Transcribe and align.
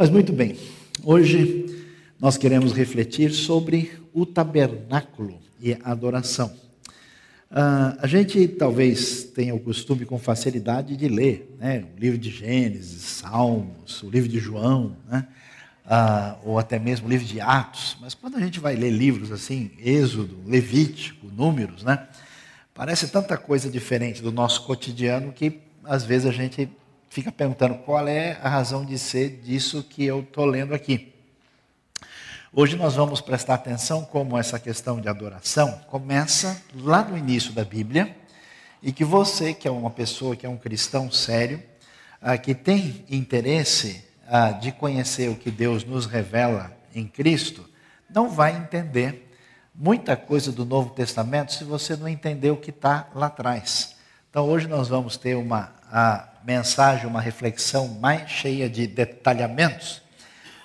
Mas 0.00 0.10
muito 0.10 0.32
bem, 0.32 0.56
hoje 1.02 1.66
nós 2.20 2.36
queremos 2.36 2.72
refletir 2.72 3.32
sobre 3.32 4.00
o 4.14 4.24
tabernáculo 4.24 5.40
e 5.60 5.72
a 5.72 5.90
adoração. 5.90 6.54
Uh, 7.50 7.98
a 7.98 8.06
gente 8.06 8.46
talvez 8.46 9.24
tenha 9.24 9.52
o 9.56 9.58
costume 9.58 10.04
com 10.04 10.16
facilidade 10.16 10.96
de 10.96 11.08
ler 11.08 11.52
né, 11.58 11.84
o 11.96 11.98
livro 11.98 12.16
de 12.16 12.30
Gênesis, 12.30 13.02
Salmos, 13.02 14.00
o 14.04 14.08
livro 14.08 14.28
de 14.28 14.38
João, 14.38 14.96
né, 15.10 15.26
uh, 15.84 16.48
ou 16.48 16.60
até 16.60 16.78
mesmo 16.78 17.08
o 17.08 17.10
livro 17.10 17.26
de 17.26 17.40
Atos, 17.40 17.96
mas 18.00 18.14
quando 18.14 18.36
a 18.36 18.40
gente 18.40 18.60
vai 18.60 18.76
ler 18.76 18.90
livros 18.90 19.32
assim, 19.32 19.72
Êxodo, 19.80 20.38
Levítico, 20.46 21.26
Números, 21.26 21.82
né, 21.82 22.06
parece 22.72 23.08
tanta 23.08 23.36
coisa 23.36 23.68
diferente 23.68 24.22
do 24.22 24.30
nosso 24.30 24.64
cotidiano 24.64 25.32
que 25.32 25.58
às 25.82 26.04
vezes 26.04 26.28
a 26.28 26.32
gente 26.32 26.70
fica 27.08 27.32
perguntando 27.32 27.76
qual 27.78 28.06
é 28.06 28.38
a 28.42 28.48
razão 28.48 28.84
de 28.84 28.98
ser 28.98 29.40
disso 29.42 29.82
que 29.82 30.04
eu 30.04 30.20
estou 30.20 30.44
lendo 30.44 30.74
aqui. 30.74 31.14
Hoje 32.52 32.76
nós 32.76 32.94
vamos 32.94 33.20
prestar 33.20 33.54
atenção 33.54 34.04
como 34.04 34.38
essa 34.38 34.58
questão 34.58 35.00
de 35.00 35.08
adoração 35.08 35.80
começa 35.88 36.60
lá 36.74 37.02
no 37.04 37.16
início 37.16 37.52
da 37.52 37.64
Bíblia 37.64 38.16
e 38.82 38.92
que 38.92 39.04
você, 39.04 39.52
que 39.52 39.68
é 39.68 39.70
uma 39.70 39.90
pessoa, 39.90 40.36
que 40.36 40.46
é 40.46 40.48
um 40.48 40.56
cristão 40.56 41.10
sério, 41.10 41.62
ah, 42.20 42.38
que 42.38 42.54
tem 42.54 43.04
interesse 43.10 44.04
ah, 44.26 44.50
de 44.50 44.72
conhecer 44.72 45.28
o 45.28 45.34
que 45.34 45.50
Deus 45.50 45.84
nos 45.84 46.06
revela 46.06 46.72
em 46.94 47.06
Cristo, 47.06 47.68
não 48.08 48.30
vai 48.30 48.56
entender 48.56 49.30
muita 49.74 50.16
coisa 50.16 50.50
do 50.50 50.64
Novo 50.64 50.90
Testamento 50.90 51.52
se 51.52 51.64
você 51.64 51.96
não 51.96 52.08
entender 52.08 52.50
o 52.50 52.56
que 52.56 52.70
está 52.70 53.08
lá 53.14 53.26
atrás. 53.26 53.94
Então 54.30 54.48
hoje 54.48 54.66
nós 54.66 54.88
vamos 54.88 55.16
ter 55.16 55.36
uma 55.36 55.77
a 55.90 56.28
mensagem, 56.44 57.06
uma 57.06 57.20
reflexão 57.20 57.88
mais 57.88 58.30
cheia 58.30 58.68
de 58.68 58.86
detalhamentos, 58.86 60.02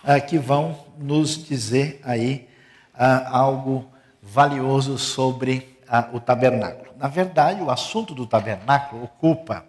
uh, 0.03 0.25
que 0.25 0.37
vão 0.37 0.85
nos 0.97 1.43
dizer 1.43 1.99
aí 2.03 2.49
uh, 2.93 3.27
algo 3.27 3.91
valioso 4.21 4.97
sobre 4.97 5.77
uh, 5.88 6.15
o 6.15 6.19
tabernáculo. 6.19 6.93
Na 6.97 7.07
verdade, 7.07 7.61
o 7.61 7.69
assunto 7.69 8.13
do 8.13 8.25
tabernáculo 8.25 9.03
ocupa 9.03 9.65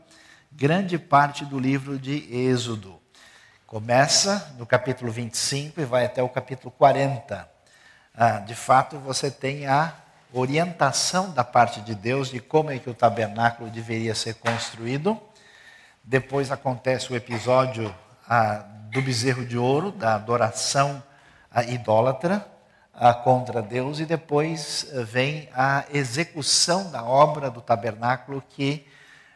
grande 0.53 0.99
parte 0.99 1.45
do 1.45 1.59
livro 1.59 1.99
de 1.99 2.29
Êxodo. 2.33 3.01
Começa 3.67 4.55
no 4.57 4.65
capítulo 4.65 5.11
25 5.11 5.81
e 5.81 5.85
vai 5.85 6.05
até 6.05 6.23
o 6.23 6.29
capítulo 6.29 6.71
40. 6.71 7.49
de 8.47 8.55
fato, 8.55 8.97
você 9.01 9.33
tem 9.33 9.67
a 9.67 9.93
orientação 10.33 11.33
da 11.33 11.43
parte 11.43 11.81
de 11.81 11.93
Deus 11.93 12.29
de 12.29 12.39
como 12.39 12.71
é 12.71 12.79
que 12.79 12.89
o 12.89 12.95
tabernáculo 12.95 13.69
deveria 13.69 14.15
ser 14.15 14.35
construído 14.35 15.21
depois 16.05 16.53
acontece 16.53 17.13
o 17.13 17.17
episódio 17.17 17.93
ah, 18.29 18.65
do 18.91 19.01
bezerro 19.01 19.45
de 19.45 19.57
ouro, 19.57 19.91
da 19.91 20.15
adoração 20.15 21.03
ah, 21.51 21.65
idólatra 21.65 22.47
ah, 22.93 23.15
contra 23.15 23.63
Deus, 23.63 23.99
e 24.01 24.05
depois 24.05 24.87
ah, 24.93 25.03
vem 25.03 25.49
a 25.55 25.85
execução 25.93 26.91
da 26.91 27.03
obra 27.03 27.51
do 27.51 27.61
tabernáculo 27.61 28.43
que 28.51 28.87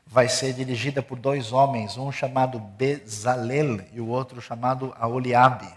vai 0.07 0.29
ser 0.29 0.53
dirigida 0.53 1.03
por 1.03 1.19
dois 1.19 1.53
homens, 1.53 1.97
um 1.97 2.13
chamado 2.13 2.59
Bezalel 2.59 3.81
e 3.93 4.01
o 4.01 4.09
outro 4.09 4.41
chamado 4.41 4.95
Aoliabe. 4.99 5.69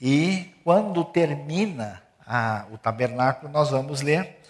E 0.00 0.54
quando 0.64 1.04
termina 1.04 2.02
ah, 2.26 2.64
o 2.72 2.78
tabernáculo, 2.78 3.52
nós 3.52 3.70
vamos 3.70 4.00
ler 4.00 4.40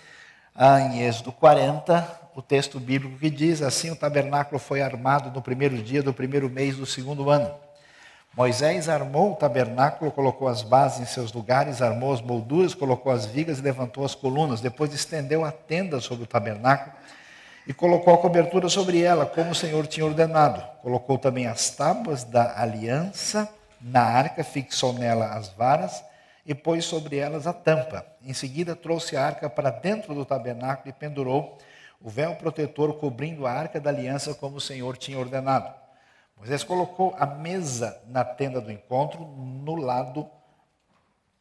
ah, 0.54 0.80
em 0.80 1.02
Êxodo 1.02 1.32
40, 1.32 2.19
o 2.34 2.42
texto 2.42 2.78
bíblico 2.78 3.18
que 3.18 3.30
diz 3.30 3.62
assim: 3.62 3.90
o 3.90 3.96
tabernáculo 3.96 4.58
foi 4.58 4.82
armado 4.82 5.30
no 5.30 5.42
primeiro 5.42 5.76
dia 5.82 6.02
do 6.02 6.12
primeiro 6.12 6.48
mês 6.48 6.76
do 6.76 6.86
segundo 6.86 7.30
ano. 7.30 7.54
Moisés 8.36 8.88
armou 8.88 9.32
o 9.32 9.36
tabernáculo, 9.36 10.12
colocou 10.12 10.46
as 10.46 10.62
bases 10.62 11.00
em 11.00 11.04
seus 11.04 11.32
lugares, 11.32 11.82
armou 11.82 12.12
as 12.12 12.20
molduras, 12.20 12.74
colocou 12.74 13.10
as 13.10 13.26
vigas 13.26 13.58
e 13.58 13.62
levantou 13.62 14.04
as 14.04 14.14
colunas. 14.14 14.60
Depois 14.60 14.94
estendeu 14.94 15.44
a 15.44 15.50
tenda 15.50 16.00
sobre 16.00 16.24
o 16.24 16.26
tabernáculo 16.28 16.94
e 17.66 17.74
colocou 17.74 18.14
a 18.14 18.18
cobertura 18.18 18.68
sobre 18.68 19.02
ela, 19.02 19.26
como 19.26 19.50
o 19.50 19.54
Senhor 19.54 19.84
tinha 19.86 20.06
ordenado. 20.06 20.62
Colocou 20.80 21.18
também 21.18 21.46
as 21.46 21.70
tábuas 21.70 22.22
da 22.22 22.60
aliança 22.60 23.48
na 23.80 24.02
arca, 24.02 24.44
fixou 24.44 24.92
nela 24.92 25.34
as 25.34 25.48
varas 25.48 26.04
e 26.46 26.54
pôs 26.54 26.84
sobre 26.84 27.16
elas 27.16 27.48
a 27.48 27.52
tampa. 27.52 28.06
Em 28.24 28.32
seguida, 28.32 28.76
trouxe 28.76 29.16
a 29.16 29.24
arca 29.24 29.50
para 29.50 29.70
dentro 29.70 30.14
do 30.14 30.24
tabernáculo 30.24 30.88
e 30.88 30.92
pendurou 30.92 31.58
o 32.00 32.08
véu 32.08 32.34
protetor 32.36 32.94
cobrindo 32.94 33.46
a 33.46 33.52
arca 33.52 33.80
da 33.80 33.90
aliança, 33.90 34.34
como 34.34 34.56
o 34.56 34.60
Senhor 34.60 34.96
tinha 34.96 35.18
ordenado. 35.18 35.72
Moisés 36.36 36.64
colocou 36.64 37.14
a 37.18 37.26
mesa 37.26 38.02
na 38.06 38.24
tenda 38.24 38.60
do 38.60 38.72
encontro, 38.72 39.20
no 39.26 39.74
lado 39.74 40.26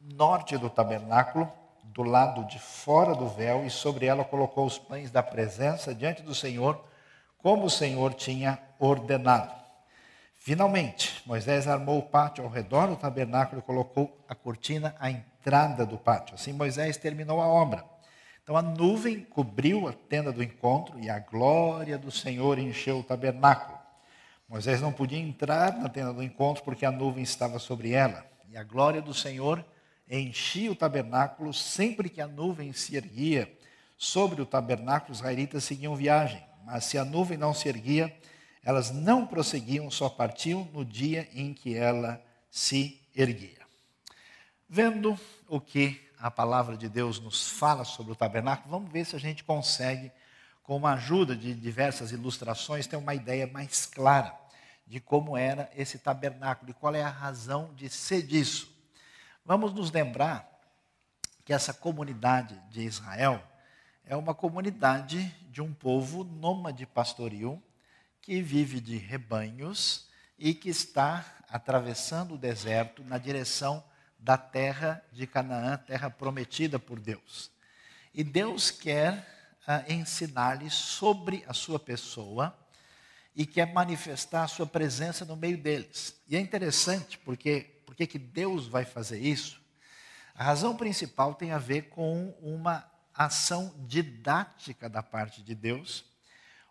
norte 0.02 0.58
do 0.58 0.70
tabernáculo, 0.70 1.50
do 1.86 2.04
lado 2.04 2.46
de 2.46 2.60
fora 2.60 3.16
do 3.16 3.28
véu, 3.28 3.66
e 3.66 3.70
sobre 3.70 4.06
ela 4.06 4.26
colocou 4.26 4.66
os 4.66 4.78
pães 4.78 5.10
da 5.10 5.24
presença 5.24 5.96
diante 5.96 6.22
do 6.22 6.36
Senhor, 6.36 6.84
como 7.38 7.66
o 7.66 7.70
Senhor 7.70 8.14
tinha 8.14 8.60
ordenado. 8.78 9.54
Finalmente, 10.38 11.22
Moisés 11.26 11.68
armou 11.68 12.00
o 12.00 12.04
pátio 12.04 12.44
ao 12.44 12.50
redor 12.50 12.88
do 12.88 12.96
tabernáculo 12.96 13.60
e 13.60 13.64
colocou 13.64 14.18
a 14.28 14.36
cortina 14.36 14.96
à 15.00 15.10
entrada 15.10 15.86
do 15.86 15.98
pátio. 15.98 16.36
Assim, 16.36 16.52
Moisés 16.52 16.98
terminou 16.98 17.42
a 17.42 17.48
obra. 17.48 17.84
Então 18.50 18.58
a 18.58 18.64
nuvem 18.64 19.20
cobriu 19.20 19.88
a 19.88 19.94
tenda 19.94 20.32
do 20.32 20.42
encontro 20.42 21.00
e 21.00 21.08
a 21.08 21.20
glória 21.20 22.00
do 22.00 22.10
Senhor 22.10 22.58
encheu 22.58 22.98
o 22.98 23.04
tabernáculo. 23.04 23.78
Moisés 24.48 24.82
não 24.82 24.92
podia 24.92 25.20
entrar 25.20 25.78
na 25.78 25.88
tenda 25.88 26.12
do 26.12 26.24
encontro 26.24 26.64
porque 26.64 26.84
a 26.84 26.92
nuvem 26.92 27.22
estava 27.22 27.60
sobre 27.60 27.92
ela. 27.92 28.26
E 28.50 28.58
a 28.58 28.64
glória 28.64 29.04
do 29.04 29.14
Senhor 29.14 29.64
enchia 30.10 30.72
o 30.72 30.76
tabernáculo 30.76 31.54
sempre 31.54 32.10
que 32.10 32.20
a 32.20 32.28
nuvem 32.28 32.74
se 32.74 32.96
erguia. 32.96 33.56
Sobre 33.96 34.42
o 34.42 34.48
tabernáculo, 34.48 35.12
os 35.12 35.20
israelitas 35.20 35.64
seguiam 35.64 35.96
viagem. 35.96 36.44
Mas 36.66 36.86
se 36.86 36.98
a 36.98 37.06
nuvem 37.06 37.38
não 37.38 37.54
se 37.54 37.70
erguia, 37.70 38.12
elas 38.64 38.90
não 38.90 39.28
prosseguiam, 39.28 39.92
só 39.92 40.10
partiam 40.10 40.68
no 40.74 40.84
dia 40.84 41.30
em 41.36 41.54
que 41.54 41.76
ela 41.76 42.20
se 42.50 43.00
erguia. 43.16 43.62
Vendo 44.68 45.16
o 45.48 45.62
que 45.62 46.09
a 46.20 46.30
palavra 46.30 46.76
de 46.76 46.90
Deus 46.90 47.20
nos 47.20 47.50
fala 47.50 47.86
sobre 47.86 48.12
o 48.12 48.16
tabernáculo, 48.16 48.70
vamos 48.70 48.92
ver 48.92 49.06
se 49.06 49.16
a 49.16 49.20
gente 49.20 49.44
consegue, 49.44 50.12
com 50.64 50.86
a 50.86 50.94
ajuda 50.94 51.36
de 51.36 51.54
diversas 51.54 52.12
ilustrações, 52.12 52.86
ter 52.86 52.98
uma 52.98 53.16
ideia 53.16 53.48
mais 53.48 53.86
clara 53.86 54.38
de 54.86 55.00
como 55.00 55.38
era 55.38 55.72
esse 55.76 55.98
tabernáculo 55.98 56.72
e 56.72 56.74
qual 56.74 56.94
é 56.94 57.02
a 57.02 57.10
razão 57.10 57.74
de 57.74 57.90
ser 57.90 58.22
disso. 58.22 58.70
Vamos 59.46 59.74
nos 59.74 59.92
lembrar 59.92 60.48
que 61.46 61.54
essa 61.54 61.74
comunidade 61.74 62.60
de 62.70 62.82
Israel 62.82 63.42
é 64.06 64.16
uma 64.16 64.36
comunidade 64.36 65.24
de 65.50 65.62
um 65.62 65.74
povo 65.74 66.24
nômade 66.24 66.86
pastoril 66.86 67.62
que 68.22 68.42
vive 68.42 68.82
de 68.82 68.98
rebanhos 68.98 70.10
e 70.38 70.54
que 70.54 70.70
está 70.70 71.26
atravessando 71.50 72.36
o 72.36 72.38
deserto 72.38 73.04
na 73.04 73.18
direção 73.18 73.84
da 74.20 74.38
terra 74.38 75.04
de 75.12 75.26
Canaã, 75.26 75.78
terra 75.78 76.10
prometida 76.10 76.78
por 76.78 77.00
Deus. 77.00 77.50
E 78.14 78.24
Deus 78.24 78.70
quer 78.70 79.58
ah, 79.66 79.84
ensinar-lhes 79.88 80.74
sobre 80.74 81.44
a 81.48 81.54
sua 81.54 81.80
pessoa 81.80 82.58
e 83.36 83.46
quer 83.46 83.74
manifestar 83.74 84.44
a 84.44 84.48
sua 84.48 84.66
presença 84.66 85.24
no 85.24 85.36
meio 85.36 85.58
deles. 85.58 86.20
E 86.28 86.36
é 86.36 86.40
interessante 86.40 87.18
porque 87.18 87.76
porque 88.00 88.06
que 88.06 88.20
Deus 88.20 88.68
vai 88.68 88.86
fazer 88.86 89.20
isso? 89.20 89.60
A 90.34 90.44
razão 90.44 90.78
principal 90.78 91.34
tem 91.34 91.52
a 91.52 91.58
ver 91.58 91.90
com 91.90 92.34
uma 92.40 92.90
ação 93.14 93.74
didática 93.80 94.88
da 94.88 95.04
parte 95.04 95.42
de 95.42 95.54
Deus, 95.54 96.06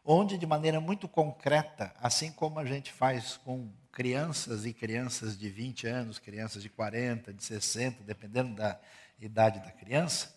onde 0.02 0.38
de 0.38 0.46
maneira 0.46 0.80
muito 0.80 1.06
concreta, 1.06 1.92
assim 2.00 2.32
como 2.32 2.58
a 2.58 2.64
gente 2.64 2.90
faz 2.92 3.36
com 3.36 3.70
crianças 3.98 4.64
e 4.64 4.72
crianças 4.72 5.36
de 5.36 5.50
20 5.50 5.88
anos, 5.88 6.20
crianças 6.20 6.62
de 6.62 6.68
40, 6.68 7.34
de 7.34 7.42
60, 7.42 8.04
dependendo 8.04 8.54
da 8.54 8.78
idade 9.20 9.58
da 9.58 9.72
criança, 9.72 10.32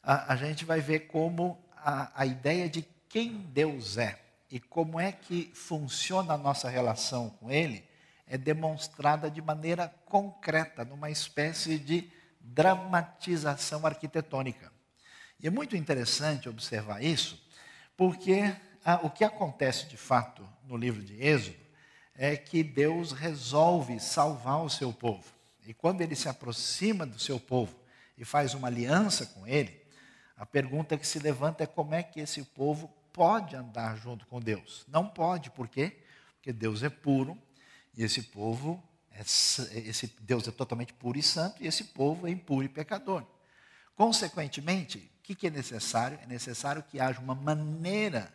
a, 0.00 0.32
a 0.32 0.36
gente 0.36 0.64
vai 0.64 0.80
ver 0.80 1.08
como 1.08 1.60
a, 1.76 2.12
a 2.14 2.24
ideia 2.24 2.70
de 2.70 2.86
quem 3.08 3.38
Deus 3.52 3.98
é 3.98 4.16
e 4.48 4.60
como 4.60 5.00
é 5.00 5.10
que 5.10 5.50
funciona 5.52 6.34
a 6.34 6.38
nossa 6.38 6.68
relação 6.68 7.30
com 7.30 7.50
Ele 7.50 7.84
é 8.28 8.38
demonstrada 8.38 9.28
de 9.28 9.42
maneira 9.42 9.92
concreta, 10.06 10.84
numa 10.84 11.10
espécie 11.10 11.80
de 11.80 12.08
dramatização 12.38 13.84
arquitetônica. 13.84 14.72
E 15.40 15.48
é 15.48 15.50
muito 15.50 15.76
interessante 15.76 16.48
observar 16.48 17.02
isso, 17.02 17.44
porque 17.96 18.54
ah, 18.84 19.00
o 19.02 19.10
que 19.10 19.24
acontece 19.24 19.88
de 19.88 19.96
fato 19.96 20.48
no 20.62 20.76
livro 20.76 21.02
de 21.02 21.20
Êxodo 21.20 21.69
é 22.22 22.36
que 22.36 22.62
Deus 22.62 23.12
resolve 23.12 23.98
salvar 23.98 24.62
o 24.62 24.68
seu 24.68 24.92
povo. 24.92 25.24
E 25.66 25.72
quando 25.72 26.02
ele 26.02 26.14
se 26.14 26.28
aproxima 26.28 27.06
do 27.06 27.18
seu 27.18 27.40
povo 27.40 27.74
e 28.18 28.26
faz 28.26 28.52
uma 28.52 28.68
aliança 28.68 29.24
com 29.24 29.46
ele, 29.46 29.80
a 30.36 30.44
pergunta 30.44 30.98
que 30.98 31.06
se 31.06 31.18
levanta 31.18 31.64
é 31.64 31.66
como 31.66 31.94
é 31.94 32.02
que 32.02 32.20
esse 32.20 32.42
povo 32.42 32.94
pode 33.10 33.56
andar 33.56 33.96
junto 33.96 34.26
com 34.26 34.38
Deus? 34.38 34.84
Não 34.86 35.08
pode, 35.08 35.50
por 35.50 35.66
quê? 35.66 35.96
Porque 36.34 36.52
Deus 36.52 36.82
é 36.82 36.90
puro 36.90 37.38
e 37.96 38.04
esse 38.04 38.24
povo 38.24 38.82
é 39.10 39.22
esse 39.22 40.14
Deus 40.20 40.46
é 40.46 40.50
totalmente 40.50 40.92
puro 40.92 41.18
e 41.18 41.22
santo 41.22 41.62
e 41.62 41.66
esse 41.66 41.84
povo 41.84 42.26
é 42.26 42.30
impuro 42.30 42.66
e 42.66 42.68
pecador. 42.68 43.24
Consequentemente, 43.96 44.98
o 44.98 45.22
que, 45.22 45.34
que 45.34 45.46
é 45.46 45.50
necessário? 45.50 46.18
É 46.22 46.26
necessário 46.26 46.82
que 46.82 47.00
haja 47.00 47.18
uma 47.18 47.34
maneira 47.34 48.30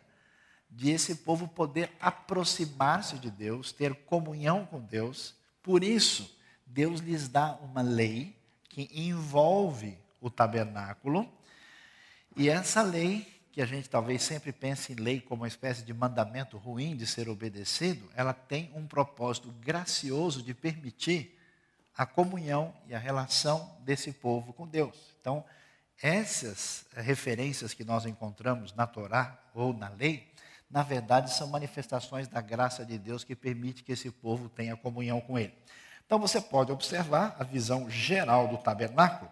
de 0.76 0.90
esse 0.90 1.14
povo 1.14 1.48
poder 1.48 1.90
aproximar-se 1.98 3.18
de 3.18 3.30
Deus, 3.30 3.72
ter 3.72 3.94
comunhão 4.04 4.66
com 4.66 4.78
Deus. 4.78 5.34
Por 5.62 5.82
isso, 5.82 6.38
Deus 6.66 7.00
lhes 7.00 7.28
dá 7.28 7.54
uma 7.62 7.80
lei 7.80 8.36
que 8.68 8.90
envolve 8.92 9.96
o 10.20 10.28
tabernáculo. 10.28 11.26
E 12.36 12.50
essa 12.50 12.82
lei, 12.82 13.26
que 13.50 13.62
a 13.62 13.64
gente 13.64 13.88
talvez 13.88 14.22
sempre 14.22 14.52
pense 14.52 14.92
em 14.92 14.96
lei 14.96 15.18
como 15.18 15.44
uma 15.44 15.48
espécie 15.48 15.82
de 15.82 15.94
mandamento 15.94 16.58
ruim 16.58 16.94
de 16.94 17.06
ser 17.06 17.26
obedecido, 17.26 18.06
ela 18.14 18.34
tem 18.34 18.70
um 18.74 18.86
propósito 18.86 19.50
gracioso 19.62 20.42
de 20.42 20.52
permitir 20.52 21.38
a 21.96 22.04
comunhão 22.04 22.74
e 22.86 22.94
a 22.94 22.98
relação 22.98 23.78
desse 23.80 24.12
povo 24.12 24.52
com 24.52 24.68
Deus. 24.68 25.16
Então, 25.22 25.42
essas 26.02 26.84
referências 26.94 27.72
que 27.72 27.82
nós 27.82 28.04
encontramos 28.04 28.74
na 28.74 28.86
Torá 28.86 29.42
ou 29.54 29.72
na 29.72 29.88
lei, 29.88 30.35
na 30.70 30.82
verdade 30.82 31.32
são 31.32 31.48
manifestações 31.48 32.28
da 32.28 32.40
graça 32.40 32.84
de 32.84 32.98
Deus 32.98 33.24
que 33.24 33.34
permite 33.34 33.82
que 33.82 33.92
esse 33.92 34.10
povo 34.10 34.48
tenha 34.48 34.76
comunhão 34.76 35.20
com 35.20 35.38
Ele. 35.38 35.54
Então 36.04 36.18
você 36.18 36.40
pode 36.40 36.70
observar 36.70 37.36
a 37.38 37.44
visão 37.44 37.90
geral 37.90 38.48
do 38.48 38.58
tabernáculo, 38.58 39.30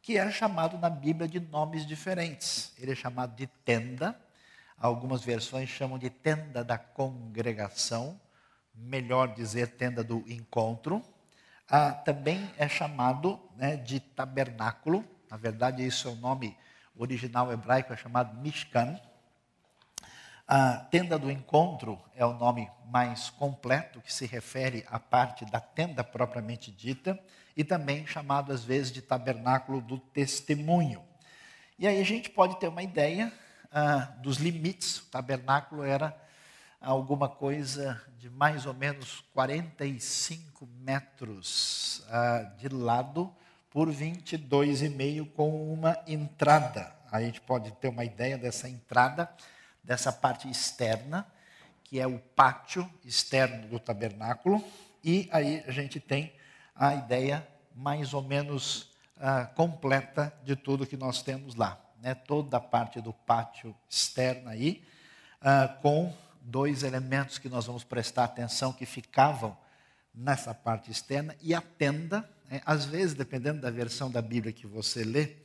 que 0.00 0.16
é 0.18 0.30
chamado 0.30 0.78
na 0.78 0.88
Bíblia 0.88 1.28
de 1.28 1.40
nomes 1.40 1.86
diferentes. 1.86 2.72
Ele 2.78 2.92
é 2.92 2.94
chamado 2.94 3.34
de 3.34 3.46
tenda, 3.46 4.18
algumas 4.78 5.22
versões 5.22 5.68
chamam 5.68 5.98
de 5.98 6.10
tenda 6.10 6.64
da 6.64 6.78
congregação, 6.78 8.20
melhor 8.74 9.34
dizer, 9.34 9.76
tenda 9.76 10.02
do 10.02 10.24
encontro. 10.26 11.04
Ah, 11.68 11.92
também 11.92 12.50
é 12.56 12.68
chamado 12.68 13.40
né, 13.56 13.76
de 13.76 14.00
tabernáculo, 14.00 15.04
na 15.34 15.38
verdade, 15.38 15.84
isso 15.84 16.06
é 16.06 16.12
o 16.12 16.14
nome 16.14 16.56
original 16.96 17.52
hebraico, 17.52 17.92
é 17.92 17.96
chamado 17.96 18.40
Mishkan. 18.40 19.00
A 20.46 20.76
tenda 20.76 21.18
do 21.18 21.30
encontro 21.30 21.98
é 22.14 22.24
o 22.24 22.34
nome 22.34 22.70
mais 22.86 23.30
completo 23.30 24.02
que 24.02 24.12
se 24.12 24.26
refere 24.26 24.84
à 24.90 24.98
parte 25.00 25.42
da 25.46 25.58
tenda 25.58 26.04
propriamente 26.04 26.70
dita 26.70 27.18
e 27.56 27.64
também 27.64 28.06
chamado 28.06 28.52
às 28.52 28.62
vezes 28.62 28.92
de 28.92 29.00
tabernáculo 29.00 29.80
do 29.80 29.98
testemunho. 29.98 31.02
E 31.78 31.86
aí 31.86 31.98
a 31.98 32.04
gente 32.04 32.28
pode 32.28 32.60
ter 32.60 32.68
uma 32.68 32.82
ideia 32.82 33.32
ah, 33.72 34.12
dos 34.18 34.36
limites. 34.36 34.98
O 34.98 35.06
tabernáculo 35.06 35.82
era 35.82 36.14
alguma 36.78 37.26
coisa 37.26 37.98
de 38.18 38.28
mais 38.28 38.66
ou 38.66 38.74
menos 38.74 39.24
45 39.32 40.68
metros 40.78 42.04
ah, 42.10 42.52
de 42.58 42.68
lado 42.68 43.34
por 43.70 43.88
22,5 43.88 45.32
com 45.32 45.72
uma 45.72 45.98
entrada. 46.06 46.94
A 47.10 47.22
gente 47.22 47.40
pode 47.40 47.72
ter 47.72 47.88
uma 47.88 48.04
ideia 48.04 48.36
dessa 48.36 48.68
entrada 48.68 49.26
dessa 49.84 50.10
parte 50.10 50.48
externa, 50.50 51.26
que 51.84 52.00
é 52.00 52.06
o 52.06 52.18
pátio 52.18 52.90
externo 53.04 53.68
do 53.68 53.78
tabernáculo, 53.78 54.64
e 55.02 55.28
aí 55.30 55.62
a 55.66 55.70
gente 55.70 56.00
tem 56.00 56.32
a 56.74 56.94
ideia 56.94 57.46
mais 57.74 58.14
ou 58.14 58.22
menos 58.22 58.90
uh, 59.16 59.54
completa 59.54 60.32
de 60.42 60.56
tudo 60.56 60.86
que 60.86 60.96
nós 60.96 61.22
temos 61.22 61.54
lá. 61.54 61.78
Né? 62.00 62.14
Toda 62.14 62.56
a 62.56 62.60
parte 62.60 63.00
do 63.00 63.12
pátio 63.12 63.74
externo 63.88 64.48
aí, 64.48 64.82
uh, 65.42 65.80
com 65.82 66.12
dois 66.40 66.82
elementos 66.82 67.38
que 67.38 67.48
nós 67.48 67.66
vamos 67.66 67.84
prestar 67.84 68.24
atenção 68.24 68.72
que 68.72 68.86
ficavam 68.86 69.56
nessa 70.14 70.54
parte 70.54 70.90
externa, 70.90 71.34
e 71.42 71.54
a 71.54 71.60
tenda, 71.60 72.28
né? 72.48 72.62
às 72.64 72.84
vezes, 72.84 73.14
dependendo 73.14 73.60
da 73.60 73.70
versão 73.70 74.10
da 74.10 74.22
Bíblia 74.22 74.52
que 74.52 74.66
você 74.66 75.04
lê, 75.04 75.36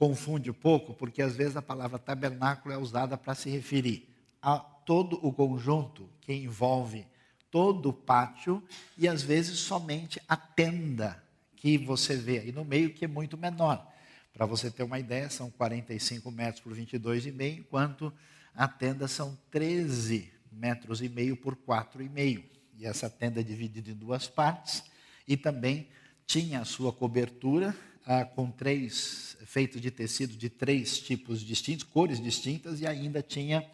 confunde 0.00 0.50
um 0.50 0.54
pouco, 0.54 0.94
porque 0.94 1.20
às 1.20 1.36
vezes 1.36 1.58
a 1.58 1.60
palavra 1.60 1.98
tabernáculo 1.98 2.74
é 2.74 2.78
usada 2.78 3.18
para 3.18 3.34
se 3.34 3.50
referir 3.50 4.08
a 4.40 4.58
todo 4.58 5.20
o 5.20 5.30
conjunto 5.30 6.08
que 6.22 6.32
envolve 6.32 7.06
todo 7.50 7.90
o 7.90 7.92
pátio 7.92 8.64
e 8.96 9.06
às 9.06 9.20
vezes 9.20 9.58
somente 9.58 10.18
a 10.26 10.38
tenda 10.38 11.22
que 11.54 11.76
você 11.76 12.16
vê 12.16 12.38
aí 12.38 12.50
no 12.50 12.64
meio, 12.64 12.94
que 12.94 13.04
é 13.04 13.08
muito 13.08 13.36
menor. 13.36 13.86
Para 14.32 14.46
você 14.46 14.70
ter 14.70 14.84
uma 14.84 14.98
ideia, 14.98 15.28
são 15.28 15.50
45 15.50 16.30
metros 16.30 16.62
por 16.62 16.74
22,5, 16.74 17.58
enquanto 17.58 18.10
a 18.54 18.66
tenda 18.66 19.06
são 19.06 19.38
13 19.50 20.32
metros 20.50 21.02
e 21.02 21.10
meio 21.10 21.36
por 21.36 21.54
4,5. 21.54 22.42
E 22.78 22.86
essa 22.86 23.10
tenda 23.10 23.40
é 23.40 23.42
dividida 23.42 23.90
em 23.90 23.94
duas 23.94 24.26
partes 24.26 24.82
e 25.28 25.36
também 25.36 25.88
tinha 26.26 26.62
a 26.62 26.64
sua 26.64 26.90
cobertura 26.90 27.76
ah, 28.10 28.24
com 28.24 28.50
três, 28.50 29.36
feito 29.46 29.78
de 29.78 29.88
tecido 29.88 30.36
de 30.36 30.50
três 30.50 30.98
tipos 30.98 31.42
distintos, 31.42 31.84
cores 31.84 32.20
distintas, 32.20 32.80
e 32.80 32.86
ainda 32.86 33.22
tinha 33.22 33.64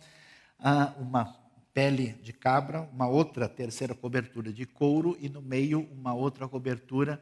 ah, 0.58 0.92
uma 0.98 1.24
pele 1.72 2.18
de 2.22 2.34
cabra, 2.34 2.82
uma 2.92 3.08
outra 3.08 3.48
terceira 3.48 3.94
cobertura 3.94 4.52
de 4.52 4.66
couro, 4.66 5.16
e 5.18 5.30
no 5.30 5.40
meio 5.40 5.88
uma 5.90 6.12
outra 6.12 6.46
cobertura 6.46 7.18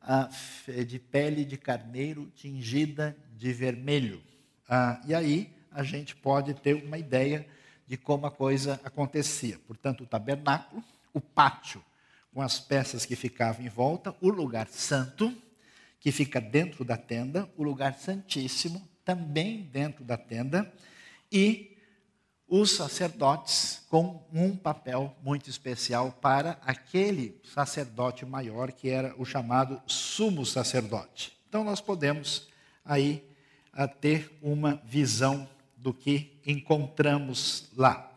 ah, 0.00 0.30
de 0.86 0.98
pele 0.98 1.44
de 1.44 1.58
carneiro 1.58 2.32
tingida 2.34 3.14
de 3.36 3.52
vermelho. 3.52 4.22
Ah, 4.66 5.02
e 5.06 5.14
aí 5.14 5.54
a 5.70 5.82
gente 5.82 6.16
pode 6.16 6.54
ter 6.54 6.82
uma 6.82 6.96
ideia 6.96 7.46
de 7.86 7.98
como 7.98 8.24
a 8.24 8.30
coisa 8.30 8.80
acontecia. 8.82 9.60
Portanto, 9.66 10.04
o 10.04 10.06
tabernáculo, 10.06 10.82
o 11.12 11.20
pátio 11.20 11.84
com 12.32 12.40
as 12.40 12.58
peças 12.58 13.04
que 13.04 13.14
ficavam 13.14 13.66
em 13.66 13.68
volta, 13.68 14.16
o 14.18 14.30
lugar 14.30 14.66
santo, 14.68 15.30
que 16.04 16.12
fica 16.12 16.38
dentro 16.38 16.84
da 16.84 16.98
tenda, 16.98 17.50
o 17.56 17.62
lugar 17.62 17.94
santíssimo, 17.94 18.86
também 19.06 19.62
dentro 19.62 20.04
da 20.04 20.18
tenda, 20.18 20.70
e 21.32 21.78
os 22.46 22.72
sacerdotes 22.72 23.86
com 23.88 24.22
um 24.30 24.54
papel 24.54 25.16
muito 25.22 25.48
especial 25.48 26.12
para 26.20 26.58
aquele 26.60 27.40
sacerdote 27.42 28.26
maior 28.26 28.70
que 28.70 28.90
era 28.90 29.14
o 29.16 29.24
chamado 29.24 29.80
sumo 29.86 30.44
sacerdote. 30.44 31.34
Então 31.48 31.64
nós 31.64 31.80
podemos 31.80 32.48
aí 32.84 33.26
ter 34.02 34.30
uma 34.42 34.82
visão 34.84 35.48
do 35.74 35.94
que 35.94 36.38
encontramos 36.44 37.70
lá. 37.74 38.12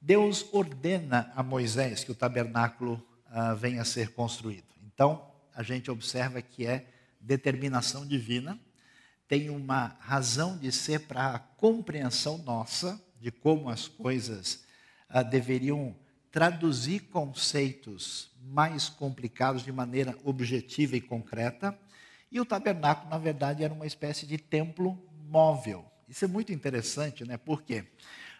Deus 0.00 0.46
ordena 0.52 1.30
a 1.36 1.42
Moisés 1.42 2.02
que 2.02 2.12
o 2.12 2.14
tabernáculo 2.14 2.94
uh, 3.26 3.54
venha 3.54 3.82
a 3.82 3.84
ser 3.84 4.14
construído. 4.14 4.64
Então 4.86 5.22
a 5.54 5.62
gente 5.62 5.90
observa 5.90 6.40
que 6.40 6.66
é 6.66 6.95
determinação 7.26 8.06
divina, 8.06 8.58
tem 9.28 9.50
uma 9.50 9.96
razão 9.98 10.56
de 10.56 10.70
ser 10.70 11.00
para 11.00 11.34
a 11.34 11.38
compreensão 11.38 12.38
nossa 12.38 13.00
de 13.20 13.32
como 13.32 13.68
as 13.68 13.88
coisas 13.88 14.64
ah, 15.08 15.22
deveriam 15.22 15.96
traduzir 16.30 17.00
conceitos 17.00 18.30
mais 18.42 18.88
complicados 18.88 19.64
de 19.64 19.72
maneira 19.72 20.16
objetiva 20.22 20.96
e 20.96 21.00
concreta. 21.00 21.76
E 22.30 22.40
o 22.40 22.44
tabernáculo, 22.44 23.10
na 23.10 23.18
verdade, 23.18 23.64
era 23.64 23.74
uma 23.74 23.86
espécie 23.86 24.26
de 24.26 24.38
templo 24.38 25.02
móvel. 25.28 25.84
Isso 26.08 26.24
é 26.24 26.28
muito 26.28 26.52
interessante, 26.52 27.24
né? 27.24 27.36
Por 27.36 27.62
quê? 27.62 27.84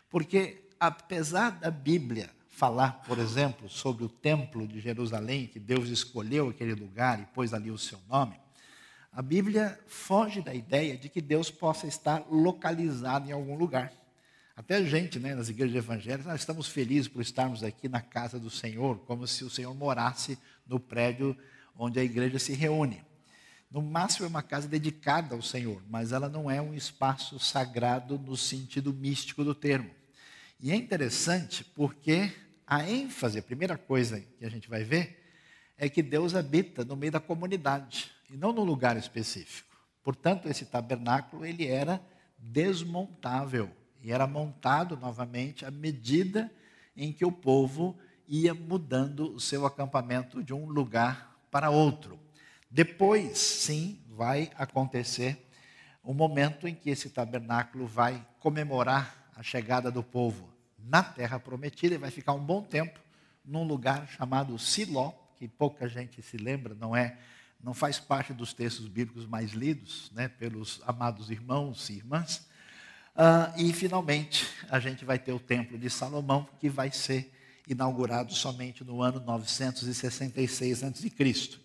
Porque, 0.09 0.69
apesar 0.79 1.51
da 1.51 1.71
Bíblia 1.71 2.31
falar, 2.49 3.03
por 3.07 3.19
exemplo, 3.19 3.69
sobre 3.69 4.05
o 4.05 4.09
templo 4.09 4.69
de 4.69 4.81
Jerusalém, 4.81 5.47
que 5.47 5.59
Deus 5.59 5.89
escolheu 5.89 6.49
aquele 6.49 6.75
lugar 6.75 7.21
e 7.21 7.27
pôs 7.27 7.53
ali 7.53 7.71
o 7.71 7.79
seu 7.79 7.99
nome, 8.09 8.39
a 9.17 9.23
Bíblia 9.23 9.81
foge 9.87 10.43
da 10.43 10.53
ideia 10.53 10.95
de 10.95 11.09
que 11.09 11.23
Deus 11.23 11.51
possa 11.51 11.87
estar 11.87 12.27
localizado 12.31 13.27
em 13.27 13.33
algum 13.33 13.57
lugar. 13.57 13.91
Até 14.55 14.77
a 14.77 14.85
gente, 14.85 15.19
né, 15.19 15.35
nas 15.35 15.49
igrejas 15.49 15.75
evangélicas, 15.75 16.27
nós 16.27 16.41
estamos 16.41 16.69
felizes 16.69 17.09
por 17.09 17.23
estarmos 17.23 17.65
aqui 17.65 17.89
na 17.89 18.03
casa 18.03 18.39
do 18.39 18.51
Senhor, 18.51 18.99
como 19.07 19.27
se 19.27 19.43
o 19.43 19.49
Senhor 19.49 19.75
morasse 19.75 20.39
no 20.67 20.79
prédio 20.79 21.35
onde 21.79 21.99
a 21.99 22.05
igreja 22.05 22.39
se 22.39 22.53
reúne. 22.53 23.03
No 23.71 23.81
máximo 23.81 24.27
é 24.27 24.29
uma 24.29 24.43
casa 24.43 24.69
dedicada 24.69 25.35
ao 25.35 25.41
Senhor, 25.41 25.83
mas 25.89 26.13
ela 26.13 26.29
não 26.29 26.51
é 26.51 26.61
um 26.61 26.75
espaço 26.75 27.39
sagrado 27.39 28.19
no 28.19 28.37
sentido 28.37 28.93
místico 28.93 29.43
do 29.43 29.55
termo. 29.55 29.91
E 30.61 30.71
é 30.71 30.77
interessante 30.77 31.65
porque 31.65 32.31
a 32.67 32.87
ênfase, 32.87 33.39
a 33.39 33.43
primeira 33.43 33.79
coisa 33.79 34.21
que 34.39 34.45
a 34.45 34.51
gente 34.51 34.69
vai 34.69 34.85
ver, 34.85 35.25
é 35.79 35.89
que 35.89 36.03
Deus 36.03 36.35
habita 36.35 36.85
no 36.85 36.95
meio 36.95 37.13
da 37.13 37.21
comunidade 37.21 38.15
e 38.31 38.37
não 38.37 38.53
num 38.53 38.65
lugar 38.65 38.97
específico. 38.97 39.77
Portanto, 40.03 40.49
esse 40.49 40.65
tabernáculo 40.65 41.45
ele 41.45 41.67
era 41.67 42.01
desmontável 42.39 43.71
e 44.03 44.13
era 44.13 44.27
montado 44.27 44.97
novamente 44.97 45.65
à 45.65 45.71
medida 45.71 46.51
em 46.97 47.13
que 47.13 47.25
o 47.25 47.33
povo 47.33 47.97
ia 48.29 48.55
mudando 48.55 49.35
o 49.35 49.41
seu 49.41 49.67
acampamento 49.67 50.43
de 50.43 50.53
um 50.53 50.67
lugar 50.67 51.37
para 51.51 51.71
outro. 51.71 52.19
Depois, 52.71 53.39
sim, 53.39 54.01
vai 54.09 54.51
acontecer 54.57 55.49
o 56.03 56.15
momento 56.15 56.69
em 56.69 56.75
que 56.75 56.91
esse 56.91 57.11
tabernáculo 57.11 57.87
vai 57.87 58.25
comemorar 58.39 59.31
a 59.35 59.43
chegada 59.43 59.91
do 59.91 60.03
povo 60.03 60.49
na 60.79 61.03
terra 61.03 61.39
prometida 61.39 61.95
e 61.95 61.99
vai 61.99 62.11
ficar 62.11 62.33
um 62.33 62.45
bom 62.45 62.63
tempo 62.63 63.01
num 63.45 63.65
lugar 63.65 64.09
chamado 64.09 64.59
Siló, 64.59 65.13
que 65.37 65.47
pouca 65.49 65.89
gente 65.89 66.23
se 66.23 66.37
lembra, 66.37 66.75
não 66.75 66.97
é, 66.97 67.19
não 67.67 67.75
faz 67.75 67.99
parte 67.99 68.33
dos 68.33 68.55
textos 68.55 68.87
bíblicos 68.87 69.27
mais 69.27 69.51
lidos, 69.51 70.13
né, 70.15 70.29
pelos 70.29 70.81
amados 70.87 71.33
irmãos 71.33 71.91
e 71.91 71.95
irmãs. 71.95 72.47
Uh, 73.17 73.61
e 73.61 73.73
finalmente 73.73 74.47
a 74.71 74.79
gente 74.79 75.05
vai 75.05 75.19
ter 75.19 75.33
o 75.33 75.41
templo 75.41 75.77
de 75.77 75.91
Salomão, 75.91 76.49
que 76.61 76.69
vai 76.69 76.93
ser 76.93 77.35
inaugurado 77.67 78.33
somente 78.33 78.85
no 78.85 79.03
ano 79.03 79.19
966 79.19 80.85
a.C. 80.85 81.13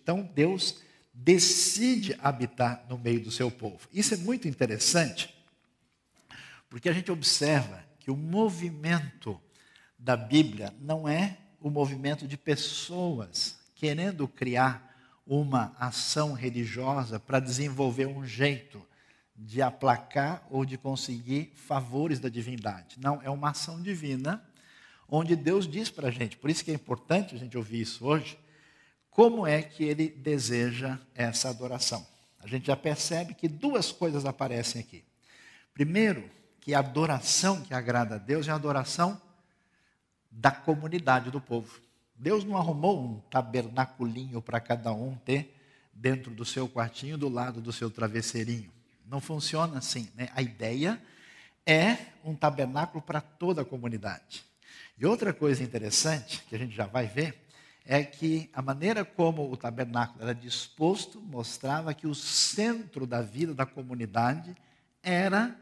Então 0.02 0.28
Deus 0.34 0.82
decide 1.14 2.18
habitar 2.20 2.84
no 2.88 2.98
meio 2.98 3.20
do 3.20 3.30
seu 3.30 3.48
povo. 3.48 3.88
Isso 3.92 4.12
é 4.12 4.16
muito 4.16 4.48
interessante, 4.48 5.32
porque 6.68 6.88
a 6.88 6.92
gente 6.92 7.12
observa 7.12 7.80
que 8.00 8.10
o 8.10 8.16
movimento 8.16 9.40
da 9.96 10.16
Bíblia 10.16 10.74
não 10.80 11.08
é 11.08 11.38
o 11.60 11.70
movimento 11.70 12.26
de 12.26 12.36
pessoas 12.36 13.56
querendo 13.76 14.26
criar 14.26 14.91
uma 15.26 15.74
ação 15.78 16.32
religiosa 16.32 17.18
para 17.20 17.40
desenvolver 17.40 18.06
um 18.06 18.24
jeito 18.24 18.84
de 19.36 19.62
aplacar 19.62 20.46
ou 20.50 20.64
de 20.64 20.76
conseguir 20.76 21.52
favores 21.54 22.20
da 22.20 22.28
divindade. 22.28 22.96
Não, 23.00 23.20
é 23.22 23.30
uma 23.30 23.50
ação 23.50 23.80
divina 23.80 24.42
onde 25.08 25.36
Deus 25.36 25.68
diz 25.68 25.90
para 25.90 26.08
a 26.08 26.10
gente, 26.10 26.36
por 26.36 26.48
isso 26.48 26.64
que 26.64 26.70
é 26.70 26.74
importante 26.74 27.34
a 27.34 27.38
gente 27.38 27.56
ouvir 27.56 27.82
isso 27.82 28.06
hoje, 28.06 28.38
como 29.10 29.46
é 29.46 29.62
que 29.62 29.84
ele 29.84 30.08
deseja 30.08 30.98
essa 31.14 31.50
adoração. 31.50 32.06
A 32.40 32.46
gente 32.46 32.66
já 32.66 32.76
percebe 32.76 33.34
que 33.34 33.46
duas 33.46 33.92
coisas 33.92 34.24
aparecem 34.24 34.80
aqui. 34.80 35.04
Primeiro, 35.74 36.30
que 36.60 36.72
a 36.74 36.78
adoração 36.78 37.60
que 37.60 37.74
agrada 37.74 38.14
a 38.14 38.18
Deus 38.18 38.48
é 38.48 38.50
a 38.52 38.54
adoração 38.54 39.20
da 40.30 40.50
comunidade 40.50 41.30
do 41.30 41.40
povo. 41.40 41.80
Deus 42.14 42.44
não 42.44 42.56
arrumou 42.56 43.02
um 43.02 43.20
tabernaculinho 43.30 44.40
para 44.40 44.60
cada 44.60 44.92
um 44.92 45.14
ter 45.16 45.56
dentro 45.92 46.30
do 46.30 46.44
seu 46.44 46.68
quartinho, 46.68 47.18
do 47.18 47.28
lado 47.28 47.60
do 47.60 47.72
seu 47.72 47.90
travesseirinho. 47.90 48.70
Não 49.06 49.20
funciona 49.20 49.78
assim. 49.78 50.08
Né? 50.14 50.28
A 50.34 50.42
ideia 50.42 51.00
é 51.66 51.96
um 52.24 52.34
tabernáculo 52.34 53.02
para 53.02 53.20
toda 53.20 53.62
a 53.62 53.64
comunidade. 53.64 54.44
E 54.98 55.06
outra 55.06 55.32
coisa 55.32 55.62
interessante, 55.62 56.42
que 56.48 56.54
a 56.54 56.58
gente 56.58 56.74
já 56.74 56.86
vai 56.86 57.06
ver, 57.06 57.42
é 57.84 58.02
que 58.04 58.48
a 58.52 58.62
maneira 58.62 59.04
como 59.04 59.50
o 59.50 59.56
tabernáculo 59.56 60.22
era 60.22 60.34
disposto 60.34 61.20
mostrava 61.20 61.92
que 61.92 62.06
o 62.06 62.14
centro 62.14 63.06
da 63.06 63.20
vida 63.20 63.52
da 63.52 63.66
comunidade 63.66 64.54
era 65.02 65.56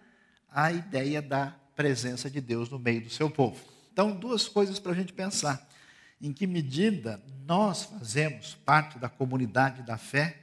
a 0.51 0.71
ideia 0.71 1.23
da 1.23 1.55
presença 1.75 2.29
de 2.29 2.41
Deus 2.41 2.69
no 2.69 2.79
meio 2.79 3.03
do 3.03 3.11
seu 3.11 3.31
povo. 3.31 3.59
Então, 3.93 4.13
duas 4.13 4.47
coisas 4.49 4.79
para 4.79 4.93
a 4.93 4.95
gente 4.95 5.13
pensar. 5.13 5.67
Em 6.21 6.33
que 6.33 6.47
medida 6.47 7.23
nós 7.47 7.85
fazemos 7.85 8.55
parte 8.55 8.99
da 8.99 9.09
comunidade 9.09 9.83
da 9.83 9.97
fé, 9.97 10.37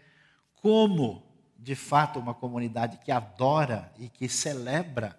como 0.55 1.23
de 1.57 1.75
fato 1.75 2.19
uma 2.19 2.33
comunidade 2.33 2.97
que 2.97 3.11
adora 3.11 3.91
e 3.97 4.09
que 4.09 4.27
celebra 4.27 5.17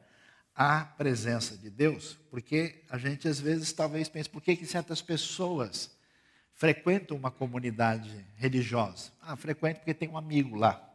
a 0.54 0.84
presença 0.84 1.56
de 1.56 1.70
Deus, 1.70 2.18
porque 2.30 2.84
a 2.90 2.98
gente 2.98 3.28
às 3.28 3.38
vezes 3.38 3.72
talvez 3.72 4.08
pense, 4.08 4.28
por 4.28 4.42
que, 4.42 4.56
que 4.56 4.66
certas 4.66 5.00
pessoas 5.00 5.96
frequentam 6.54 7.16
uma 7.16 7.30
comunidade 7.30 8.26
religiosa? 8.36 9.12
Ah, 9.22 9.36
frequenta 9.36 9.78
porque 9.78 9.94
tem 9.94 10.08
um 10.08 10.18
amigo 10.18 10.56
lá 10.56 10.88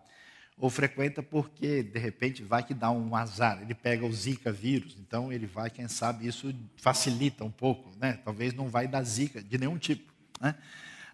ou 0.58 0.70
frequenta 0.70 1.22
porque, 1.24 1.84
de 1.84 2.00
repente, 2.00 2.44
vai 2.44 2.64
que 2.64 2.74
dá 2.74 2.92
um 2.92 3.16
azar, 3.16 3.62
ele 3.62 3.74
pega 3.74 4.06
o 4.06 4.14
Zika 4.14 4.52
vírus, 4.52 4.96
então 5.00 5.32
ele 5.32 5.48
vai, 5.48 5.70
quem 5.70 5.88
sabe, 5.88 6.28
isso 6.28 6.54
facilita 6.78 7.44
um 7.44 7.52
pouco, 7.52 7.92
né? 8.00 8.20
talvez 8.24 8.54
não 8.54 8.68
vai 8.68 8.88
dar 8.88 9.04
Zika 9.04 9.42
de 9.42 9.58
nenhum 9.58 9.78
tipo. 9.78 10.14
Né? 10.40 10.56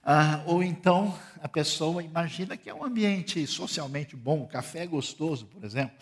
Ah, 0.04 0.44
ou 0.46 0.64
então 0.64 1.18
a 1.42 1.48
pessoa 1.48 2.04
imagina 2.04 2.58
que 2.58 2.70
é 2.70 2.74
um 2.74 2.84
ambiente 2.84 3.46
socialmente 3.48 4.16
bom, 4.16 4.44
o 4.44 4.48
café 4.48 4.84
é 4.84 4.88
gostoso, 4.88 5.46
por 5.46 5.64
exemplo. 5.64 5.96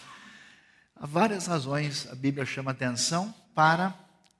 Há 0.96 1.06
várias 1.06 1.46
razões 1.46 2.08
a 2.12 2.16
Bíblia 2.16 2.46
chama 2.46 2.72
atenção 2.72 3.34
para 3.54 3.94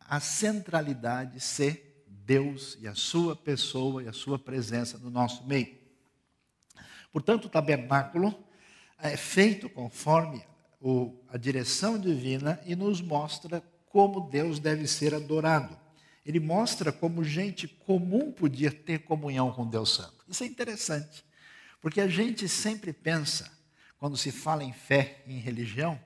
a 0.10 0.20
centralidade 0.20 1.40
ser 1.40 2.04
Deus 2.08 2.78
e 2.82 2.88
a 2.88 2.96
sua 2.96 3.36
pessoa 3.36 4.04
e 4.04 4.08
a 4.08 4.14
sua 4.14 4.40
presença 4.40 4.98
no 4.98 5.10
nosso 5.10 5.46
meio. 5.46 5.78
Portanto, 7.12 7.46
o 7.46 7.50
tabernáculo 7.50 8.47
é 9.00 9.16
feito 9.16 9.70
conforme 9.70 10.44
o, 10.82 11.14
a 11.30 11.38
direção 11.38 11.98
divina 12.00 12.60
e 12.66 12.76
nos 12.76 13.02
mostra 13.02 13.64
como 13.90 14.30
Deus 14.30 14.60
deve 14.60 14.88
ser 14.88 15.14
adorado. 15.14 15.78
Ele 16.26 16.40
mostra 16.40 16.92
como 16.92 17.24
gente 17.24 17.68
comum 17.68 18.32
podia 18.32 18.72
ter 18.72 19.00
comunhão 19.00 19.52
com 19.52 19.68
Deus 19.68 19.96
Santo. 19.96 20.26
Isso 20.28 20.44
é 20.44 20.48
interessante, 20.48 21.24
porque 21.82 22.02
a 22.02 22.08
gente 22.08 22.50
sempre 22.50 22.92
pensa, 22.92 23.52
quando 23.98 24.18
se 24.18 24.32
fala 24.32 24.64
em 24.64 24.74
fé, 24.74 25.24
em 25.26 25.40
religião, 25.40 26.00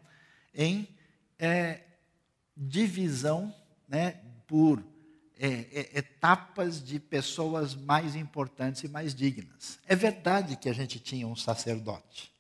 em 0.54 0.88
é, 1.40 1.82
divisão 2.56 3.54
né, 3.88 4.22
por 4.46 4.84
é, 5.40 5.48
é, 5.48 5.98
etapas 5.98 6.84
de 6.84 7.00
pessoas 7.00 7.74
mais 7.74 8.16
importantes 8.16 8.84
e 8.84 8.88
mais 8.88 9.16
dignas. 9.16 9.80
É 9.88 9.96
verdade 9.96 10.56
que 10.56 10.70
a 10.70 10.74
gente 10.74 11.00
tinha 11.00 11.28
um 11.28 11.36
sacerdote. 11.36 12.32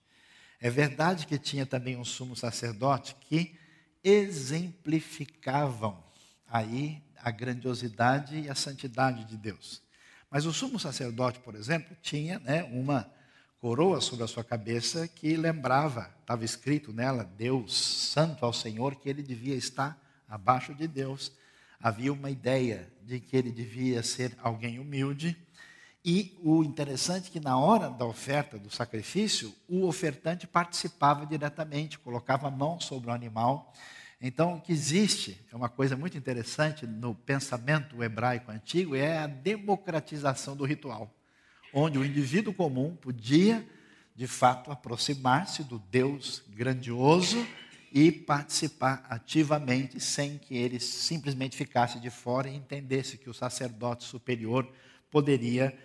É 0.61 0.69
verdade 0.69 1.25
que 1.25 1.39
tinha 1.39 1.65
também 1.65 1.97
um 1.97 2.05
sumo 2.05 2.35
sacerdote 2.35 3.15
que 3.19 3.55
exemplificavam 4.03 6.03
aí 6.47 7.01
a 7.17 7.31
grandiosidade 7.31 8.41
e 8.41 8.47
a 8.47 8.53
santidade 8.53 9.25
de 9.25 9.35
Deus. 9.35 9.81
Mas 10.29 10.45
o 10.45 10.53
sumo 10.53 10.79
sacerdote, 10.79 11.39
por 11.39 11.55
exemplo, 11.55 11.97
tinha 11.99 12.37
né, 12.39 12.63
uma 12.65 13.11
coroa 13.59 13.99
sobre 13.99 14.23
a 14.23 14.27
sua 14.27 14.43
cabeça 14.43 15.07
que 15.07 15.35
lembrava, 15.35 16.13
estava 16.21 16.45
escrito 16.45 16.93
nela, 16.93 17.23
Deus 17.23 17.75
santo 17.75 18.45
ao 18.45 18.53
Senhor, 18.53 18.95
que 18.95 19.09
ele 19.09 19.23
devia 19.23 19.55
estar 19.55 19.99
abaixo 20.29 20.75
de 20.75 20.87
Deus. 20.87 21.31
Havia 21.79 22.13
uma 22.13 22.29
ideia 22.29 22.87
de 23.01 23.19
que 23.19 23.35
ele 23.35 23.51
devia 23.51 24.03
ser 24.03 24.37
alguém 24.43 24.77
humilde 24.77 25.35
e 26.03 26.35
o 26.41 26.63
interessante 26.63 27.27
é 27.27 27.31
que 27.31 27.39
na 27.39 27.57
hora 27.59 27.87
da 27.87 28.05
oferta 28.05 28.57
do 28.57 28.71
sacrifício, 28.71 29.53
o 29.67 29.85
ofertante 29.85 30.47
participava 30.47 31.27
diretamente, 31.27 31.99
colocava 31.99 32.47
a 32.47 32.51
mão 32.51 32.79
sobre 32.79 33.11
o 33.11 33.13
animal. 33.13 33.71
Então, 34.19 34.55
o 34.55 34.61
que 34.61 34.71
existe, 34.71 35.39
é 35.51 35.55
uma 35.55 35.69
coisa 35.69 35.95
muito 35.95 36.17
interessante 36.17 36.87
no 36.87 37.13
pensamento 37.13 38.01
hebraico 38.03 38.51
antigo, 38.51 38.95
é 38.95 39.19
a 39.19 39.27
democratização 39.27 40.55
do 40.55 40.65
ritual, 40.65 41.13
onde 41.71 41.99
o 41.99 42.05
indivíduo 42.05 42.53
comum 42.53 42.95
podia, 42.95 43.67
de 44.15 44.25
fato, 44.25 44.71
aproximar-se 44.71 45.63
do 45.63 45.77
Deus 45.77 46.41
grandioso 46.49 47.45
e 47.91 48.11
participar 48.11 49.05
ativamente, 49.07 49.99
sem 49.99 50.39
que 50.39 50.57
ele 50.57 50.79
simplesmente 50.79 51.55
ficasse 51.55 51.99
de 51.99 52.09
fora 52.09 52.49
e 52.49 52.55
entendesse 52.55 53.19
que 53.19 53.29
o 53.29 53.33
sacerdote 53.33 54.03
superior 54.03 54.67
poderia 55.11 55.77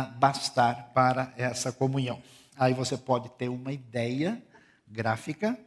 bastar 0.00 0.90
para 0.94 1.32
essa 1.36 1.72
comunhão. 1.72 2.22
Aí 2.56 2.74
você 2.74 2.96
pode 2.96 3.28
ter 3.30 3.48
uma 3.48 3.72
ideia 3.72 4.42
gráfica 4.86 5.58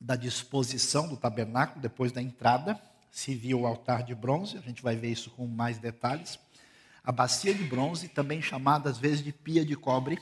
da 0.00 0.16
disposição 0.16 1.08
do 1.08 1.16
tabernáculo 1.16 1.80
depois 1.80 2.12
da 2.12 2.20
entrada. 2.20 2.80
Se 3.10 3.34
viu 3.34 3.60
o 3.60 3.66
altar 3.66 4.02
de 4.02 4.14
bronze, 4.14 4.58
a 4.58 4.60
gente 4.60 4.82
vai 4.82 4.96
ver 4.96 5.10
isso 5.10 5.30
com 5.30 5.46
mais 5.46 5.78
detalhes. 5.78 6.38
A 7.02 7.12
bacia 7.12 7.54
de 7.54 7.64
bronze, 7.64 8.08
também 8.08 8.40
chamada 8.42 8.90
às 8.90 8.98
vezes 8.98 9.22
de 9.22 9.32
pia 9.32 9.64
de 9.64 9.76
cobre. 9.76 10.18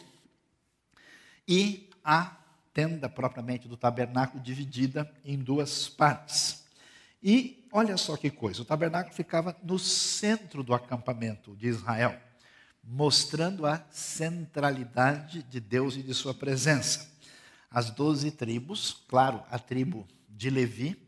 E 1.47 1.91
a 2.05 2.37
tenda 2.73 3.09
propriamente 3.09 3.69
do 3.69 3.76
tabernáculo 3.76 4.43
dividida 4.43 5.11
em 5.25 5.38
duas 5.38 5.88
partes. 5.88 6.62
E 7.23 7.69
olha 7.71 7.97
só 7.97 8.17
que 8.17 8.31
coisa: 8.31 8.62
o 8.62 8.64
tabernáculo 8.64 9.14
ficava 9.14 9.57
no 9.62 9.79
centro 9.79 10.62
do 10.62 10.75
acampamento 10.75 11.55
de 11.55 11.69
Israel, 11.69 12.19
mostrando 12.83 13.64
a 13.64 13.85
centralidade 13.91 15.43
de 15.45 15.61
Deus 15.61 15.95
e 15.95 16.02
de 16.02 16.12
sua 16.12 16.35
presença. 16.35 17.12
As 17.71 17.91
doze 17.91 18.31
tribos, 18.31 19.05
claro, 19.07 19.43
a 19.50 19.59
tribo 19.59 20.07
de 20.29 20.50
Levi 20.50 21.00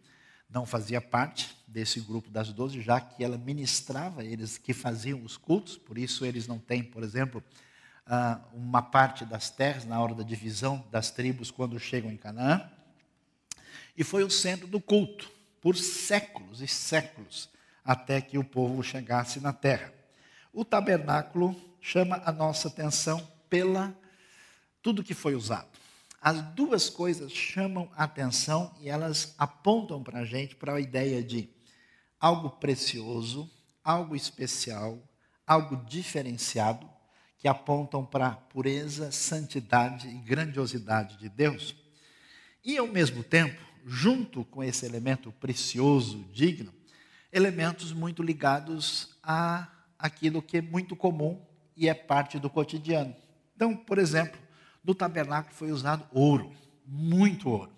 não 0.49 0.64
fazia 0.64 1.00
parte 1.00 1.54
desse 1.66 2.00
grupo 2.00 2.30
das 2.30 2.52
doze, 2.52 2.80
já 2.80 3.00
que 3.00 3.25
ela 3.25 3.37
ministrava 3.37 4.25
eles 4.25 4.56
que 4.56 4.73
faziam 4.73 5.23
os 5.25 5.37
cultos, 5.37 5.76
por 5.76 5.99
isso 5.99 6.25
eles 6.25 6.47
não 6.47 6.59
têm, 6.59 6.85
por 6.85 7.02
exemplo, 7.02 7.42
ah, 8.06 8.40
uma 8.52 8.80
parte 8.80 9.25
das 9.25 9.50
terras 9.50 9.85
na 9.85 10.00
hora 10.00 10.14
da 10.14 10.23
divisão 10.23 10.87
das 10.92 11.11
tribos 11.11 11.50
quando 11.50 11.78
chegam 11.80 12.12
em 12.12 12.16
Canaã. 12.16 12.71
E 13.97 14.04
foi 14.04 14.23
o 14.23 14.30
centro 14.30 14.68
do 14.68 14.80
culto 14.80 15.34
por 15.64 15.78
séculos 15.78 16.61
e 16.61 16.68
séculos, 16.68 17.49
até 17.83 18.21
que 18.21 18.37
o 18.37 18.44
povo 18.44 18.83
chegasse 18.83 19.40
na 19.40 19.50
terra. 19.50 19.94
O 20.52 20.62
tabernáculo 20.62 21.56
chama 21.80 22.21
a 22.26 22.30
nossa 22.30 22.68
atenção 22.68 23.26
pela 23.49 23.97
tudo 24.83 25.02
que 25.02 25.14
foi 25.14 25.35
usado. 25.35 25.71
As 26.21 26.42
duas 26.54 26.90
coisas 26.90 27.33
chamam 27.33 27.90
a 27.97 28.04
atenção 28.04 28.75
e 28.78 28.90
elas 28.90 29.35
apontam 29.38 30.02
para 30.02 30.18
a 30.18 30.25
gente 30.26 30.54
para 30.54 30.75
a 30.75 30.80
ideia 30.80 31.25
de 31.25 31.49
algo 32.21 32.50
precioso, 32.50 33.50
algo 33.83 34.14
especial, 34.14 34.99
algo 35.47 35.76
diferenciado, 35.87 36.87
que 37.38 37.49
apontam 37.49 38.04
para 38.04 38.26
a 38.26 38.37
pureza, 38.37 39.11
santidade 39.11 40.09
e 40.09 40.18
grandiosidade 40.18 41.16
de 41.16 41.30
Deus. 41.30 41.75
E, 42.62 42.76
ao 42.76 42.87
mesmo 42.87 43.25
tempo, 43.25 43.74
junto 43.85 44.45
com 44.45 44.62
esse 44.62 44.87
elemento 44.87 45.33
precioso, 45.33 46.25
digno, 46.33 46.73
elementos 47.33 47.93
muito 47.93 48.23
ligados 48.23 49.17
a 49.23 49.69
aquilo 49.99 50.43
que 50.43 50.59
é 50.59 50.62
muito 50.62 50.95
comum 50.95 51.41
e 51.76 51.88
é 51.88 51.95
parte 51.95 52.38
do 52.38 52.50
cotidiano. 52.50 53.14
Então, 53.57 53.75
por 53.75 53.99
exemplo, 53.99 54.41
no 54.83 54.95
tabernáculo 54.95 55.55
foi 55.55 55.73
usado 55.73 56.07
ouro, 56.12 56.53
muito 56.87 57.49
ouro. 57.49 57.73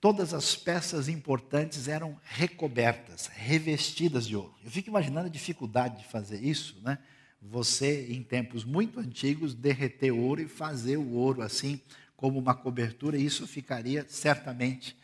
Todas 0.00 0.34
as 0.34 0.54
peças 0.54 1.08
importantes 1.08 1.88
eram 1.88 2.20
recobertas, 2.22 3.28
revestidas 3.28 4.26
de 4.26 4.36
ouro. 4.36 4.54
Eu 4.62 4.70
fico 4.70 4.88
imaginando 4.88 5.26
a 5.26 5.30
dificuldade 5.30 5.98
de 5.98 6.04
fazer 6.04 6.42
isso, 6.44 6.76
né? 6.82 6.98
Você, 7.40 8.08
em 8.10 8.22
tempos 8.22 8.64
muito 8.64 8.98
antigos, 8.98 9.54
derreter 9.54 10.10
ouro 10.10 10.40
e 10.40 10.48
fazer 10.48 10.96
o 10.96 11.12
ouro 11.12 11.42
assim, 11.42 11.80
como 12.16 12.38
uma 12.38 12.54
cobertura, 12.54 13.16
isso 13.16 13.46
ficaria 13.46 14.06
certamente 14.08 14.96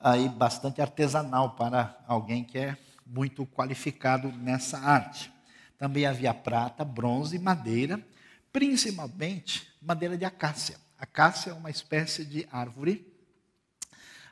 aí 0.00 0.28
bastante 0.28 0.80
artesanal 0.80 1.54
para 1.54 1.98
alguém 2.06 2.44
que 2.44 2.58
é 2.58 2.76
muito 3.06 3.46
qualificado 3.46 4.32
nessa 4.32 4.78
arte. 4.78 5.32
Também 5.78 6.06
havia 6.06 6.34
prata, 6.34 6.84
bronze 6.84 7.36
e 7.36 7.38
madeira, 7.38 8.04
principalmente 8.52 9.72
madeira 9.80 10.16
de 10.16 10.24
acácia. 10.24 10.76
Acácia 10.98 11.50
é 11.50 11.54
uma 11.54 11.70
espécie 11.70 12.24
de 12.24 12.46
árvore 12.50 13.14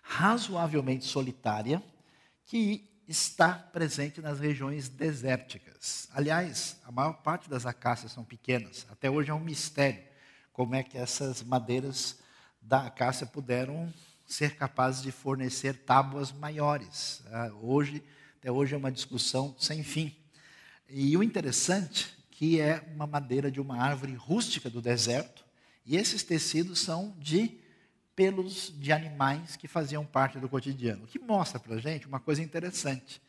razoavelmente 0.02 1.04
solitária 1.04 1.82
que 2.46 2.90
está 3.06 3.52
presente 3.52 4.20
nas 4.20 4.40
regiões 4.40 4.88
desérticas. 4.88 6.08
Aliás, 6.12 6.78
a 6.84 6.90
maior 6.90 7.14
parte 7.14 7.48
das 7.48 7.66
acácias 7.66 8.12
são 8.12 8.24
pequenas. 8.24 8.86
Até 8.90 9.10
hoje 9.10 9.30
é 9.30 9.34
um 9.34 9.40
mistério 9.40 10.02
como 10.54 10.76
é 10.76 10.84
que 10.84 10.96
essas 10.96 11.42
madeiras 11.42 12.16
da 12.64 12.86
acácia 12.86 13.26
puderam 13.26 13.92
ser 14.26 14.56
capazes 14.56 15.02
de 15.02 15.12
fornecer 15.12 15.84
tábuas 15.84 16.32
maiores. 16.32 17.22
Ah, 17.30 17.50
hoje, 17.60 18.02
até 18.38 18.50
hoje 18.50 18.74
é 18.74 18.78
uma 18.78 18.90
discussão 18.90 19.54
sem 19.58 19.82
fim. 19.82 20.16
E 20.88 21.16
o 21.16 21.22
interessante 21.22 22.14
que 22.30 22.60
é 22.60 22.82
uma 22.94 23.06
madeira 23.06 23.48
de 23.50 23.60
uma 23.60 23.80
árvore 23.80 24.14
rústica 24.14 24.68
do 24.68 24.82
deserto, 24.82 25.44
e 25.86 25.96
esses 25.96 26.24
tecidos 26.24 26.80
são 26.80 27.14
de 27.18 27.60
pelos 28.16 28.72
de 28.76 28.92
animais 28.92 29.54
que 29.56 29.68
faziam 29.68 30.04
parte 30.04 30.38
do 30.38 30.48
cotidiano. 30.48 31.04
O 31.04 31.06
que 31.06 31.18
mostra 31.18 31.60
para 31.60 31.76
a 31.76 31.80
gente 31.80 32.08
uma 32.08 32.18
coisa 32.18 32.42
interessante, 32.42 33.22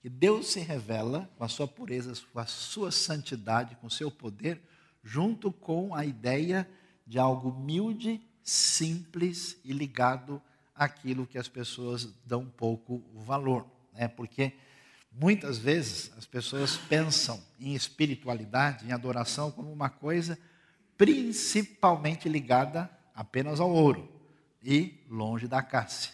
que 0.00 0.08
Deus 0.08 0.52
se 0.52 0.60
revela 0.60 1.28
com 1.36 1.44
a 1.44 1.48
sua 1.48 1.66
pureza, 1.66 2.12
com 2.32 2.38
a 2.38 2.46
sua 2.46 2.92
santidade, 2.92 3.76
com 3.76 3.88
o 3.88 3.90
seu 3.90 4.10
poder, 4.10 4.60
junto 5.02 5.50
com 5.50 5.94
a 5.94 6.04
ideia 6.04 6.68
de 7.06 7.18
algo 7.18 7.50
humilde 7.50 8.20
simples 8.42 9.56
e 9.64 9.72
ligado 9.72 10.40
àquilo 10.74 11.26
que 11.26 11.38
as 11.38 11.48
pessoas 11.48 12.08
dão 12.24 12.46
pouco 12.46 13.02
valor. 13.14 13.66
Né? 13.92 14.08
Porque 14.08 14.52
muitas 15.10 15.58
vezes 15.58 16.12
as 16.16 16.26
pessoas 16.26 16.76
pensam 16.76 17.42
em 17.60 17.74
espiritualidade, 17.74 18.86
em 18.86 18.92
adoração, 18.92 19.50
como 19.50 19.72
uma 19.72 19.90
coisa 19.90 20.38
principalmente 20.96 22.28
ligada 22.28 22.90
apenas 23.14 23.60
ao 23.60 23.70
ouro 23.70 24.08
e 24.62 25.04
longe 25.08 25.48
da 25.48 25.62
cássia. 25.62 26.12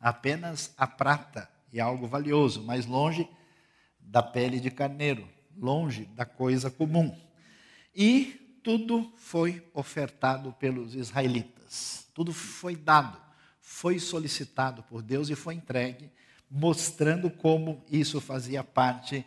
Apenas 0.00 0.72
a 0.76 0.86
prata 0.86 1.50
é 1.72 1.80
algo 1.80 2.06
valioso, 2.06 2.62
mas 2.62 2.86
longe 2.86 3.28
da 3.98 4.22
pele 4.22 4.60
de 4.60 4.70
carneiro, 4.70 5.28
longe 5.56 6.04
da 6.06 6.24
coisa 6.24 6.70
comum. 6.70 7.14
E 7.94 8.60
tudo 8.62 9.12
foi 9.16 9.66
ofertado 9.74 10.52
pelos 10.52 10.94
israelitas. 10.94 11.57
Tudo 12.14 12.32
foi 12.32 12.76
dado, 12.76 13.18
foi 13.60 13.98
solicitado 13.98 14.82
por 14.82 15.02
Deus 15.02 15.28
e 15.28 15.34
foi 15.34 15.54
entregue, 15.54 16.10
mostrando 16.50 17.30
como 17.30 17.84
isso 17.90 18.20
fazia 18.20 18.64
parte 18.64 19.24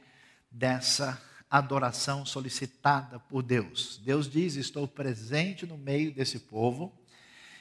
dessa 0.50 1.22
adoração 1.50 2.26
solicitada 2.26 3.20
por 3.20 3.44
Deus. 3.44 4.00
Deus 4.04 4.30
diz: 4.30 4.56
Estou 4.56 4.88
presente 4.88 5.66
no 5.66 5.78
meio 5.78 6.14
desse 6.14 6.40
povo, 6.40 6.92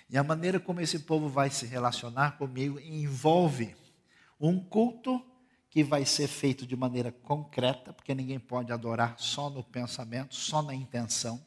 e 0.08 0.16
a 0.16 0.22
maneira 0.22 0.58
como 0.58 0.80
esse 0.80 1.00
povo 1.00 1.28
vai 1.28 1.50
se 1.50 1.66
relacionar 1.66 2.38
comigo 2.38 2.80
envolve 2.80 3.76
um 4.40 4.58
culto 4.58 5.24
que 5.68 5.84
vai 5.84 6.04
ser 6.04 6.26
feito 6.26 6.66
de 6.66 6.74
maneira 6.74 7.12
concreta, 7.12 7.92
porque 7.92 8.12
ninguém 8.12 8.40
pode 8.40 8.72
adorar 8.72 9.14
só 9.18 9.48
no 9.48 9.62
pensamento, 9.62 10.34
só 10.34 10.62
na 10.62 10.74
intenção. 10.74 11.40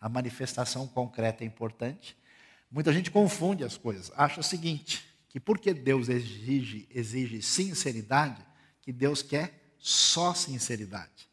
A 0.00 0.08
manifestação 0.08 0.86
concreta 0.86 1.42
é 1.42 1.46
importante. 1.46 2.16
Muita 2.74 2.92
gente 2.92 3.08
confunde 3.08 3.62
as 3.62 3.76
coisas, 3.76 4.10
acha 4.16 4.40
o 4.40 4.42
seguinte, 4.42 5.06
que 5.28 5.38
porque 5.38 5.72
Deus 5.72 6.08
exige, 6.08 6.88
exige 6.90 7.40
sinceridade, 7.40 8.44
que 8.82 8.92
Deus 8.92 9.22
quer 9.22 9.76
só 9.78 10.34
sinceridade. 10.34 11.28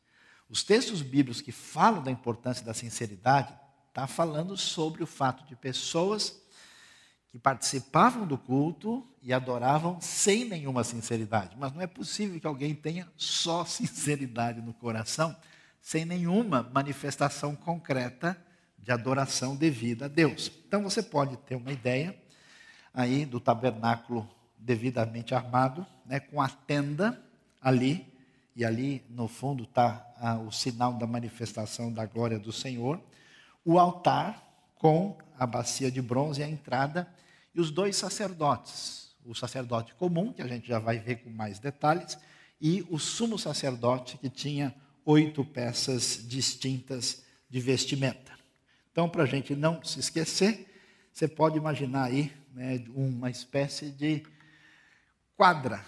Os 0.47 0.61
textos 0.61 1.01
bíblicos 1.01 1.41
que 1.41 1.51
falam 1.51 2.03
da 2.03 2.11
importância 2.11 2.63
da 2.63 2.75
sinceridade, 2.75 3.51
está 3.87 4.05
falando 4.05 4.55
sobre 4.55 5.01
o 5.01 5.07
fato 5.07 5.43
de 5.47 5.55
pessoas 5.55 6.39
que 7.31 7.39
participavam 7.39 8.27
do 8.27 8.37
culto 8.37 9.03
e 9.19 9.33
adoravam 9.33 9.99
sem 9.99 10.45
nenhuma 10.45 10.83
sinceridade. 10.83 11.55
Mas 11.57 11.73
não 11.73 11.81
é 11.81 11.87
possível 11.87 12.39
que 12.39 12.45
alguém 12.45 12.75
tenha 12.75 13.11
só 13.17 13.65
sinceridade 13.65 14.61
no 14.61 14.75
coração, 14.75 15.35
sem 15.81 16.05
nenhuma 16.05 16.69
manifestação 16.71 17.55
concreta 17.55 18.39
de 18.81 18.91
adoração 18.91 19.55
devida 19.55 20.05
a 20.05 20.07
Deus. 20.07 20.51
Então 20.67 20.83
você 20.83 21.03
pode 21.03 21.37
ter 21.37 21.55
uma 21.55 21.71
ideia 21.71 22.15
aí 22.93 23.25
do 23.25 23.39
tabernáculo 23.39 24.29
devidamente 24.57 25.33
armado, 25.33 25.85
né, 26.05 26.19
com 26.19 26.41
a 26.41 26.49
tenda 26.49 27.21
ali, 27.61 28.07
e 28.55 28.65
ali 28.65 29.03
no 29.09 29.27
fundo 29.27 29.63
está 29.63 30.05
ah, 30.17 30.37
o 30.37 30.51
sinal 30.51 30.93
da 30.93 31.07
manifestação 31.07 31.91
da 31.91 32.05
glória 32.05 32.37
do 32.37 32.51
Senhor, 32.51 33.01
o 33.63 33.79
altar 33.79 34.43
com 34.75 35.17
a 35.37 35.45
bacia 35.45 35.91
de 35.91 36.01
bronze 36.01 36.43
a 36.43 36.47
entrada, 36.47 37.07
e 37.53 37.61
os 37.61 37.71
dois 37.71 37.95
sacerdotes, 37.95 39.15
o 39.25 39.33
sacerdote 39.33 39.93
comum, 39.95 40.31
que 40.31 40.41
a 40.41 40.47
gente 40.47 40.67
já 40.67 40.79
vai 40.79 40.99
ver 40.99 41.17
com 41.17 41.29
mais 41.29 41.59
detalhes, 41.59 42.17
e 42.59 42.85
o 42.89 42.99
sumo 42.99 43.37
sacerdote, 43.37 44.17
que 44.17 44.29
tinha 44.29 44.73
oito 45.05 45.43
peças 45.43 46.23
distintas 46.27 47.23
de 47.49 47.59
vestimenta. 47.59 48.40
Então, 48.91 49.07
para 49.07 49.23
a 49.23 49.25
gente 49.25 49.55
não 49.55 49.81
se 49.83 49.99
esquecer, 49.99 50.67
você 51.13 51.27
pode 51.27 51.57
imaginar 51.57 52.05
aí 52.05 52.31
né, 52.53 52.83
uma 52.93 53.29
espécie 53.29 53.89
de 53.89 54.23
quadra 55.35 55.83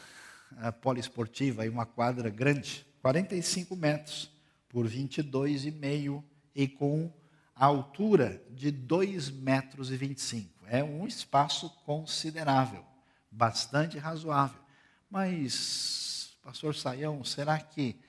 poliesportiva, 0.81 1.67
uma 1.67 1.85
quadra 1.85 2.29
grande, 2.29 2.85
45 3.01 3.75
metros 3.75 4.31
por 4.69 4.87
22,5 4.87 6.23
e 6.55 6.67
com 6.67 7.11
a 7.55 7.65
altura 7.65 8.41
de 8.51 8.71
2 8.71 9.29
metros 9.29 9.89
25. 9.89 10.65
É 10.67 10.83
um 10.83 11.05
espaço 11.05 11.69
considerável, 11.85 12.85
bastante 13.29 13.97
razoável. 13.97 14.61
Mas, 15.09 16.37
pastor 16.41 16.73
Saião, 16.73 17.23
será 17.23 17.59
que 17.59 17.99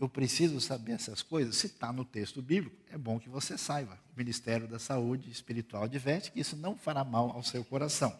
eu 0.00 0.08
preciso 0.08 0.60
saber 0.60 0.92
essas 0.92 1.22
coisas? 1.22 1.56
Se 1.56 1.66
está 1.66 1.92
no 1.92 2.04
texto 2.04 2.40
bíblico, 2.40 2.76
é 2.90 2.98
bom 2.98 3.18
que 3.18 3.28
você 3.28 3.58
saiba. 3.58 3.98
O 4.14 4.18
Ministério 4.18 4.68
da 4.68 4.78
Saúde 4.78 5.30
Espiritual 5.30 5.84
adverte 5.84 6.30
que 6.30 6.40
isso 6.40 6.56
não 6.56 6.76
fará 6.76 7.04
mal 7.04 7.30
ao 7.30 7.42
seu 7.42 7.64
coração. 7.64 8.16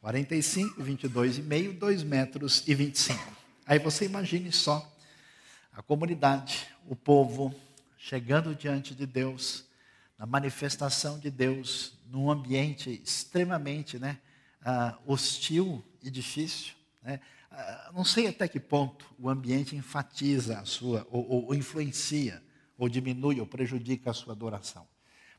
45, 0.00 0.82
22 0.82 1.38
e 1.38 1.42
meio, 1.42 1.74
2 1.74 2.02
metros 2.02 2.66
e 2.66 2.74
25. 2.74 3.18
Aí 3.66 3.78
você 3.78 4.06
imagine 4.06 4.50
só 4.50 4.90
a 5.72 5.82
comunidade, 5.82 6.66
o 6.86 6.96
povo 6.96 7.54
chegando 7.98 8.54
diante 8.54 8.94
de 8.94 9.06
Deus, 9.06 9.64
na 10.18 10.26
manifestação 10.26 11.18
de 11.18 11.30
Deus, 11.30 11.94
num 12.06 12.30
ambiente 12.30 13.00
extremamente 13.04 13.98
né, 13.98 14.18
uh, 14.62 15.12
hostil 15.12 15.84
e 16.02 16.10
difícil. 16.10 16.74
Né? 17.02 17.20
Ah, 17.50 17.90
não 17.94 18.04
sei 18.04 18.28
até 18.28 18.46
que 18.46 18.60
ponto 18.60 19.04
o 19.18 19.28
ambiente 19.28 19.74
enfatiza 19.74 20.58
a 20.58 20.64
sua, 20.64 21.06
ou, 21.10 21.28
ou, 21.28 21.46
ou 21.46 21.54
influencia, 21.54 22.42
ou 22.78 22.88
diminui, 22.88 23.40
ou 23.40 23.46
prejudica 23.46 24.10
a 24.10 24.14
sua 24.14 24.32
adoração. 24.32 24.86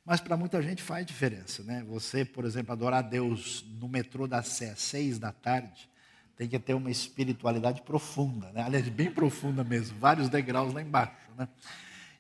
Mas 0.04 0.20
para 0.20 0.36
muita 0.36 0.62
gente 0.62 0.82
faz 0.82 1.06
diferença, 1.06 1.64
né? 1.64 1.84
Você, 1.88 2.26
por 2.26 2.44
exemplo, 2.44 2.72
adorar 2.72 3.04
Deus 3.04 3.64
no 3.80 3.88
metrô 3.88 4.28
da 4.28 4.42
Sé, 4.42 4.76
seis 4.76 5.20
da 5.20 5.32
tarde, 5.32 5.90
tem 6.36 6.50
que 6.50 6.58
ter 6.58 6.74
uma 6.74 6.90
espiritualidade 6.90 7.84
profunda, 7.84 8.52
né? 8.52 8.64
Aliás, 8.64 8.90
bem 8.90 9.12
profunda 9.12 9.64
mesmo, 9.64 9.98
vários 10.00 10.28
degraus 10.28 10.74
lá 10.74 10.82
embaixo, 10.82 11.32
né? 11.38 11.48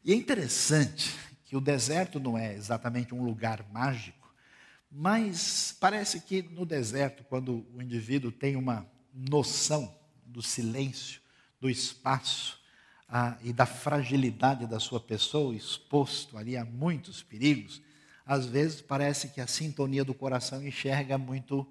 E 0.05 0.13
é 0.13 0.15
interessante 0.15 1.11
que 1.43 1.55
o 1.55 1.61
deserto 1.61 2.19
não 2.19 2.37
é 2.37 2.53
exatamente 2.53 3.13
um 3.13 3.23
lugar 3.23 3.65
mágico, 3.73 4.33
mas 4.91 5.75
parece 5.79 6.21
que 6.21 6.41
no 6.41 6.65
deserto, 6.65 7.23
quando 7.23 7.65
o 7.73 7.81
indivíduo 7.81 8.31
tem 8.31 8.55
uma 8.55 8.85
noção 9.13 9.93
do 10.25 10.41
silêncio, 10.41 11.21
do 11.59 11.69
espaço, 11.69 12.61
ah, 13.13 13.37
e 13.43 13.51
da 13.51 13.65
fragilidade 13.65 14.65
da 14.65 14.79
sua 14.79 14.99
pessoa, 14.99 15.53
exposto 15.53 16.37
ali 16.37 16.55
a 16.55 16.63
muitos 16.63 17.21
perigos, 17.21 17.81
às 18.25 18.45
vezes 18.45 18.81
parece 18.81 19.27
que 19.27 19.41
a 19.41 19.47
sintonia 19.47 20.05
do 20.05 20.13
coração 20.13 20.65
enxerga 20.65 21.17
muito 21.17 21.67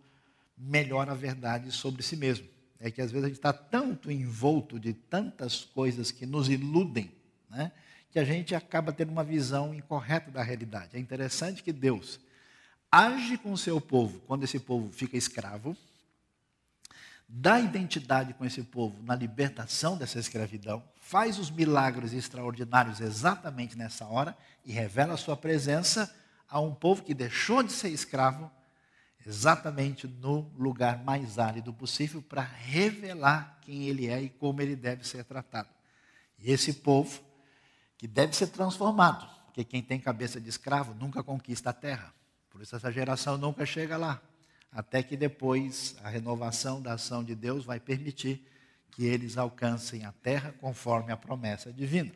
melhor 0.56 1.08
a 1.08 1.14
verdade 1.14 1.72
sobre 1.72 2.02
si 2.02 2.14
mesmo. 2.14 2.46
É 2.78 2.90
que 2.90 3.00
às 3.00 3.10
vezes 3.10 3.24
a 3.24 3.28
gente 3.28 3.38
está 3.38 3.52
tanto 3.52 4.10
envolto 4.10 4.78
de 4.78 4.92
tantas 4.92 5.64
coisas 5.64 6.10
que 6.10 6.26
nos 6.26 6.50
iludem, 6.50 7.10
né, 7.48 7.72
que 8.10 8.18
a 8.18 8.24
gente 8.24 8.54
acaba 8.54 8.92
tendo 8.92 9.10
uma 9.10 9.24
visão 9.24 9.74
incorreta 9.74 10.30
da 10.30 10.42
realidade. 10.42 10.96
É 10.96 10.98
interessante 10.98 11.62
que 11.62 11.72
Deus 11.72 12.20
age 12.92 13.38
com 13.38 13.52
o 13.52 13.58
seu 13.58 13.80
povo 13.80 14.20
quando 14.26 14.44
esse 14.44 14.58
povo 14.58 14.92
fica 14.92 15.16
escravo, 15.16 15.74
dá 17.32 17.60
identidade 17.60 18.34
com 18.34 18.44
esse 18.44 18.62
povo 18.62 19.00
na 19.04 19.14
libertação 19.14 19.96
dessa 19.96 20.18
escravidão, 20.18 20.82
faz 21.00 21.38
os 21.38 21.48
milagres 21.48 22.12
extraordinários 22.12 23.00
exatamente 23.00 23.78
nessa 23.78 24.04
hora 24.04 24.36
e 24.64 24.72
revela 24.72 25.14
a 25.14 25.16
sua 25.16 25.36
presença 25.36 26.12
a 26.48 26.58
um 26.60 26.74
povo 26.74 27.04
que 27.04 27.14
deixou 27.14 27.62
de 27.62 27.72
ser 27.72 27.90
escravo 27.90 28.50
exatamente 29.24 30.08
no 30.08 30.50
lugar 30.58 31.04
mais 31.04 31.38
árido 31.38 31.72
possível 31.72 32.20
para 32.20 32.42
revelar 32.42 33.58
quem 33.60 33.84
ele 33.84 34.08
é 34.08 34.20
e 34.20 34.28
como 34.28 34.60
ele 34.60 34.74
deve 34.74 35.06
ser 35.06 35.24
tratado. 35.24 35.68
E 36.38 36.50
esse 36.50 36.72
povo 36.72 37.20
que 37.96 38.08
deve 38.08 38.34
ser 38.34 38.48
transformado, 38.48 39.28
porque 39.44 39.62
quem 39.62 39.82
tem 39.82 40.00
cabeça 40.00 40.40
de 40.40 40.48
escravo 40.48 40.94
nunca 40.94 41.22
conquista 41.22 41.70
a 41.70 41.72
terra. 41.72 42.12
Por 42.48 42.60
isso 42.60 42.74
essa 42.74 42.90
geração 42.90 43.38
nunca 43.38 43.64
chega 43.64 43.96
lá, 43.96 44.20
até 44.72 45.02
que 45.02 45.16
depois 45.16 45.96
a 46.02 46.08
renovação 46.08 46.80
da 46.80 46.94
ação 46.94 47.24
de 47.24 47.34
Deus 47.34 47.64
vai 47.64 47.80
permitir 47.80 48.46
que 48.90 49.04
eles 49.04 49.36
alcancem 49.36 50.04
a 50.04 50.12
terra 50.12 50.54
conforme 50.60 51.12
a 51.12 51.16
promessa 51.16 51.72
divina. 51.72 52.12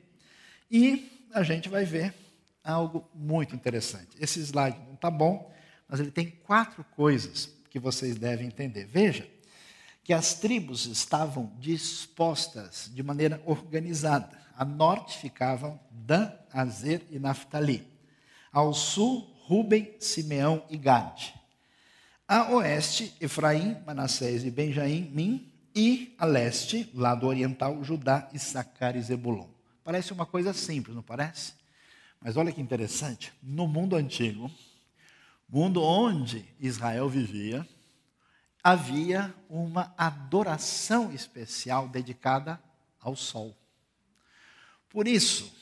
E 0.70 1.28
a 1.32 1.42
gente 1.42 1.68
vai 1.68 1.84
ver 1.84 2.14
algo 2.62 3.08
muito 3.14 3.54
interessante. 3.54 4.16
Esse 4.20 4.40
slide 4.40 4.78
não 4.86 4.94
está 4.94 5.10
bom, 5.10 5.52
mas 5.88 6.00
ele 6.00 6.10
tem 6.10 6.30
quatro 6.30 6.84
coisas 6.96 7.50
que 7.70 7.78
vocês 7.78 8.16
devem 8.16 8.46
entender. 8.46 8.86
Veja 8.86 9.28
que 10.02 10.12
as 10.12 10.34
tribos 10.34 10.86
estavam 10.86 11.52
dispostas 11.58 12.90
de 12.92 13.02
maneira 13.02 13.42
organizada. 13.46 14.38
A 14.56 14.64
norte 14.64 15.18
ficavam 15.18 15.80
Dan, 15.90 16.30
Azer 16.52 17.02
e 17.10 17.18
Naphtali. 17.18 17.86
Ao 18.52 18.72
sul, 18.72 19.20
Ruben, 19.46 19.96
Simeão 19.98 20.64
e 20.70 20.76
Gade. 20.76 21.34
A 22.26 22.50
oeste, 22.54 23.14
Efraim, 23.20 23.76
Manassés 23.86 24.44
e 24.44 24.50
Benjamim. 24.50 25.50
E 25.74 26.14
a 26.18 26.24
leste, 26.24 26.88
lado 26.94 27.26
oriental, 27.26 27.82
Judá, 27.82 28.28
Issacar 28.32 28.96
e 28.96 29.02
Zebulon. 29.02 29.48
Parece 29.82 30.12
uma 30.12 30.24
coisa 30.24 30.52
simples, 30.52 30.94
não 30.94 31.02
parece? 31.02 31.52
Mas 32.20 32.36
olha 32.36 32.52
que 32.52 32.60
interessante, 32.60 33.32
no 33.42 33.66
mundo 33.66 33.96
antigo, 33.96 34.50
mundo 35.48 35.82
onde 35.82 36.44
Israel 36.58 37.08
vivia, 37.08 37.68
havia 38.62 39.34
uma 39.48 39.92
adoração 39.98 41.12
especial 41.12 41.88
dedicada 41.88 42.58
ao 43.00 43.14
sol. 43.14 43.54
Por 44.88 45.06
isso, 45.06 45.52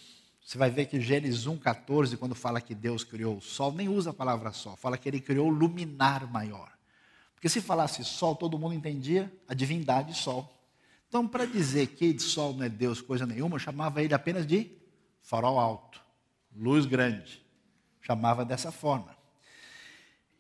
você 0.53 0.59
vai 0.59 0.69
ver 0.69 0.85
que 0.85 1.01
Gênesis 1.01 1.47
1,14, 1.47 2.19
quando 2.19 2.35
fala 2.35 2.61
que 2.61 2.75
Deus 2.75 3.03
criou 3.03 3.39
o 3.39 3.41
sol, 3.41 3.73
nem 3.73 3.89
usa 3.89 4.11
a 4.11 4.13
palavra 4.13 4.53
sol, 4.53 4.77
fala 4.77 4.99
que 4.99 5.09
ele 5.09 5.19
criou 5.19 5.47
o 5.47 5.51
luminar 5.51 6.31
maior. 6.31 6.71
Porque 7.35 7.49
se 7.49 7.59
falasse 7.59 8.05
sol, 8.05 8.37
todo 8.37 8.59
mundo 8.59 8.75
entendia 8.75 9.33
a 9.49 9.55
divindade 9.55 10.13
sol. 10.13 10.55
Então, 11.09 11.27
para 11.27 11.47
dizer 11.47 11.87
que 11.87 12.19
sol 12.19 12.53
não 12.53 12.67
é 12.67 12.69
Deus 12.69 13.01
coisa 13.01 13.25
nenhuma, 13.25 13.59
chamava 13.59 14.03
ele 14.03 14.13
apenas 14.13 14.47
de 14.47 14.71
farol 15.23 15.59
alto, 15.59 16.03
luz 16.55 16.85
grande. 16.85 17.43
Chamava 18.03 18.45
dessa 18.45 18.71
forma. 18.71 19.17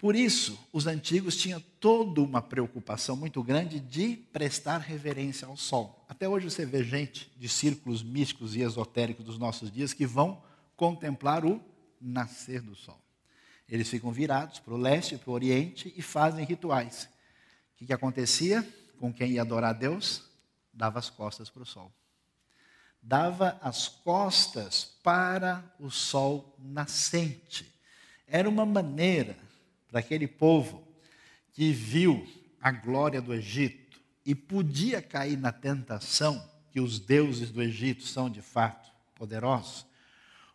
Por 0.02 0.16
isso, 0.16 0.58
os 0.72 0.88
antigos 0.88 1.36
tinham 1.36 1.60
toda 1.78 2.20
uma 2.20 2.42
preocupação 2.42 3.14
muito 3.14 3.40
grande 3.40 3.78
de 3.78 4.16
prestar 4.32 4.78
reverência 4.78 5.46
ao 5.46 5.56
sol. 5.56 6.04
Até 6.08 6.28
hoje 6.28 6.50
você 6.50 6.66
vê 6.66 6.82
gente 6.82 7.30
de 7.36 7.48
círculos 7.48 8.02
místicos 8.02 8.56
e 8.56 8.62
esotéricos 8.62 9.24
dos 9.24 9.38
nossos 9.38 9.70
dias 9.70 9.92
que 9.92 10.04
vão 10.04 10.42
contemplar 10.74 11.44
o 11.44 11.62
nascer 12.00 12.60
do 12.60 12.74
sol. 12.74 13.00
Eles 13.68 13.88
ficam 13.88 14.10
virados 14.10 14.58
para 14.58 14.74
o 14.74 14.76
leste, 14.76 15.16
para 15.16 15.30
o 15.30 15.34
oriente 15.34 15.94
e 15.96 16.02
fazem 16.02 16.44
rituais. 16.44 17.04
O 17.04 17.76
que, 17.76 17.86
que 17.86 17.92
acontecia 17.92 18.68
com 18.98 19.12
quem 19.12 19.30
ia 19.30 19.42
adorar 19.42 19.70
a 19.70 19.72
Deus? 19.72 20.24
Dava 20.74 20.98
as 20.98 21.10
costas 21.10 21.48
para 21.48 21.62
o 21.62 21.66
sol. 21.66 21.92
Dava 23.00 23.56
as 23.62 23.86
costas 23.86 24.84
para 25.00 25.62
o 25.78 25.92
sol 25.92 26.56
nascente. 26.58 27.72
Era 28.26 28.48
uma 28.48 28.66
maneira 28.66 29.51
daquele 29.92 30.26
povo 30.26 30.82
que 31.52 31.70
viu 31.70 32.26
a 32.60 32.72
glória 32.72 33.20
do 33.20 33.34
Egito 33.34 34.00
e 34.24 34.34
podia 34.34 35.02
cair 35.02 35.36
na 35.36 35.52
tentação 35.52 36.42
que 36.70 36.80
os 36.80 36.98
deuses 36.98 37.50
do 37.50 37.62
Egito 37.62 38.02
são 38.04 38.30
de 38.30 38.40
fato 38.40 38.90
poderosos, 39.14 39.84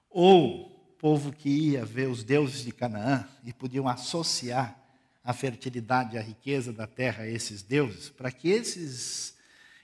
ou 0.09 0.95
povo 0.97 1.31
que 1.31 1.49
ia 1.49 1.85
ver 1.85 2.09
os 2.09 2.23
deuses 2.23 2.63
de 2.63 2.71
Canaã 2.71 3.27
e 3.43 3.53
podiam 3.53 3.87
associar 3.87 4.75
a 5.23 5.31
fertilidade 5.33 6.15
e 6.15 6.17
a 6.17 6.21
riqueza 6.21 6.73
da 6.73 6.87
terra 6.87 7.23
a 7.23 7.27
esses 7.27 7.61
deuses, 7.61 8.09
para 8.09 8.31
que 8.31 8.49
esses 8.49 9.35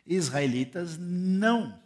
israelitas 0.07 0.97
não 0.97 1.79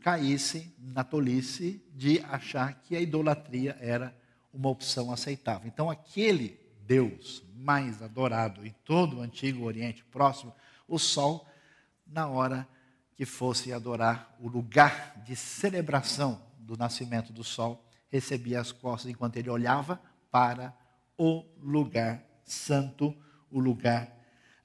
caíssem 0.00 0.74
na 0.78 1.02
tolice 1.02 1.82
de 1.94 2.20
achar 2.20 2.74
que 2.82 2.94
a 2.94 3.00
idolatria 3.00 3.76
era 3.80 4.14
uma 4.52 4.68
opção 4.68 5.10
aceitável. 5.10 5.66
Então, 5.66 5.88
aquele 5.88 6.65
Deus 6.86 7.42
mais 7.54 8.00
adorado 8.00 8.64
em 8.64 8.70
todo 8.84 9.16
o 9.16 9.20
antigo 9.20 9.64
Oriente 9.64 10.04
Próximo, 10.04 10.54
o 10.86 10.98
sol, 10.98 11.46
na 12.06 12.28
hora 12.28 12.66
que 13.16 13.24
fosse 13.24 13.72
adorar 13.72 14.36
o 14.38 14.48
lugar 14.48 15.20
de 15.24 15.34
celebração 15.34 16.40
do 16.58 16.76
nascimento 16.76 17.32
do 17.32 17.42
sol, 17.42 17.84
recebia 18.08 18.60
as 18.60 18.70
costas 18.70 19.10
enquanto 19.10 19.36
ele 19.36 19.50
olhava 19.50 20.00
para 20.30 20.76
o 21.18 21.44
lugar 21.60 22.22
santo, 22.44 23.16
o 23.50 23.58
lugar 23.58 24.14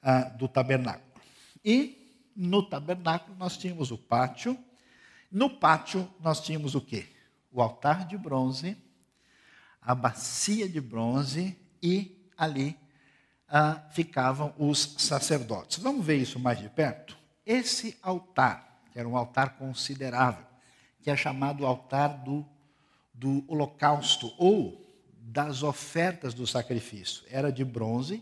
ah, 0.01 0.23
do 0.23 0.47
tabernáculo. 0.47 1.11
E 1.63 2.31
no 2.35 2.61
tabernáculo 2.61 3.35
nós 3.37 3.57
tínhamos 3.57 3.91
o 3.91 3.97
pátio. 3.97 4.57
No 5.31 5.49
pátio 5.49 6.07
nós 6.19 6.41
tínhamos 6.41 6.75
o 6.75 6.81
quê? 6.81 7.07
O 7.51 7.61
altar 7.61 8.05
de 8.05 8.17
bronze, 8.17 8.77
a 9.81 9.95
bacia 9.95 10.67
de 10.67 10.79
bronze 10.79 11.57
e 11.81 12.29
ali 12.37 12.77
ah, 13.47 13.81
ficavam 13.91 14.53
os 14.57 14.95
sacerdotes. 14.97 15.79
Vamos 15.79 16.05
ver 16.05 16.17
isso 16.17 16.39
mais 16.39 16.59
de 16.59 16.69
perto? 16.69 17.17
Esse 17.45 17.97
altar, 18.01 18.81
que 18.91 18.99
era 18.99 19.07
um 19.07 19.17
altar 19.17 19.57
considerável, 19.57 20.45
que 21.01 21.09
é 21.09 21.17
chamado 21.17 21.65
altar 21.65 22.23
do, 22.23 22.45
do 23.13 23.43
holocausto 23.47 24.33
ou 24.37 24.79
das 25.19 25.63
ofertas 25.63 26.33
do 26.33 26.45
sacrifício, 26.45 27.23
era 27.29 27.51
de 27.51 27.63
bronze 27.63 28.21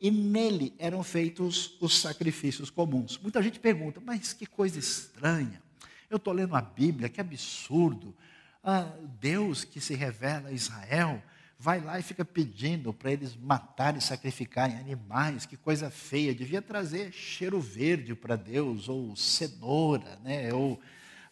e 0.00 0.10
nele 0.10 0.74
eram 0.78 1.02
feitos 1.02 1.76
os 1.80 2.00
sacrifícios 2.00 2.68
comuns. 2.70 3.18
Muita 3.18 3.40
gente 3.42 3.60
pergunta, 3.60 4.00
mas 4.04 4.32
que 4.32 4.46
coisa 4.46 4.78
estranha. 4.78 5.62
Eu 6.10 6.16
estou 6.16 6.32
lendo 6.32 6.54
a 6.54 6.60
Bíblia, 6.60 7.08
que 7.08 7.20
absurdo. 7.20 8.14
Ah, 8.62 8.92
Deus 9.20 9.64
que 9.64 9.80
se 9.80 9.94
revela 9.94 10.48
a 10.48 10.52
Israel 10.52 11.22
vai 11.62 11.80
lá 11.80 11.96
e 11.96 12.02
fica 12.02 12.24
pedindo 12.24 12.92
para 12.92 13.12
eles 13.12 13.36
matarem 13.36 14.00
e 14.00 14.02
sacrificarem 14.02 14.76
animais, 14.78 15.46
que 15.46 15.56
coisa 15.56 15.90
feia, 15.90 16.34
devia 16.34 16.60
trazer 16.60 17.12
cheiro 17.12 17.60
verde 17.60 18.16
para 18.16 18.34
Deus, 18.34 18.88
ou 18.88 19.14
cenoura, 19.14 20.18
né? 20.24 20.52
ou 20.52 20.80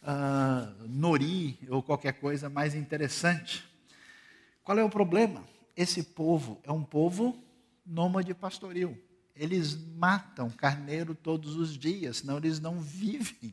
ah, 0.04 0.72
nori, 0.88 1.58
ou 1.68 1.82
qualquer 1.82 2.12
coisa 2.12 2.48
mais 2.48 2.76
interessante. 2.76 3.64
Qual 4.62 4.78
é 4.78 4.84
o 4.84 4.88
problema? 4.88 5.42
Esse 5.76 6.00
povo 6.04 6.60
é 6.62 6.70
um 6.70 6.84
povo 6.84 7.36
nômade 7.84 8.32
pastoril. 8.32 8.96
Eles 9.34 9.76
matam 9.96 10.48
carneiro 10.48 11.12
todos 11.12 11.56
os 11.56 11.76
dias, 11.76 12.18
senão 12.18 12.36
eles 12.36 12.60
não 12.60 12.78
vivem. 12.78 13.52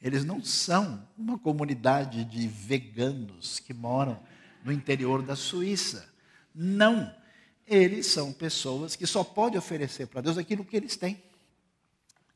Eles 0.00 0.24
não 0.24 0.40
são 0.40 1.04
uma 1.18 1.36
comunidade 1.36 2.24
de 2.24 2.46
veganos 2.46 3.58
que 3.58 3.74
moram 3.74 4.20
no 4.62 4.70
interior 4.70 5.20
da 5.20 5.34
Suíça. 5.34 6.11
Não. 6.54 7.14
Eles 7.66 8.06
são 8.06 8.32
pessoas 8.32 8.96
que 8.96 9.06
só 9.06 9.22
podem 9.22 9.58
oferecer 9.58 10.06
para 10.06 10.20
Deus 10.20 10.36
aquilo 10.36 10.64
que 10.64 10.76
eles 10.76 10.96
têm. 10.96 11.22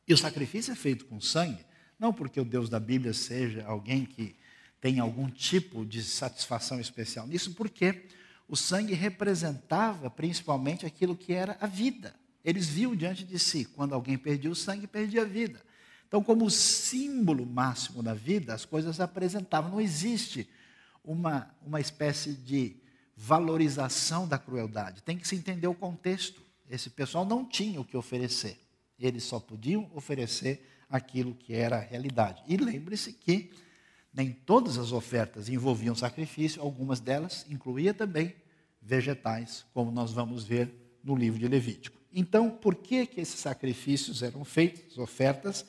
E 0.07 0.15
o 0.15 0.17
sacrifício 0.17 0.73
é 0.73 0.77
feito 0.77 1.05
com 1.07 1.21
sangue, 1.21 1.65
não 1.99 2.13
porque 2.13 2.41
o 2.41 2.45
Deus 2.45 2.69
da 2.69 2.79
Bíblia 2.79 3.13
seja 3.13 3.65
alguém 3.67 4.05
que 4.05 4.37
tem 4.81 5.01
algum 5.01 5.29
tipo 5.29 5.85
de 5.85 6.03
satisfação 6.03 6.79
especial 6.79 7.27
nisso, 7.27 7.55
porque 7.55 8.07
o 8.49 8.57
sangue 8.57 8.95
representava 8.95 10.09
principalmente 10.09 10.87
aquilo 10.87 11.17
que 11.17 11.33
era 11.33 11.57
a 11.61 11.67
vida. 11.67 12.15
Eles 12.45 12.69
viam 12.69 12.95
diante 12.95 13.25
de 13.25 13.39
si, 13.39 13.65
quando 13.65 13.95
alguém 13.95 14.17
perdia 14.17 14.51
o 14.51 14.55
sangue, 14.55 14.87
perdia 14.87 15.23
a 15.23 15.25
vida. 15.25 15.61
Então, 16.07 16.23
como 16.23 16.49
símbolo 16.49 17.45
máximo 17.45 18.01
da 18.01 18.15
vida, 18.15 18.55
as 18.55 18.65
coisas 18.65 19.01
apresentavam. 19.01 19.73
Não 19.73 19.81
existe 19.81 20.49
uma, 21.03 21.53
uma 21.61 21.81
espécie 21.81 22.33
de 22.33 22.77
valorização 23.17 24.29
da 24.29 24.39
crueldade. 24.39 25.03
Tem 25.03 25.17
que 25.17 25.27
se 25.27 25.35
entender 25.35 25.67
o 25.67 25.75
contexto. 25.75 26.43
Esse 26.69 26.91
pessoal 26.91 27.25
não 27.25 27.45
tinha 27.45 27.81
o 27.81 27.85
que 27.85 27.97
oferecer. 27.97 28.61
Eles 28.99 29.25
só 29.25 29.41
podiam 29.41 29.91
oferecer 29.95 30.67
aquilo 30.89 31.35
que 31.35 31.55
era 31.55 31.77
a 31.77 31.81
realidade. 31.81 32.43
E 32.47 32.57
lembre-se 32.57 33.13
que 33.13 33.51
nem 34.13 34.33
todas 34.33 34.79
as 34.79 34.93
ofertas 34.93 35.49
envolviam 35.49 35.95
sacrifício, 35.95 36.63
algumas 36.63 37.01
delas 37.01 37.47
incluía 37.51 37.93
também 37.93 38.35
vegetais, 38.81 39.65
como 39.75 39.91
nós 39.91 40.13
vamos 40.13 40.45
ver 40.45 40.99
no 41.03 41.15
livro 41.15 41.39
de 41.39 41.49
Levítico. 41.49 41.97
Então, 42.13 42.51
por 42.51 42.75
que, 42.75 43.07
que 43.07 43.21
esses 43.21 43.39
sacrifícios 43.39 44.23
eram 44.23 44.45
feitos, 44.45 44.93
as 44.93 44.99
ofertas? 44.99 45.67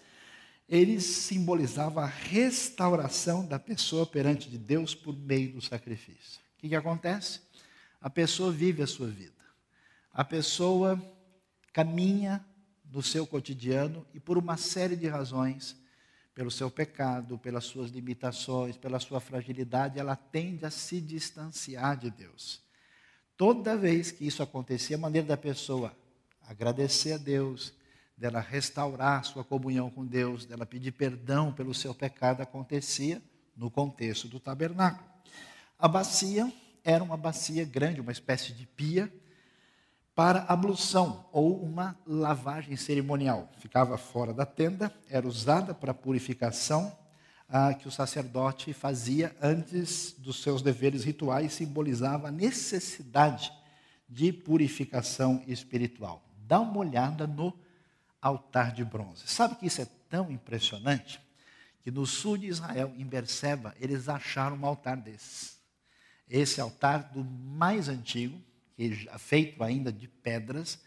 Eles 0.70 1.04
simbolizavam 1.04 2.04
a 2.04 2.08
restauração 2.08 3.46
da 3.46 3.60
pessoa 3.60 4.06
perante 4.06 4.50
de 4.50 4.58
Deus 4.58 4.96
por 4.96 5.16
meio 5.16 5.54
do 5.54 5.62
sacrifício. 5.62 6.47
Que, 6.68 6.72
que 6.72 6.76
acontece? 6.76 7.40
A 8.02 8.10
pessoa 8.10 8.52
vive 8.52 8.84
a 8.84 8.88
sua 8.88 9.08
vida. 9.08 9.34
A 10.14 10.24
pessoa 10.24 11.02
caminha 11.72 12.46
no 12.92 13.02
seu 13.02 13.26
cotidiano 13.26 14.06
e 14.14 14.20
por 14.20 14.38
uma 14.38 14.58
série 14.58 14.96
de 14.96 15.08
razões, 15.08 15.78
pelo 16.36 16.52
seu 16.52 16.70
pecado, 16.70 17.38
pelas 17.38 17.64
suas 17.64 17.90
limitações, 17.90 18.76
pela 18.76 19.00
sua 19.00 19.20
fragilidade, 19.20 19.98
ela 19.98 20.16
tende 20.16 20.66
a 20.66 20.70
se 20.70 21.00
distanciar 21.00 21.98
de 21.98 22.12
Deus. 22.12 22.62
Toda 23.38 23.78
vez 23.78 24.12
que 24.12 24.28
isso 24.28 24.44
acontecia, 24.44 24.98
a 24.98 25.00
maneira 25.00 25.28
da 25.28 25.38
pessoa 25.38 25.96
agradecer 26.42 27.14
a 27.14 27.18
Deus, 27.18 27.74
dela 28.18 28.40
restaurar 28.40 29.24
sua 29.24 29.44
comunhão 29.44 29.90
com 29.90 30.06
Deus, 30.06 30.46
dela 30.46 30.66
pedir 30.66 30.92
perdão 30.92 31.54
pelo 31.54 31.74
seu 31.74 31.94
pecado, 31.94 32.42
acontecia 32.42 33.22
no 33.56 33.72
contexto 33.72 34.28
do 34.28 34.40
tabernáculo. 34.40 35.17
A 35.80 35.88
bacia 35.88 36.52
era 36.84 37.04
uma 37.04 37.18
bacia 37.18 37.64
grande, 37.64 38.02
uma 38.02 38.12
espécie 38.12 38.52
de 38.52 38.66
pia, 38.66 39.14
para 40.16 40.46
ablução 40.48 41.26
ou 41.32 41.62
uma 41.62 41.96
lavagem 42.08 42.76
cerimonial. 42.76 43.52
Ficava 43.60 43.96
fora 43.96 44.34
da 44.34 44.46
tenda, 44.46 44.92
era 45.08 45.28
usada 45.28 45.76
para 45.76 45.94
purificação 45.94 46.92
ah, 47.48 47.74
que 47.76 47.88
o 47.88 47.92
sacerdote 47.92 48.74
fazia 48.74 49.36
antes 49.40 50.16
dos 50.18 50.42
seus 50.42 50.64
deveres 50.64 51.04
rituais, 51.04 51.54
simbolizava 51.54 52.30
a 52.30 52.32
necessidade 52.32 53.54
de 54.10 54.34
purificação 54.34 55.44
espiritual. 55.46 56.24
Dá 56.48 56.60
uma 56.60 56.80
olhada 56.80 57.28
no 57.28 57.54
altar 58.20 58.72
de 58.72 58.84
bronze. 58.84 59.28
Sabe 59.28 59.56
que 59.56 59.68
isso 59.68 59.82
é 59.82 59.88
tão 60.10 60.32
impressionante? 60.32 61.22
Que 61.82 61.92
no 61.92 62.08
sul 62.08 62.38
de 62.38 62.48
Israel, 62.48 62.92
em 62.98 63.06
Berseba, 63.06 63.76
eles 63.80 64.10
acharam 64.10 64.58
um 64.58 64.66
altar 64.66 64.98
desses. 64.98 65.57
Esse 66.30 66.60
altar 66.60 67.12
do 67.12 67.24
mais 67.24 67.88
antigo, 67.88 68.42
que 68.76 69.08
é 69.10 69.18
feito 69.18 69.64
ainda 69.64 69.92
de 69.92 70.08
pedras, 70.08 70.80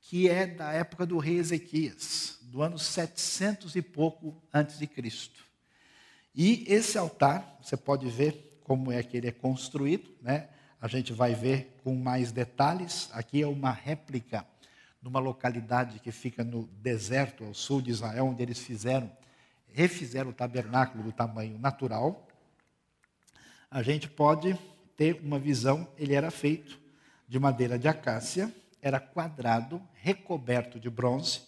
que 0.00 0.28
é 0.28 0.46
da 0.46 0.72
época 0.72 1.06
do 1.06 1.18
rei 1.18 1.38
Ezequias, 1.38 2.38
do 2.42 2.60
ano 2.60 2.78
700 2.78 3.76
e 3.76 3.82
pouco 3.82 4.42
antes 4.52 4.78
de 4.78 4.86
Cristo. 4.86 5.44
E 6.34 6.64
esse 6.66 6.98
altar, 6.98 7.58
você 7.62 7.76
pode 7.76 8.08
ver 8.08 8.60
como 8.64 8.90
é 8.90 9.02
que 9.02 9.16
ele 9.16 9.28
é 9.28 9.32
construído, 9.32 10.10
né? 10.20 10.48
A 10.80 10.88
gente 10.88 11.12
vai 11.12 11.34
ver 11.34 11.78
com 11.84 11.94
mais 11.94 12.32
detalhes. 12.32 13.08
Aqui 13.12 13.42
é 13.42 13.46
uma 13.46 13.70
réplica 13.70 14.44
numa 15.00 15.20
localidade 15.20 15.98
que 16.00 16.10
fica 16.10 16.42
no 16.42 16.66
deserto 16.80 17.44
ao 17.44 17.54
sul 17.54 17.80
de 17.80 17.90
Israel, 17.90 18.26
onde 18.26 18.42
eles 18.42 18.58
fizeram, 18.58 19.10
refizeram 19.68 20.30
o 20.30 20.32
tabernáculo 20.32 21.04
do 21.04 21.12
tamanho 21.12 21.58
natural. 21.58 22.26
A 23.70 23.82
gente 23.82 24.08
pode 24.08 24.58
ter 25.02 25.20
uma 25.20 25.36
visão, 25.36 25.88
ele 25.98 26.14
era 26.14 26.30
feito 26.30 26.78
de 27.26 27.36
madeira 27.36 27.76
de 27.76 27.88
acácia, 27.88 28.54
era 28.80 29.00
quadrado, 29.00 29.82
recoberto 29.94 30.78
de 30.78 30.88
bronze. 30.88 31.40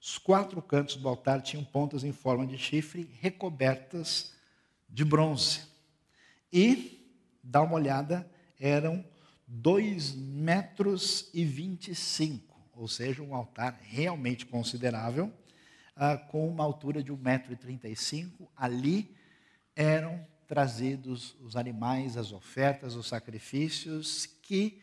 Os 0.00 0.16
quatro 0.16 0.62
cantos 0.62 0.94
do 0.94 1.08
altar 1.08 1.42
tinham 1.42 1.64
pontas 1.64 2.04
em 2.04 2.12
forma 2.12 2.46
de 2.46 2.56
chifre, 2.56 3.10
recobertas 3.20 4.32
de 4.88 5.04
bronze. 5.04 5.62
E, 6.52 7.04
dá 7.42 7.62
uma 7.62 7.74
olhada, 7.74 8.30
eram 8.60 9.04
2 9.48 10.14
metros 10.14 11.30
e 11.34 11.44
25, 11.44 12.56
ou 12.76 12.86
seja, 12.86 13.24
um 13.24 13.34
altar 13.34 13.76
realmente 13.82 14.46
considerável, 14.46 15.32
ah, 15.96 16.16
com 16.16 16.48
uma 16.48 16.62
altura 16.62 17.02
de 17.02 17.12
1,35m. 17.12 18.46
Ali 18.56 19.16
eram 19.74 20.24
trazidos 20.50 21.36
os 21.40 21.54
animais, 21.54 22.16
as 22.16 22.32
ofertas, 22.32 22.96
os 22.96 23.06
sacrifícios 23.06 24.26
que 24.42 24.82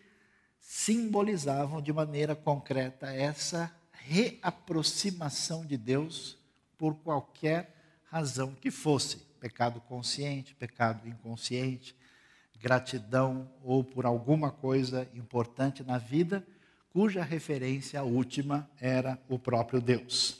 simbolizavam 0.62 1.82
de 1.82 1.92
maneira 1.92 2.34
concreta 2.38 3.14
essa 3.14 3.70
reaproximação 3.92 5.66
de 5.66 5.76
Deus 5.76 6.38
por 6.78 6.96
qualquer 6.96 7.76
razão 8.06 8.56
que 8.56 8.72
fosse 8.72 9.18
pecado 9.42 9.82
consciente, 9.82 10.56
pecado 10.56 11.06
inconsciente, 11.06 11.94
gratidão 12.58 13.52
ou 13.62 13.84
por 13.84 14.06
alguma 14.06 14.50
coisa 14.50 15.06
importante 15.14 15.84
na 15.84 15.98
vida, 15.98 16.48
cuja 16.94 17.26
referência 17.26 18.02
última 18.04 18.72
era 18.80 19.22
o 19.28 19.38
próprio 19.38 19.82
Deus. 19.82 20.40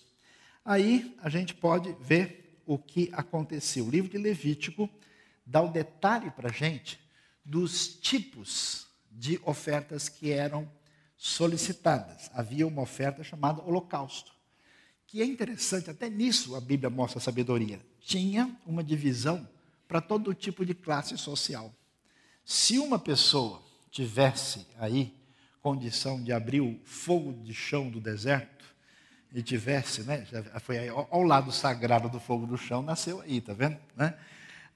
Aí 0.64 1.18
a 1.22 1.28
gente 1.28 1.54
pode 1.54 1.94
ver 2.00 2.62
o 2.66 2.78
que 2.78 3.10
aconteceu. 3.12 3.88
O 3.88 3.92
livro 3.92 4.10
de 4.10 4.18
Levítico 4.18 4.90
dá 5.48 5.62
o 5.62 5.72
detalhe 5.72 6.30
para 6.30 6.50
a 6.50 6.52
gente 6.52 7.00
dos 7.44 7.88
tipos 7.88 8.88
de 9.10 9.40
ofertas 9.44 10.10
que 10.10 10.32
eram 10.32 10.70
solicitadas. 11.16 12.30
Havia 12.34 12.68
uma 12.68 12.82
oferta 12.82 13.24
chamada 13.24 13.62
holocausto, 13.62 14.34
que 15.08 15.22
é 15.22 15.26
interessante, 15.26 15.90
até 15.90 16.10
nisso 16.10 16.56
a 16.56 16.62
Bíblia 16.62 16.90
mostra 16.90 17.20
sabedoria. 17.20 17.80
Tinha 18.02 18.54
uma 18.66 18.84
divisão 18.84 19.48
para 19.88 20.02
todo 20.02 20.34
tipo 20.34 20.66
de 20.66 20.76
classe 20.76 21.18
social. 21.18 21.74
Se 22.44 22.78
uma 22.78 23.00
pessoa 23.00 23.64
tivesse 23.90 24.68
aí 24.78 25.16
condição 25.62 26.22
de 26.22 26.32
abrir 26.32 26.62
o 26.62 26.80
fogo 26.84 27.34
de 27.34 27.54
chão 27.54 27.90
do 27.90 28.00
deserto, 28.00 28.58
e 29.34 29.42
tivesse, 29.44 30.04
né, 30.04 30.26
foi 30.62 30.78
aí, 30.78 30.90
ao 30.90 31.22
lado 31.22 31.52
sagrado 31.52 32.10
do 32.10 32.20
fogo 32.20 32.46
do 32.46 32.58
chão, 32.58 32.82
nasceu 32.82 33.22
aí, 33.22 33.42
tá 33.42 33.54
vendo? 33.54 33.78
Né? 33.96 34.18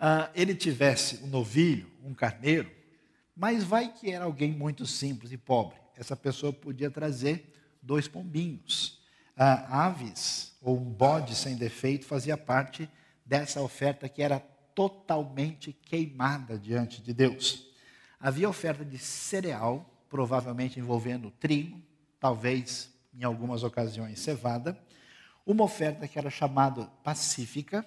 Ah, 0.03 0.31
ele 0.33 0.55
tivesse 0.55 1.23
um 1.23 1.27
novilho, 1.27 1.87
um 2.03 2.11
carneiro, 2.11 2.71
mas 3.35 3.63
vai 3.63 3.93
que 3.93 4.09
era 4.09 4.25
alguém 4.25 4.51
muito 4.51 4.83
simples 4.83 5.31
e 5.31 5.37
pobre. 5.37 5.77
Essa 5.95 6.15
pessoa 6.15 6.51
podia 6.51 6.89
trazer 6.89 7.53
dois 7.79 8.07
pombinhos. 8.07 8.99
Ah, 9.37 9.85
aves 9.85 10.57
ou 10.59 10.75
um 10.75 10.91
bode 10.91 11.35
sem 11.35 11.55
defeito 11.55 12.07
fazia 12.07 12.35
parte 12.35 12.89
dessa 13.23 13.61
oferta 13.61 14.09
que 14.09 14.23
era 14.23 14.39
totalmente 14.73 15.71
queimada 15.71 16.57
diante 16.57 16.99
de 16.99 17.13
Deus. 17.13 17.67
Havia 18.19 18.49
oferta 18.49 18.83
de 18.83 18.97
cereal, 18.97 19.87
provavelmente 20.09 20.79
envolvendo 20.79 21.29
trigo, 21.29 21.79
talvez 22.19 22.91
em 23.13 23.23
algumas 23.23 23.61
ocasiões 23.61 24.19
cevada. 24.19 24.75
Uma 25.45 25.63
oferta 25.63 26.07
que 26.07 26.17
era 26.17 26.31
chamada 26.31 26.85
pacífica, 27.03 27.85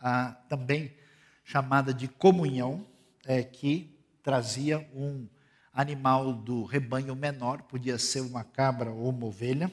ah, 0.00 0.36
também 0.48 1.00
chamada 1.44 1.92
de 1.92 2.08
comunhão, 2.08 2.86
é, 3.24 3.42
que 3.42 3.96
trazia 4.22 4.78
um 4.94 5.26
animal 5.72 6.32
do 6.32 6.64
rebanho 6.64 7.14
menor, 7.14 7.62
podia 7.62 7.98
ser 7.98 8.20
uma 8.20 8.44
cabra 8.44 8.90
ou 8.90 9.08
uma 9.08 9.26
ovelha. 9.26 9.70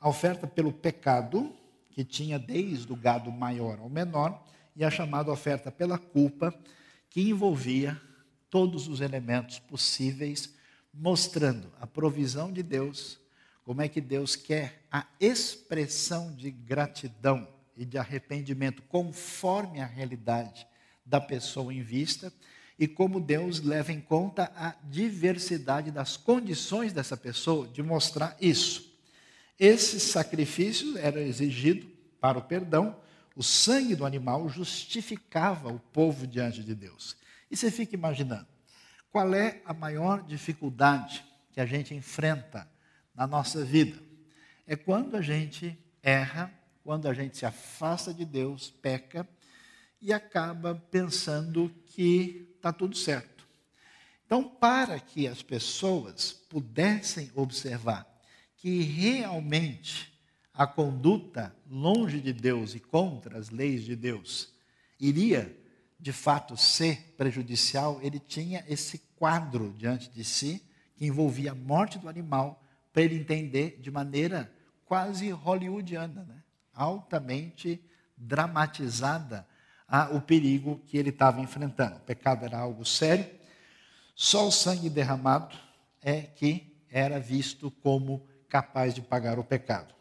A 0.00 0.08
oferta 0.08 0.46
pelo 0.46 0.72
pecado, 0.72 1.52
que 1.90 2.04
tinha 2.04 2.38
desde 2.38 2.92
o 2.92 2.96
gado 2.96 3.32
maior 3.32 3.78
ao 3.78 3.88
menor, 3.88 4.44
e 4.76 4.84
a 4.84 4.90
chamada 4.90 5.32
oferta 5.32 5.72
pela 5.72 5.98
culpa, 5.98 6.54
que 7.10 7.28
envolvia 7.28 8.00
todos 8.50 8.86
os 8.86 9.00
elementos 9.00 9.58
possíveis, 9.58 10.54
mostrando 10.92 11.72
a 11.80 11.86
provisão 11.86 12.52
de 12.52 12.62
Deus, 12.62 13.18
como 13.64 13.82
é 13.82 13.88
que 13.88 14.00
Deus 14.00 14.36
quer 14.36 14.86
a 14.90 15.06
expressão 15.20 16.34
de 16.34 16.50
gratidão 16.50 17.46
e 17.76 17.84
de 17.84 17.98
arrependimento 17.98 18.82
conforme 18.82 19.80
a 19.80 19.86
realidade 19.86 20.66
da 21.08 21.20
pessoa 21.20 21.72
em 21.72 21.82
vista 21.82 22.32
e 22.78 22.86
como 22.86 23.20
Deus 23.20 23.60
leva 23.60 23.92
em 23.92 24.00
conta 24.00 24.52
a 24.54 24.74
diversidade 24.84 25.90
das 25.90 26.16
condições 26.16 26.92
dessa 26.92 27.16
pessoa 27.16 27.66
de 27.66 27.82
mostrar 27.82 28.36
isso. 28.40 28.96
Esses 29.58 30.04
sacrifícios 30.04 30.94
eram 30.96 31.20
exigidos 31.20 31.88
para 32.20 32.38
o 32.38 32.42
perdão, 32.42 32.96
o 33.34 33.42
sangue 33.42 33.94
do 33.94 34.04
animal 34.04 34.48
justificava 34.48 35.72
o 35.72 35.78
povo 35.78 36.26
diante 36.26 36.62
de 36.62 36.74
Deus. 36.74 37.16
E 37.50 37.56
você 37.56 37.70
fica 37.70 37.94
imaginando, 37.94 38.46
qual 39.10 39.34
é 39.34 39.60
a 39.64 39.72
maior 39.72 40.22
dificuldade 40.22 41.24
que 41.52 41.60
a 41.60 41.66
gente 41.66 41.94
enfrenta 41.94 42.68
na 43.14 43.26
nossa 43.26 43.64
vida? 43.64 44.00
É 44.66 44.76
quando 44.76 45.16
a 45.16 45.22
gente 45.22 45.76
erra 46.02 46.52
quando 46.88 47.06
a 47.06 47.12
gente 47.12 47.36
se 47.36 47.44
afasta 47.44 48.14
de 48.14 48.24
Deus, 48.24 48.70
peca 48.70 49.28
e 50.00 50.12
acaba 50.12 50.74
pensando 50.90 51.70
que 51.86 52.48
está 52.56 52.72
tudo 52.72 52.96
certo. 52.96 53.46
Então, 54.26 54.44
para 54.44 55.00
que 55.00 55.26
as 55.26 55.42
pessoas 55.42 56.32
pudessem 56.32 57.30
observar 57.34 58.06
que 58.56 58.82
realmente 58.82 60.12
a 60.52 60.66
conduta 60.66 61.54
longe 61.70 62.20
de 62.20 62.32
Deus 62.32 62.74
e 62.74 62.80
contra 62.80 63.38
as 63.38 63.48
leis 63.48 63.84
de 63.84 63.94
Deus 63.94 64.52
iria 65.00 65.56
de 65.98 66.12
fato 66.12 66.56
ser 66.56 67.14
prejudicial, 67.16 67.98
ele 68.02 68.18
tinha 68.18 68.64
esse 68.68 68.98
quadro 69.16 69.74
diante 69.76 70.10
de 70.10 70.24
si 70.24 70.62
que 70.96 71.06
envolvia 71.06 71.52
a 71.52 71.54
morte 71.54 71.98
do 71.98 72.08
animal 72.08 72.62
para 72.92 73.02
ele 73.02 73.16
entender 73.16 73.78
de 73.80 73.90
maneira 73.90 74.52
quase 74.84 75.30
hollywoodiana, 75.30 76.24
né? 76.24 76.42
altamente 76.74 77.80
dramatizada 78.16 79.46
o 80.12 80.20
perigo 80.20 80.80
que 80.86 80.98
ele 80.98 81.10
estava 81.10 81.40
enfrentando. 81.40 81.96
O 81.96 82.00
pecado 82.00 82.44
era 82.44 82.58
algo 82.58 82.84
sério, 82.84 83.26
só 84.14 84.46
o 84.46 84.52
sangue 84.52 84.90
derramado 84.90 85.56
é 86.02 86.22
que 86.22 86.76
era 86.90 87.18
visto 87.18 87.70
como 87.70 88.26
capaz 88.48 88.94
de 88.94 89.00
pagar 89.00 89.38
o 89.38 89.44
pecado. 89.44 89.94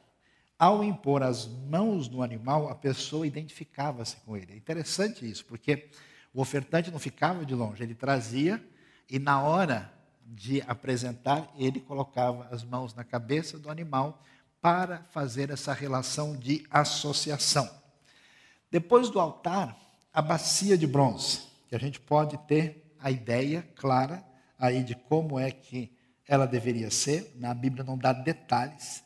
Ao 0.57 0.83
impor 0.83 1.21
as 1.21 1.47
mãos 1.47 2.09
no 2.09 2.23
animal, 2.23 2.67
a 2.67 2.75
pessoa 2.75 3.27
identificava-se 3.27 4.15
com 4.17 4.35
ele. 4.35 4.53
É 4.53 4.55
interessante 4.55 5.29
isso, 5.29 5.45
porque 5.45 5.89
o 6.33 6.41
ofertante 6.41 6.89
não 6.89 6.99
ficava 6.99 7.45
de 7.45 7.53
longe, 7.53 7.83
ele 7.83 7.93
trazia 7.93 8.63
e 9.09 9.19
na 9.19 9.41
hora 9.41 9.93
de 10.25 10.61
apresentar, 10.67 11.49
ele 11.57 11.79
colocava 11.79 12.47
as 12.51 12.63
mãos 12.63 12.93
na 12.93 13.03
cabeça 13.03 13.57
do 13.57 13.69
animal 13.69 14.21
para 14.59 15.03
fazer 15.11 15.49
essa 15.49 15.71
relação 15.71 16.35
de 16.35 16.65
associação. 16.69 17.69
Depois 18.69 19.09
do 19.09 19.19
altar, 19.19 19.77
a 20.13 20.21
bacia 20.21 20.77
de 20.77 20.85
bronze, 20.85 21.41
que 21.69 21.75
a 21.75 21.79
gente 21.79 21.99
pode 21.99 22.37
ter 22.39 22.93
a 22.99 23.09
ideia 23.11 23.61
clara 23.75 24.23
aí 24.57 24.83
de 24.83 24.95
como 24.95 25.39
é 25.39 25.51
que 25.51 25.95
ela 26.27 26.45
deveria 26.45 26.91
ser. 26.91 27.33
Na 27.35 27.53
Bíblia 27.53 27.83
não 27.83 27.97
dá 27.97 28.11
detalhes. 28.11 29.03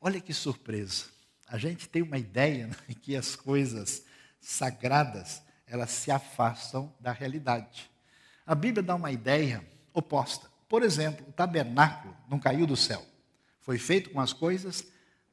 Olha 0.00 0.20
que 0.20 0.32
surpresa. 0.32 1.06
A 1.46 1.58
gente 1.58 1.88
tem 1.88 2.00
uma 2.02 2.18
ideia 2.18 2.68
né, 2.68 2.76
que 3.02 3.14
as 3.14 3.36
coisas 3.36 4.04
sagradas, 4.40 5.42
elas 5.66 5.90
se 5.90 6.10
afastam 6.10 6.92
da 6.98 7.12
realidade. 7.12 7.90
A 8.46 8.54
Bíblia 8.54 8.82
dá 8.82 8.94
uma 8.94 9.12
ideia 9.12 9.64
oposta. 9.92 10.50
Por 10.68 10.82
exemplo, 10.82 11.26
o 11.28 11.32
tabernáculo 11.32 12.16
não 12.28 12.38
caiu 12.38 12.66
do 12.66 12.76
céu. 12.76 13.04
Foi 13.60 13.78
feito 13.78 14.10
com 14.10 14.20
as 14.20 14.32
coisas 14.32 14.84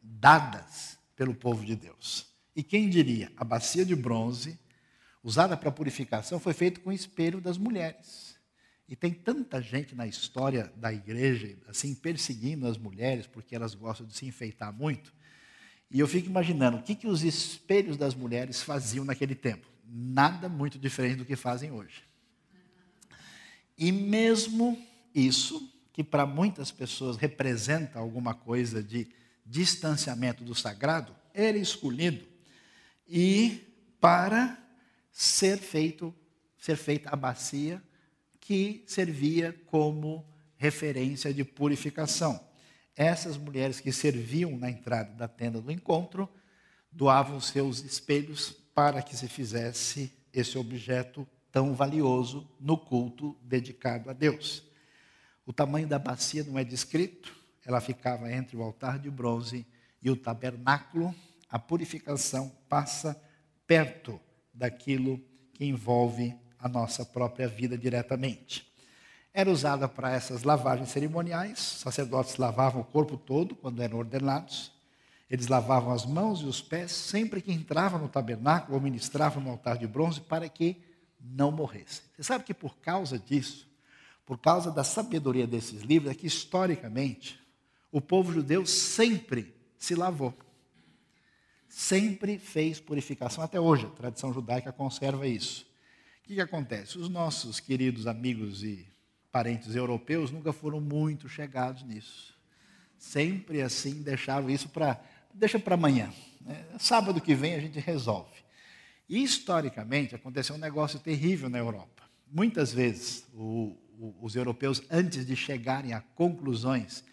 dadas 0.02 0.98
pelo 1.16 1.34
povo 1.34 1.66
de 1.66 1.76
Deus. 1.76 2.29
E 2.60 2.64
quem 2.64 2.90
diria, 2.90 3.32
a 3.38 3.46
bacia 3.46 3.86
de 3.86 3.96
bronze, 3.96 4.60
usada 5.24 5.56
para 5.56 5.72
purificação, 5.72 6.42
foi 6.42 6.52
feita 6.52 6.82
com 6.82 6.90
o 6.90 6.94
espelho 6.94 7.40
das 7.40 7.58
mulheres. 7.58 8.38
E 8.86 8.98
tem 8.98 9.14
tanta 9.14 9.62
gente 9.62 9.96
na 9.96 10.06
história 10.06 10.70
da 10.76 10.92
igreja, 10.92 11.58
assim, 11.70 11.96
perseguindo 11.96 12.68
as 12.68 12.78
mulheres, 12.78 13.26
porque 13.26 13.56
elas 13.56 13.74
gostam 13.74 14.06
de 14.06 14.14
se 14.14 14.26
enfeitar 14.26 14.74
muito. 14.74 15.14
E 15.90 16.02
eu 16.02 16.06
fico 16.06 16.28
imaginando 16.28 16.76
o 16.76 16.84
que, 16.84 16.96
que 16.96 17.08
os 17.08 17.24
espelhos 17.24 17.96
das 17.96 18.14
mulheres 18.14 18.62
faziam 18.62 19.06
naquele 19.06 19.36
tempo. 19.36 19.66
Nada 19.88 20.50
muito 20.50 20.78
diferente 20.78 21.20
do 21.20 21.26
que 21.26 21.38
fazem 21.38 21.72
hoje. 21.72 22.04
E 23.78 23.90
mesmo 23.90 24.78
isso, 25.16 25.74
que 25.94 26.04
para 26.04 26.26
muitas 26.26 26.72
pessoas 26.72 27.16
representa 27.16 28.00
alguma 28.00 28.34
coisa 28.34 28.84
de 28.84 29.08
distanciamento 29.46 30.44
do 30.44 30.54
sagrado, 30.54 31.16
era 31.34 31.58
escolhido 31.58 32.28
e 33.10 33.68
para 34.00 34.58
ser 35.12 35.58
feito, 35.58 36.14
ser 36.58 36.78
feita 36.78 37.10
a 37.10 37.16
bacia 37.16 37.82
que 38.40 38.84
servia 38.88 39.54
como 39.66 40.26
referência 40.56 41.34
de 41.34 41.44
purificação. 41.44 42.40
Essas 42.96 43.38
mulheres 43.38 43.80
que 43.80 43.92
serviam 43.92 44.58
na 44.58 44.70
entrada 44.70 45.12
da 45.14 45.28
tenda 45.28 45.62
do 45.62 45.72
encontro 45.72 46.30
doavam 46.92 47.40
seus 47.40 47.84
espelhos 47.84 48.52
para 48.74 49.02
que 49.02 49.16
se 49.16 49.28
fizesse 49.28 50.12
esse 50.34 50.58
objeto 50.58 51.28
tão 51.52 51.74
valioso 51.74 52.50
no 52.60 52.78
culto 52.78 53.36
dedicado 53.42 54.10
a 54.10 54.14
Deus. 54.14 54.64
O 55.46 55.54
tamanho 55.54 55.88
da 55.88 55.98
bacia 55.98 56.44
não 56.44 56.60
é 56.60 56.64
descrito, 56.64 57.36
ela 57.66 57.82
ficava 57.82 58.32
entre 58.32 58.56
o 58.56 58.62
altar 58.62 59.00
de 59.00 59.10
bronze 59.10 59.66
e 60.02 60.10
o 60.10 60.16
tabernáculo. 60.16 61.14
A 61.50 61.58
purificação 61.58 62.52
passa 62.68 63.20
perto 63.66 64.20
daquilo 64.54 65.20
que 65.54 65.66
envolve 65.66 66.36
a 66.60 66.68
nossa 66.68 67.06
própria 67.06 67.48
vida 67.48 67.78
diretamente. 67.78 68.70
Era 69.34 69.50
usada 69.50 69.88
para 69.88 70.12
essas 70.12 70.44
lavagens 70.44 70.90
cerimoniais, 70.90 71.60
sacerdotes 71.60 72.38
lavavam 72.38 72.82
o 72.82 72.86
corpo 72.86 73.16
todo 73.16 73.56
quando 73.56 73.82
eram 73.82 74.00
ordenados, 74.00 74.72
eles 75.30 75.48
lavavam 75.48 75.94
as 75.94 76.06
mãos 76.06 76.42
e 76.42 76.46
os 76.46 76.62
pés 76.62 76.92
sempre 76.92 77.42
que 77.42 77.52
entravam 77.52 78.00
no 78.00 78.10
tabernáculo 78.10 78.76
ou 78.76 78.82
ministravam 78.82 79.44
no 79.44 79.52
altar 79.52 79.78
de 79.78 79.86
bronze 79.86 80.20
para 80.20 80.50
que 80.50 80.82
não 81.20 81.52
morressem. 81.52 82.04
Você 82.16 82.24
sabe 82.24 82.44
que 82.44 82.54
por 82.54 82.78
causa 82.78 83.20
disso, 83.20 83.68
por 84.26 84.40
causa 84.40 84.72
da 84.72 84.84
sabedoria 84.84 85.46
desses 85.46 85.82
livros, 85.82 86.12
é 86.12 86.16
que 86.16 86.28
historicamente 86.28 87.40
o 87.92 88.02
povo 88.02 88.34
judeu 88.34 88.66
sempre 88.66 89.56
se 89.78 89.94
lavou. 89.94 90.34
Sempre 91.70 92.40
fez 92.40 92.80
purificação, 92.80 93.44
até 93.44 93.60
hoje 93.60 93.86
a 93.86 93.90
tradição 93.90 94.34
judaica 94.34 94.72
conserva 94.72 95.28
isso. 95.28 95.68
O 96.24 96.28
que, 96.28 96.34
que 96.36 96.42
acontece? 96.42 96.98
Os 96.98 97.08
nossos 97.08 97.60
queridos 97.60 98.08
amigos 98.08 98.64
e 98.64 98.88
parentes 99.32 99.76
europeus 99.76 100.32
nunca 100.32 100.52
foram 100.52 100.82
muito 100.82 101.30
chegados 101.30 101.84
nisso. 101.84 102.36
Sempre 102.98 103.62
assim 103.62 104.02
deixavam 104.02 104.50
isso 104.50 104.68
para. 104.70 105.00
Deixa 105.32 105.60
para 105.60 105.76
amanhã. 105.76 106.12
Né? 106.42 106.66
Sábado 106.80 107.22
que 107.22 107.36
vem 107.36 107.54
a 107.54 107.60
gente 107.60 107.80
resolve. 107.80 108.36
E 109.08 109.24
historicamente 109.24 110.16
aconteceu 110.16 110.56
um 110.56 110.60
negócio 110.60 111.00
terrível 111.00 111.50
na 111.50 111.60
Europa. 111.60 112.04
Muitas 112.32 112.74
vezes 112.74 113.26
o, 113.34 113.78
os 114.22 114.36
europeus, 114.36 114.82
antes 114.90 115.26
de 115.26 115.36
chegarem 115.36 115.94
a 115.94 116.02
conclusões 116.02 117.04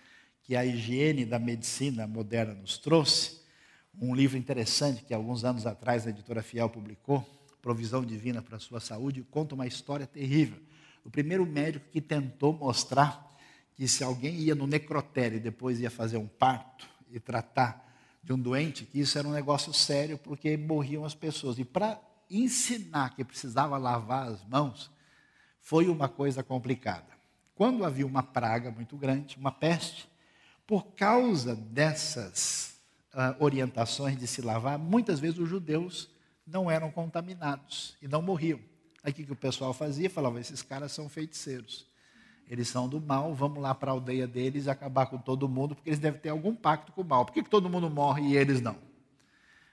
que 0.42 0.56
a 0.56 0.64
higiene 0.64 1.26
da 1.26 1.38
medicina 1.38 2.06
moderna 2.06 2.54
nos 2.54 2.78
trouxe, 2.78 3.45
um 4.00 4.14
livro 4.14 4.36
interessante 4.36 5.04
que 5.04 5.14
alguns 5.14 5.44
anos 5.44 5.66
atrás 5.66 6.06
a 6.06 6.10
editora 6.10 6.42
Fiel 6.42 6.68
publicou, 6.68 7.24
Provisão 7.62 8.04
Divina 8.04 8.42
para 8.42 8.56
a 8.56 8.60
Sua 8.60 8.78
Saúde, 8.78 9.26
conta 9.30 9.54
uma 9.54 9.66
história 9.66 10.06
terrível. 10.06 10.60
O 11.04 11.10
primeiro 11.10 11.44
médico 11.46 11.86
que 11.90 12.00
tentou 12.00 12.52
mostrar 12.52 13.34
que 13.74 13.88
se 13.88 14.04
alguém 14.04 14.34
ia 14.36 14.54
no 14.54 14.66
necrotério 14.66 15.36
e 15.36 15.40
depois 15.40 15.80
ia 15.80 15.90
fazer 15.90 16.16
um 16.16 16.26
parto 16.26 16.88
e 17.10 17.18
tratar 17.18 17.84
de 18.22 18.32
um 18.32 18.38
doente, 18.38 18.84
que 18.84 19.00
isso 19.00 19.18
era 19.18 19.26
um 19.26 19.32
negócio 19.32 19.72
sério 19.72 20.18
porque 20.18 20.56
morriam 20.56 21.04
as 21.04 21.14
pessoas. 21.14 21.58
E 21.58 21.64
para 21.64 22.00
ensinar 22.30 23.14
que 23.14 23.24
precisava 23.24 23.76
lavar 23.78 24.28
as 24.28 24.44
mãos, 24.44 24.90
foi 25.60 25.88
uma 25.88 26.08
coisa 26.08 26.42
complicada. 26.42 27.16
Quando 27.54 27.84
havia 27.84 28.06
uma 28.06 28.22
praga 28.22 28.70
muito 28.70 28.96
grande, 28.96 29.36
uma 29.36 29.52
peste, 29.52 30.08
por 30.66 30.94
causa 30.94 31.54
dessas 31.54 32.75
uh, 33.16 33.42
orientações 33.42 34.18
de 34.18 34.26
se 34.26 34.42
lavar, 34.42 34.78
muitas 34.78 35.18
vezes 35.18 35.38
os 35.38 35.48
judeus 35.48 36.10
não 36.46 36.70
eram 36.70 36.90
contaminados 36.90 37.96
e 38.02 38.06
não 38.06 38.20
morriam. 38.20 38.60
Aí 39.02 39.10
o 39.10 39.14
que 39.14 39.32
o 39.32 39.36
pessoal 39.36 39.72
fazia? 39.72 40.10
Falava: 40.10 40.38
esses 40.38 40.62
caras 40.62 40.92
são 40.92 41.08
feiticeiros. 41.08 41.86
Eles 42.48 42.68
são 42.68 42.88
do 42.88 43.00
mal, 43.00 43.34
vamos 43.34 43.60
lá 43.60 43.74
para 43.74 43.90
a 43.90 43.94
aldeia 43.94 44.26
deles 44.26 44.66
e 44.66 44.70
acabar 44.70 45.06
com 45.06 45.18
todo 45.18 45.48
mundo, 45.48 45.74
porque 45.74 45.90
eles 45.90 45.98
devem 45.98 46.20
ter 46.20 46.28
algum 46.28 46.54
pacto 46.54 46.92
com 46.92 47.00
o 47.00 47.04
mal. 47.04 47.24
Por 47.24 47.32
que, 47.32 47.42
que 47.42 47.50
todo 47.50 47.68
mundo 47.68 47.90
morre 47.90 48.22
e 48.22 48.36
eles 48.36 48.60
não? 48.60 48.76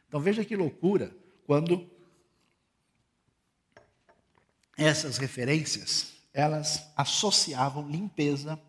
Então 0.08 0.20
veja 0.20 0.44
que 0.44 0.56
loucura 0.56 1.16
quando 1.46 1.88
essas 4.76 5.18
referências, 5.18 6.14
elas 6.34 6.92
associavam 6.98 7.88
limpeza 7.88 8.60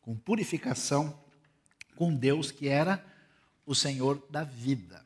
com 0.00 0.16
purificação 0.16 1.18
com 1.96 2.14
Deus 2.14 2.50
que 2.50 2.66
era 2.66 3.04
o 3.66 3.74
Senhor 3.74 4.22
da 4.30 4.44
vida. 4.44 5.04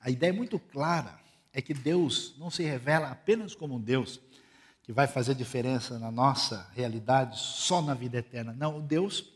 A 0.00 0.10
ideia 0.10 0.30
é 0.30 0.32
muito 0.32 0.58
clara, 0.58 1.18
é 1.52 1.60
que 1.60 1.74
Deus 1.74 2.34
não 2.38 2.50
se 2.50 2.62
revela 2.62 3.10
apenas 3.10 3.54
como 3.54 3.76
um 3.76 3.80
Deus 3.80 4.20
que 4.82 4.92
vai 4.92 5.06
fazer 5.06 5.34
diferença 5.34 5.98
na 5.98 6.10
nossa 6.10 6.68
realidade 6.74 7.38
só 7.38 7.82
na 7.82 7.94
vida 7.94 8.18
eterna. 8.18 8.52
Não, 8.52 8.78
o 8.78 8.82
Deus 8.82 9.32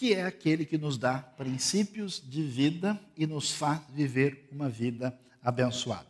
que 0.00 0.14
é 0.14 0.24
aquele 0.24 0.64
que 0.64 0.78
nos 0.78 0.96
dá 0.96 1.18
princípios 1.18 2.22
de 2.26 2.42
vida 2.42 2.98
e 3.14 3.26
nos 3.26 3.50
faz 3.50 3.82
viver 3.90 4.48
uma 4.50 4.66
vida 4.66 5.14
abençoada. 5.42 6.08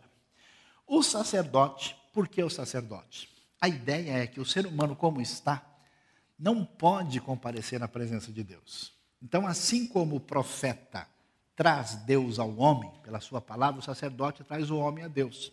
O 0.86 1.02
sacerdote, 1.02 1.96
por 2.12 2.28
que 2.28 2.40
o 2.40 2.48
sacerdote? 2.48 3.28
A 3.60 3.68
ideia 3.68 4.12
é 4.12 4.28
que 4.28 4.38
o 4.38 4.44
ser 4.44 4.64
humano, 4.64 4.94
como 4.94 5.20
está, 5.20 5.66
não 6.38 6.64
pode 6.64 7.20
comparecer 7.20 7.80
na 7.80 7.88
presença 7.88 8.30
de 8.30 8.44
Deus. 8.44 8.92
Então, 9.20 9.44
assim 9.44 9.88
como 9.88 10.14
o 10.14 10.20
profeta 10.20 11.08
traz 11.60 11.94
Deus 11.94 12.38
ao 12.38 12.56
homem, 12.56 12.90
pela 13.02 13.20
sua 13.20 13.38
palavra, 13.38 13.80
o 13.80 13.84
sacerdote 13.84 14.42
traz 14.42 14.70
o 14.70 14.78
homem 14.78 15.04
a 15.04 15.08
Deus. 15.08 15.52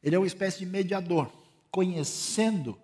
Ele 0.00 0.14
é 0.14 0.18
uma 0.18 0.28
espécie 0.28 0.60
de 0.60 0.66
mediador, 0.66 1.28
conhecendo 1.72 2.78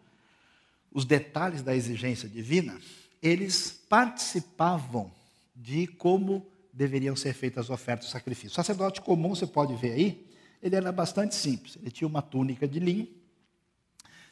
os 0.91 1.05
detalhes 1.05 1.63
da 1.63 1.77
exigência 1.77 2.29
divina, 2.29 2.77
eles 3.23 3.71
participavam 3.89 5.13
de 5.55 5.87
como 5.87 6.45
deveriam 6.73 7.15
ser 7.15 7.35
feitas 7.35 7.67
as 7.67 7.71
ofertas 7.71 8.09
e 8.09 8.11
sacrifícios. 8.11 8.55
O 8.55 8.57
sacerdote 8.57 9.01
comum, 9.01 9.29
você 9.29 9.47
pode 9.47 9.77
ver 9.77 9.93
aí, 9.93 10.29
ele 10.61 10.75
era 10.75 10.91
bastante 10.91 11.37
simples. 11.37 11.77
Ele 11.81 11.93
tinha 11.93 12.09
uma 12.09 12.21
túnica 12.21 12.67
de 12.67 12.81
linho, 12.81 13.07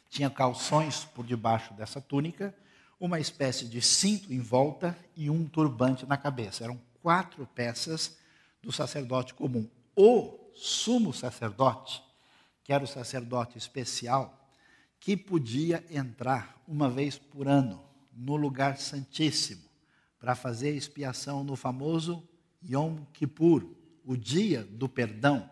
tinha 0.09 0.29
calções 0.29 1.05
por 1.05 1.25
debaixo 1.25 1.73
dessa 1.73 2.01
túnica, 2.01 2.53
uma 2.99 3.17
espécie 3.17 3.63
de 3.63 3.81
cinto 3.81 4.33
em 4.33 4.41
volta 4.41 4.93
e 5.15 5.29
um 5.29 5.47
turbante 5.47 6.05
na 6.05 6.17
cabeça. 6.17 6.65
Eram 6.65 6.88
quatro 7.01 7.45
peças 7.47 8.17
do 8.61 8.71
sacerdote 8.71 9.33
comum. 9.33 9.69
O 9.95 10.51
sumo 10.53 11.13
sacerdote, 11.13 12.03
que 12.63 12.73
era 12.73 12.83
o 12.83 12.87
sacerdote 12.87 13.57
especial, 13.57 14.51
que 14.99 15.15
podia 15.15 15.83
entrar 15.89 16.61
uma 16.67 16.89
vez 16.89 17.17
por 17.17 17.47
ano 17.47 17.83
no 18.13 18.35
lugar 18.35 18.77
santíssimo 18.77 19.63
para 20.19 20.35
fazer 20.35 20.75
expiação 20.75 21.43
no 21.43 21.55
famoso 21.55 22.27
Yom 22.69 23.05
Kippur, 23.13 23.65
o 24.05 24.17
dia 24.17 24.63
do 24.63 24.89
perdão, 24.89 25.49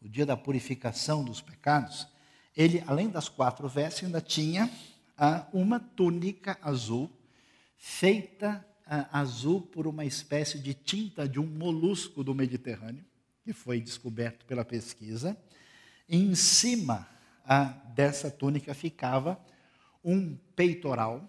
o 0.00 0.08
dia 0.08 0.24
da 0.24 0.36
purificação 0.36 1.22
dos 1.22 1.40
pecados, 1.40 2.08
ele, 2.56 2.82
além 2.86 3.10
das 3.10 3.28
quatro 3.28 3.68
vestes, 3.68 4.04
ainda 4.04 4.20
tinha 4.20 4.70
ah, 5.18 5.46
uma 5.52 5.78
túnica 5.78 6.58
azul, 6.62 7.10
feita 7.76 8.66
azul 8.86 9.60
por 9.60 9.86
uma 9.86 10.04
espécie 10.04 10.58
de 10.58 10.72
tinta 10.72 11.28
de 11.28 11.40
um 11.40 11.46
molusco 11.46 12.22
do 12.22 12.34
Mediterrâneo, 12.34 13.04
que 13.42 13.52
foi 13.52 13.80
descoberto 13.80 14.44
pela 14.46 14.64
pesquisa. 14.64 15.36
Em 16.08 16.34
cima 16.34 17.08
dessa 17.94 18.30
túnica 18.30 18.74
ficava 18.74 19.38
um 20.04 20.36
peitoral, 20.54 21.28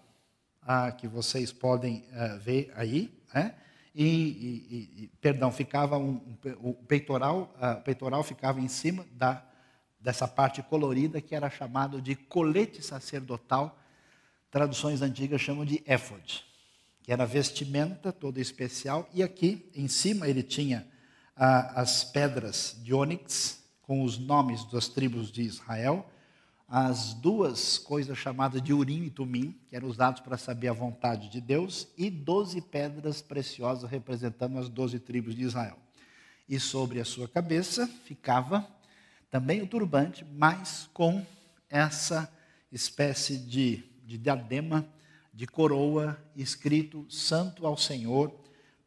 que 0.98 1.08
vocês 1.08 1.52
podem 1.52 2.04
ah, 2.12 2.36
ver 2.36 2.70
aí, 2.76 3.10
né? 3.34 3.54
e, 3.94 4.04
e, 4.04 5.02
e, 5.04 5.10
perdão, 5.20 5.50
ficava 5.50 5.98
um, 5.98 6.20
o 6.60 6.74
peitoral, 6.74 7.52
peitoral 7.84 8.22
ficava 8.22 8.60
em 8.60 8.68
cima 8.68 9.06
da, 9.12 9.42
dessa 9.98 10.28
parte 10.28 10.62
colorida 10.62 11.20
que 11.20 11.34
era 11.34 11.50
chamado 11.50 12.00
de 12.00 12.14
colete 12.14 12.82
sacerdotal. 12.82 13.78
Traduções 14.50 15.02
antigas 15.02 15.40
chamam 15.40 15.64
de 15.64 15.82
éfode, 15.84 16.44
que 17.08 17.12
era 17.14 17.24
vestimenta 17.24 18.12
toda 18.12 18.38
especial. 18.38 19.08
E 19.14 19.22
aqui 19.22 19.66
em 19.74 19.88
cima 19.88 20.28
ele 20.28 20.42
tinha 20.42 20.86
uh, 21.38 21.72
as 21.74 22.04
pedras 22.04 22.76
de 22.82 22.92
ônix 22.92 23.64
com 23.80 24.02
os 24.02 24.18
nomes 24.18 24.70
das 24.70 24.88
tribos 24.88 25.32
de 25.32 25.40
Israel 25.40 26.06
as 26.68 27.14
duas 27.14 27.78
coisas 27.78 28.18
chamadas 28.18 28.60
de 28.60 28.74
Urim 28.74 29.04
e 29.04 29.10
Tumim, 29.10 29.58
que 29.70 29.74
eram 29.74 29.88
usados 29.88 30.20
para 30.20 30.36
saber 30.36 30.68
a 30.68 30.74
vontade 30.74 31.30
de 31.30 31.40
Deus, 31.40 31.88
e 31.96 32.10
doze 32.10 32.60
pedras 32.60 33.22
preciosas 33.22 33.90
representando 33.90 34.58
as 34.58 34.68
doze 34.68 34.98
tribos 34.98 35.34
de 35.34 35.44
Israel. 35.44 35.78
E 36.46 36.60
sobre 36.60 37.00
a 37.00 37.06
sua 37.06 37.26
cabeça 37.26 37.86
ficava 38.04 38.68
também 39.30 39.62
o 39.62 39.66
turbante, 39.66 40.26
mas 40.36 40.90
com 40.92 41.24
essa 41.70 42.30
espécie 42.70 43.38
de, 43.38 43.82
de 44.04 44.18
diadema, 44.18 44.86
de 45.38 45.46
coroa, 45.46 46.20
escrito 46.34 47.06
Santo 47.08 47.64
ao 47.64 47.76
Senhor, 47.76 48.34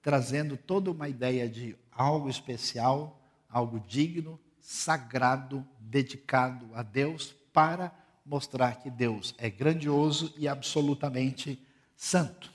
trazendo 0.01 0.57
toda 0.57 0.91
uma 0.91 1.07
ideia 1.07 1.47
de 1.47 1.77
algo 1.89 2.29
especial, 2.29 3.25
algo 3.47 3.79
digno, 3.87 4.37
sagrado, 4.59 5.65
dedicado 5.79 6.69
a 6.73 6.83
Deus, 6.83 7.33
para 7.53 7.89
mostrar 8.25 8.81
que 8.81 8.89
Deus 8.89 9.33
é 9.37 9.49
grandioso 9.49 10.33
e 10.37 10.45
absolutamente 10.45 11.57
santo. 11.95 12.51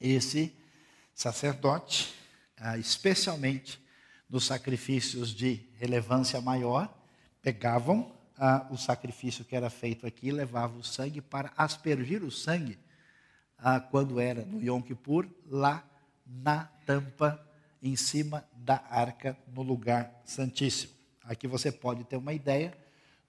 Esse 0.00 0.52
sacerdote, 1.14 2.12
ah, 2.56 2.76
especialmente 2.76 3.80
nos 4.28 4.46
sacrifícios 4.46 5.32
de 5.32 5.64
relevância 5.78 6.40
maior, 6.40 6.92
pegavam 7.40 8.12
ah, 8.42 8.66
o 8.70 8.78
sacrifício 8.78 9.44
que 9.44 9.54
era 9.54 9.68
feito 9.68 10.06
aqui, 10.06 10.32
levavam 10.32 10.78
o 10.78 10.84
sangue 10.84 11.20
para 11.20 11.52
aspergir 11.58 12.24
o 12.24 12.30
sangue, 12.30 12.78
ah, 13.58 13.78
quando 13.78 14.18
era 14.18 14.46
no 14.46 14.62
Yom 14.62 14.80
Kippur, 14.80 15.28
lá 15.46 15.84
na 16.26 16.64
tampa, 16.86 17.46
em 17.82 17.94
cima 17.96 18.42
da 18.56 18.82
arca, 18.88 19.36
no 19.54 19.62
lugar 19.62 20.22
santíssimo. 20.24 20.92
Aqui 21.22 21.46
você 21.46 21.70
pode 21.70 22.04
ter 22.04 22.16
uma 22.16 22.32
ideia 22.32 22.76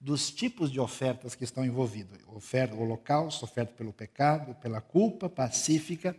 dos 0.00 0.30
tipos 0.30 0.70
de 0.70 0.80
ofertas 0.80 1.34
que 1.34 1.44
estão 1.44 1.64
envolvidos. 1.64 2.18
Oferta 2.28 2.74
holocausto, 2.74 3.44
oferta 3.44 3.72
pelo 3.74 3.92
pecado, 3.92 4.54
pela 4.56 4.80
culpa, 4.80 5.28
pacífica, 5.28 6.16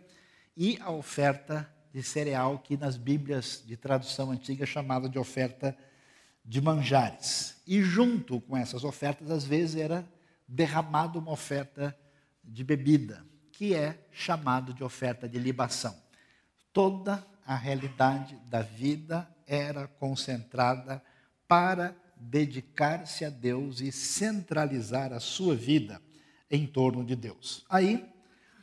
e 0.56 0.78
a 0.80 0.90
oferta 0.90 1.68
de 1.92 2.02
cereal, 2.02 2.60
que 2.60 2.76
nas 2.76 2.96
Bíblias 2.96 3.62
de 3.66 3.76
tradução 3.76 4.30
antiga 4.30 4.62
é 4.62 4.66
chamada 4.66 5.08
de 5.08 5.18
oferta 5.18 5.76
de 6.44 6.60
manjares. 6.60 7.60
E 7.66 7.82
junto 7.82 8.40
com 8.40 8.56
essas 8.56 8.84
ofertas, 8.84 9.30
às 9.30 9.44
vezes 9.44 9.76
era 9.76 10.06
derramada 10.46 11.18
uma 11.18 11.32
oferta 11.32 11.96
de 12.42 12.62
bebida, 12.62 13.24
que 13.50 13.74
é 13.74 14.06
chamado 14.12 14.74
de 14.74 14.84
oferta 14.84 15.28
de 15.28 15.38
libação. 15.38 15.96
Toda 16.72 17.24
a 17.46 17.56
realidade 17.56 18.36
da 18.46 18.60
vida 18.60 19.28
era 19.46 19.86
concentrada 19.86 21.02
para 21.48 21.96
dedicar-se 22.16 23.24
a 23.24 23.30
Deus 23.30 23.80
e 23.80 23.90
centralizar 23.92 25.12
a 25.12 25.20
sua 25.20 25.54
vida 25.54 26.00
em 26.50 26.66
torno 26.66 27.04
de 27.04 27.16
Deus. 27.16 27.64
Aí 27.68 28.08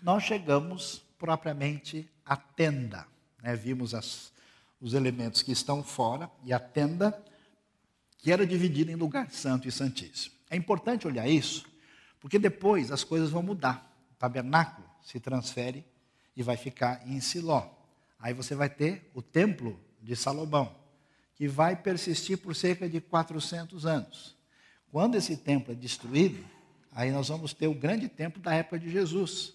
nós 0.02 0.24
chegamos 0.24 1.04
propriamente 1.18 2.10
à 2.26 2.36
tenda. 2.36 3.06
Né? 3.42 3.56
Vimos 3.56 3.94
as, 3.94 4.32
os 4.80 4.94
elementos 4.94 5.42
que 5.42 5.52
estão 5.52 5.84
fora 5.84 6.30
e 6.44 6.54
a 6.54 6.60
tenda 6.60 7.24
que 8.22 8.32
era 8.32 8.46
dividida 8.46 8.92
em 8.92 8.96
lugar 8.96 9.32
santo 9.32 9.68
e 9.68 9.72
santíssimo. 9.72 10.36
É 10.50 10.56
importante 10.56 11.08
olhar 11.08 11.28
isso, 11.28 11.66
porque 12.20 12.38
depois 12.38 12.92
as 12.92 13.04
coisas 13.04 13.32
vão 13.32 13.42
mudar. 13.42 13.92
O 14.12 14.16
tabernáculo 14.16 14.88
se 15.02 15.20
transfere 15.20 15.84
e 16.38 16.44
vai 16.44 16.56
ficar 16.56 17.02
em 17.08 17.20
Siló. 17.20 17.68
Aí 18.20 18.34
você 18.34 18.54
vai 18.54 18.70
ter 18.70 19.10
o 19.16 19.22
templo 19.22 19.80
de 20.00 20.16
Salomão 20.16 20.80
que 21.36 21.48
vai 21.48 21.76
persistir 21.76 22.38
por 22.38 22.56
cerca 22.56 22.88
de 22.88 23.02
400 23.02 23.88
anos. 23.88 24.36
Quando 24.92 25.16
esse 25.16 25.36
templo 25.38 25.72
é 25.72 25.76
destruído, 25.76 26.46
aí 26.92 27.12
nós 27.12 27.30
vamos 27.30 27.52
ter 27.52 27.66
o 27.66 27.74
grande 27.74 28.08
templo 28.08 28.40
da 28.40 28.54
época 28.54 28.78
de 28.78 28.92
Jesus, 28.92 29.54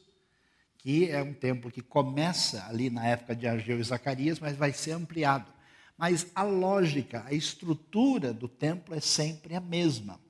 que 0.79 1.09
é 1.09 1.23
um 1.23 1.33
templo 1.33 1.71
que 1.71 1.81
começa 1.81 2.67
ali 2.67 2.91
na 2.91 3.07
época 3.07 3.37
de 3.37 3.47
Ageu 3.47 3.79
e 3.79 3.85
Zacarias, 3.85 4.41
mas 4.41 4.57
vai 4.57 4.73
ser 4.73 4.93
ampliado. 4.93 5.53
Mas 5.97 6.31
a 6.35 6.43
lógica, 6.43 7.25
a 7.27 7.33
estrutura 7.33 8.33
do 8.33 8.49
templo 8.49 8.95
é 8.95 9.01
sempre 9.01 9.55
a 9.55 9.61
mesma. 9.61 10.21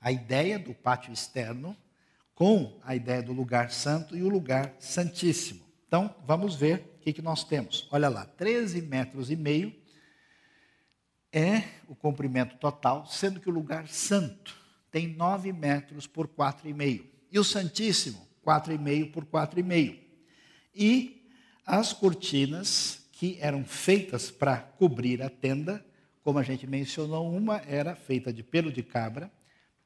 A 0.00 0.12
ideia 0.12 0.58
do 0.58 0.72
pátio 0.72 1.12
externo 1.12 1.76
com 2.34 2.78
a 2.84 2.94
ideia 2.94 3.22
do 3.22 3.32
lugar 3.32 3.70
santo 3.70 4.16
e 4.16 4.22
o 4.22 4.28
lugar 4.28 4.74
santíssimo. 4.78 5.64
Então, 5.88 6.14
vamos 6.26 6.54
ver 6.54 6.96
o 6.96 7.00
que, 7.00 7.12
que 7.12 7.22
nós 7.22 7.42
temos. 7.42 7.88
Olha 7.90 8.08
lá, 8.08 8.26
13 8.26 8.82
metros 8.82 9.30
e 9.30 9.36
meio 9.36 9.74
é 11.32 11.62
o 11.88 11.94
comprimento 11.94 12.56
total, 12.56 13.06
sendo 13.06 13.40
que 13.40 13.48
o 13.48 13.52
lugar 13.52 13.88
santo 13.88 14.54
tem 14.90 15.08
9 15.08 15.52
metros 15.52 16.06
por 16.06 16.28
4,5. 16.28 17.06
E 17.32 17.38
o 17.38 17.44
Santíssimo, 17.44 18.26
4,5 18.44 19.12
por 19.12 19.24
4,5. 19.24 19.98
E 20.74 21.30
as 21.64 21.92
cortinas 21.92 23.05
que 23.18 23.38
eram 23.40 23.64
feitas 23.64 24.30
para 24.30 24.58
cobrir 24.58 25.22
a 25.22 25.30
tenda, 25.30 25.82
como 26.22 26.38
a 26.38 26.42
gente 26.42 26.66
mencionou, 26.66 27.34
uma 27.34 27.56
era 27.66 27.96
feita 27.96 28.30
de 28.30 28.42
pelo 28.42 28.70
de 28.70 28.82
cabra, 28.82 29.32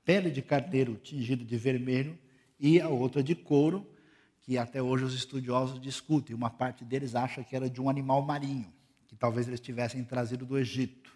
pele 0.05 0.31
de 0.31 0.43
carneiro 0.43 0.97
tingido 0.97 1.45
de 1.45 1.57
vermelho, 1.57 2.18
e 2.59 2.81
a 2.81 2.89
outra 2.89 3.22
de 3.22 3.37
couro, 3.37 3.89
que 4.41 4.59
até 4.59 4.83
hoje 4.83 5.05
os 5.05 5.14
estudiosos 5.14 5.81
discutem. 5.81 6.35
Uma 6.35 6.51
parte 6.51 6.85
deles 6.85 7.14
acha 7.14 7.45
que 7.45 7.55
era 7.55 7.70
de 7.70 7.81
um 7.81 7.89
animal 7.89 8.20
marinho, 8.20 8.72
que 9.07 9.14
talvez 9.14 9.47
eles 9.47 9.61
tivessem 9.61 10.03
trazido 10.03 10.45
do 10.45 10.59
Egito 10.59 11.11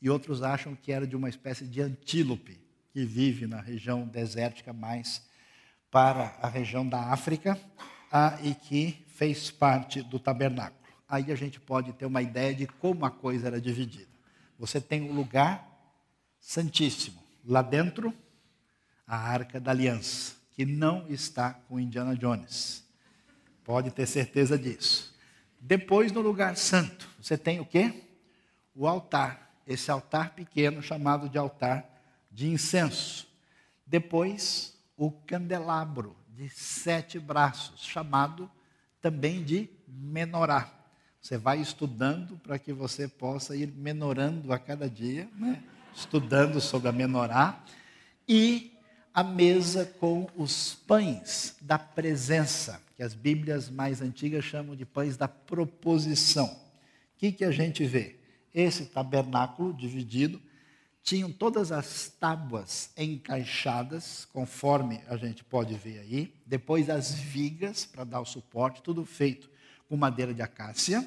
e 0.00 0.08
outros 0.08 0.42
acham 0.42 0.74
que 0.74 0.92
era 0.92 1.06
de 1.06 1.14
uma 1.14 1.28
espécie 1.28 1.66
de 1.66 1.80
antílope 1.80 2.60
que 2.92 3.04
vive 3.04 3.46
na 3.46 3.60
região 3.60 4.06
desértica 4.06 4.72
mais 4.72 5.26
para 5.90 6.38
a 6.40 6.48
região 6.48 6.88
da 6.88 7.12
África 7.12 7.58
ah, 8.10 8.38
e 8.42 8.54
que 8.54 9.04
fez 9.08 9.50
parte 9.50 10.02
do 10.02 10.18
tabernáculo. 10.18 10.79
Aí 11.10 11.32
a 11.32 11.34
gente 11.34 11.58
pode 11.58 11.92
ter 11.92 12.06
uma 12.06 12.22
ideia 12.22 12.54
de 12.54 12.66
como 12.66 13.04
a 13.04 13.10
coisa 13.10 13.48
era 13.48 13.60
dividida. 13.60 14.08
Você 14.58 14.80
tem 14.80 15.02
um 15.02 15.12
lugar 15.12 15.66
santíssimo. 16.38 17.20
Lá 17.44 17.62
dentro, 17.62 18.14
a 19.06 19.16
Arca 19.16 19.58
da 19.58 19.72
Aliança, 19.72 20.36
que 20.52 20.64
não 20.64 21.06
está 21.08 21.52
com 21.52 21.80
Indiana 21.80 22.16
Jones. 22.16 22.84
Pode 23.64 23.90
ter 23.90 24.06
certeza 24.06 24.56
disso. 24.56 25.12
Depois, 25.60 26.12
no 26.12 26.20
lugar 26.20 26.56
santo, 26.56 27.08
você 27.20 27.36
tem 27.36 27.60
o 27.60 27.66
quê? 27.66 28.04
o 28.74 28.86
altar, 28.86 29.52
esse 29.66 29.90
altar 29.90 30.30
pequeno 30.30 30.82
chamado 30.82 31.28
de 31.28 31.36
altar 31.36 31.84
de 32.30 32.48
incenso. 32.48 33.28
Depois, 33.86 34.74
o 34.96 35.10
candelabro 35.10 36.16
de 36.28 36.48
sete 36.48 37.18
braços, 37.18 37.82
chamado 37.82 38.50
também 39.00 39.42
de 39.42 39.68
menorá. 39.86 40.72
Você 41.20 41.36
vai 41.36 41.60
estudando 41.60 42.36
para 42.38 42.58
que 42.58 42.72
você 42.72 43.06
possa 43.06 43.54
ir 43.54 43.70
menorando 43.72 44.52
a 44.52 44.58
cada 44.58 44.88
dia, 44.88 45.28
né? 45.36 45.62
estudando 45.94 46.60
sobre 46.60 46.88
a 46.88 46.92
menorá. 46.92 47.62
E 48.26 48.72
a 49.12 49.22
mesa 49.22 49.84
com 49.84 50.26
os 50.34 50.74
pães 50.86 51.56
da 51.60 51.78
presença, 51.78 52.80
que 52.96 53.02
as 53.02 53.12
Bíblias 53.12 53.68
mais 53.68 54.00
antigas 54.00 54.44
chamam 54.44 54.74
de 54.74 54.86
pães 54.86 55.16
da 55.16 55.28
proposição. 55.28 56.46
O 56.46 57.18
que, 57.18 57.32
que 57.32 57.44
a 57.44 57.50
gente 57.50 57.84
vê? 57.84 58.16
Esse 58.54 58.86
tabernáculo 58.86 59.74
dividido 59.74 60.40
tinham 61.02 61.30
todas 61.30 61.70
as 61.70 62.08
tábuas 62.18 62.90
encaixadas, 62.96 64.26
conforme 64.32 65.02
a 65.06 65.16
gente 65.16 65.44
pode 65.44 65.74
ver 65.74 65.98
aí, 65.98 66.34
depois 66.46 66.88
as 66.88 67.12
vigas 67.12 67.84
para 67.84 68.04
dar 68.04 68.20
o 68.20 68.26
suporte, 68.26 68.82
tudo 68.82 69.04
feito 69.04 69.50
com 69.90 69.96
madeira 69.96 70.32
de 70.32 70.40
acácia, 70.40 71.04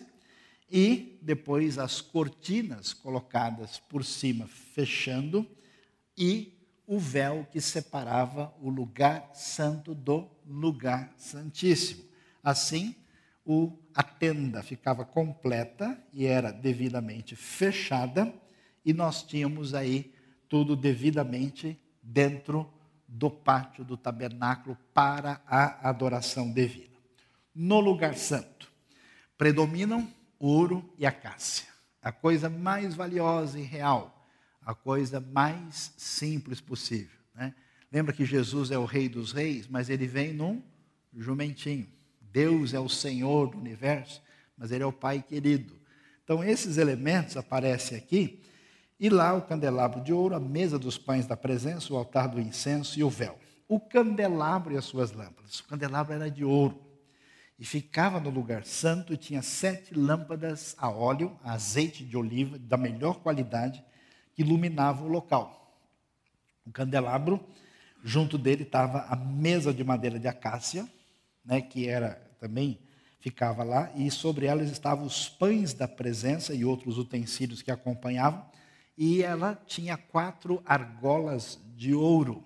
e 0.70 1.18
depois 1.22 1.80
as 1.80 2.02
cortinas 2.02 2.94
colocadas 2.94 3.80
por 3.80 4.04
cima, 4.04 4.46
fechando, 4.46 5.48
e 6.18 6.68
o 6.86 7.00
véu 7.00 7.48
que 7.50 7.62
separava 7.62 8.54
o 8.62 8.70
lugar 8.70 9.32
santo 9.34 9.96
do 9.96 10.30
lugar 10.46 11.14
santíssimo. 11.18 12.04
Assim, 12.44 12.94
o, 13.46 13.72
a 13.96 14.04
tenda 14.04 14.62
ficava 14.62 15.06
completa 15.06 15.98
e 16.12 16.26
era 16.26 16.52
devidamente 16.52 17.38
fechada, 17.38 18.34
e 18.84 18.92
nós 18.92 19.24
tínhamos 19.24 19.74
aí 19.74 20.14
tudo 20.50 20.76
devidamente 20.76 21.80
dentro 22.02 22.70
do 23.08 23.32
pátio 23.32 23.86
do 23.86 23.96
tabernáculo 23.96 24.78
para 24.94 25.42
a 25.48 25.88
adoração 25.88 26.52
devida. 26.52 26.98
No 27.56 27.80
lugar 27.80 28.16
santo, 28.16 28.73
predominam 29.38 30.08
ouro 30.40 30.94
e 30.98 31.06
acácia, 31.06 31.68
a 32.02 32.12
coisa 32.12 32.50
mais 32.50 32.96
valiosa 32.96 33.60
e 33.60 33.64
real 33.64 34.14
a 34.66 34.74
coisa 34.74 35.20
mais 35.20 35.94
simples 35.98 36.62
possível. 36.62 37.18
Né? 37.36 37.54
Lembra 37.92 38.14
que 38.14 38.26
Jesus 38.26 38.72
é 38.72 38.78
o 38.78 38.86
Rei 38.86 39.10
dos 39.10 39.32
Reis, 39.32 39.68
mas 39.68 39.90
ele 39.90 40.08
vem 40.08 40.34
num 40.34 40.62
jumentinho. 41.16 41.88
Deus 42.22 42.74
é 42.74 42.80
o 42.80 42.90
Senhor 42.90 43.50
do 43.50 43.58
universo, 43.58 44.22
mas 44.58 44.72
ele 44.72 44.84
é 44.84 44.88
o 44.88 44.94
Pai 44.94 45.22
querido. 45.22 45.76
Então, 46.24 46.44
esses 46.44 46.78
elementos 46.78 47.38
aparecem 47.38 47.98
aqui, 47.98 48.42
e 49.00 49.10
lá 49.10 49.34
o 49.34 49.42
candelabro 49.42 50.02
de 50.02 50.14
ouro, 50.14 50.36
a 50.36 50.40
mesa 50.40 50.80
dos 50.80 50.98
pães 50.98 51.26
da 51.26 51.36
presença, 51.36 51.94
o 51.94 51.98
altar 51.98 52.30
do 52.30 52.40
incenso 52.40 52.98
e 52.98 53.04
o 53.04 53.10
véu. 53.10 53.38
O 53.68 53.80
candelabro 53.80 54.74
e 54.74 54.78
as 54.78 54.86
suas 54.86 55.12
lâmpadas. 55.12 55.60
O 55.60 55.68
candelabro 55.68 56.14
era 56.14 56.32
de 56.32 56.46
ouro 56.46 56.80
e 57.64 57.66
ficava 57.66 58.20
no 58.20 58.30
lugar 58.30 58.66
santo 58.66 59.16
tinha 59.16 59.42
sete 59.42 59.98
lâmpadas 59.98 60.76
a 60.78 60.90
óleo, 60.90 61.40
a 61.42 61.54
azeite 61.54 62.04
de 62.04 62.18
oliva 62.18 62.60
da 62.60 62.76
melhor 62.76 63.22
qualidade 63.22 63.82
que 64.34 64.42
iluminava 64.42 65.02
o 65.02 65.08
local. 65.08 65.74
O 66.66 66.74
candelabro, 66.74 67.40
junto 68.04 68.38
dele 68.38 68.64
estava 68.64 69.06
a 69.08 69.16
mesa 69.16 69.74
de 69.74 69.82
madeira 69.82 70.20
de 70.20 70.28
acácia, 70.28 70.86
né, 71.46 71.62
que 71.62 71.88
era 71.88 72.22
também 72.38 72.80
ficava 73.22 73.64
lá, 73.64 73.90
e 73.96 74.12
sobre 74.12 74.46
elas 74.46 74.70
estavam 74.70 75.06
os 75.06 75.30
pães 75.30 75.74
da 75.74 75.88
presença 75.88 76.54
e 76.54 76.66
outros 76.66 76.98
utensílios 76.98 77.62
que 77.62 77.72
acompanhavam, 77.72 78.46
e 78.98 79.24
ela 79.24 79.56
tinha 79.66 79.96
quatro 79.96 80.62
argolas 80.66 81.58
de 81.78 81.94
ouro 81.94 82.44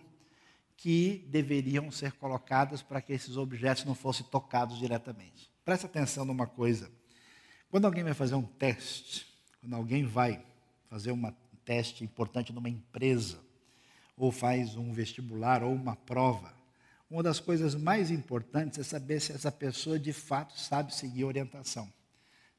que 0.78 1.28
deveriam 1.30 1.92
ser 1.92 2.14
colocadas 2.14 2.84
para 2.84 3.02
que 3.02 3.12
esses 3.12 3.36
objetos 3.36 3.84
não 3.84 3.96
fossem 3.96 4.26
tocados 4.28 4.78
diretamente. 4.78 5.52
Presta 5.66 5.88
atenção 5.88 6.24
numa 6.24 6.46
coisa. 6.46 6.90
Quando 7.70 7.86
alguém 7.86 8.04
vai 8.04 8.14
fazer 8.14 8.36
um 8.36 8.44
teste, 8.44 9.28
quando 9.60 9.74
alguém 9.74 10.06
vai 10.06 10.42
fazer 10.88 11.12
uma 11.12 11.36
teste 11.66 12.04
importante 12.04 12.54
numa 12.54 12.70
empresa, 12.70 13.40
ou 14.16 14.32
faz 14.32 14.76
um 14.76 14.94
vestibular 14.94 15.64
ou 15.64 15.74
uma 15.74 15.96
prova, 15.96 16.54
uma 17.10 17.24
das 17.24 17.40
coisas 17.40 17.74
mais 17.74 18.12
importantes 18.12 18.80
é 18.80 18.84
saber 18.84 19.20
se 19.20 19.32
essa 19.32 19.52
pessoa 19.52 20.00
de 20.00 20.14
fato 20.14 20.60
sabe 20.60 20.94
seguir 20.94 21.24
a 21.24 21.28
orientação. 21.28 21.92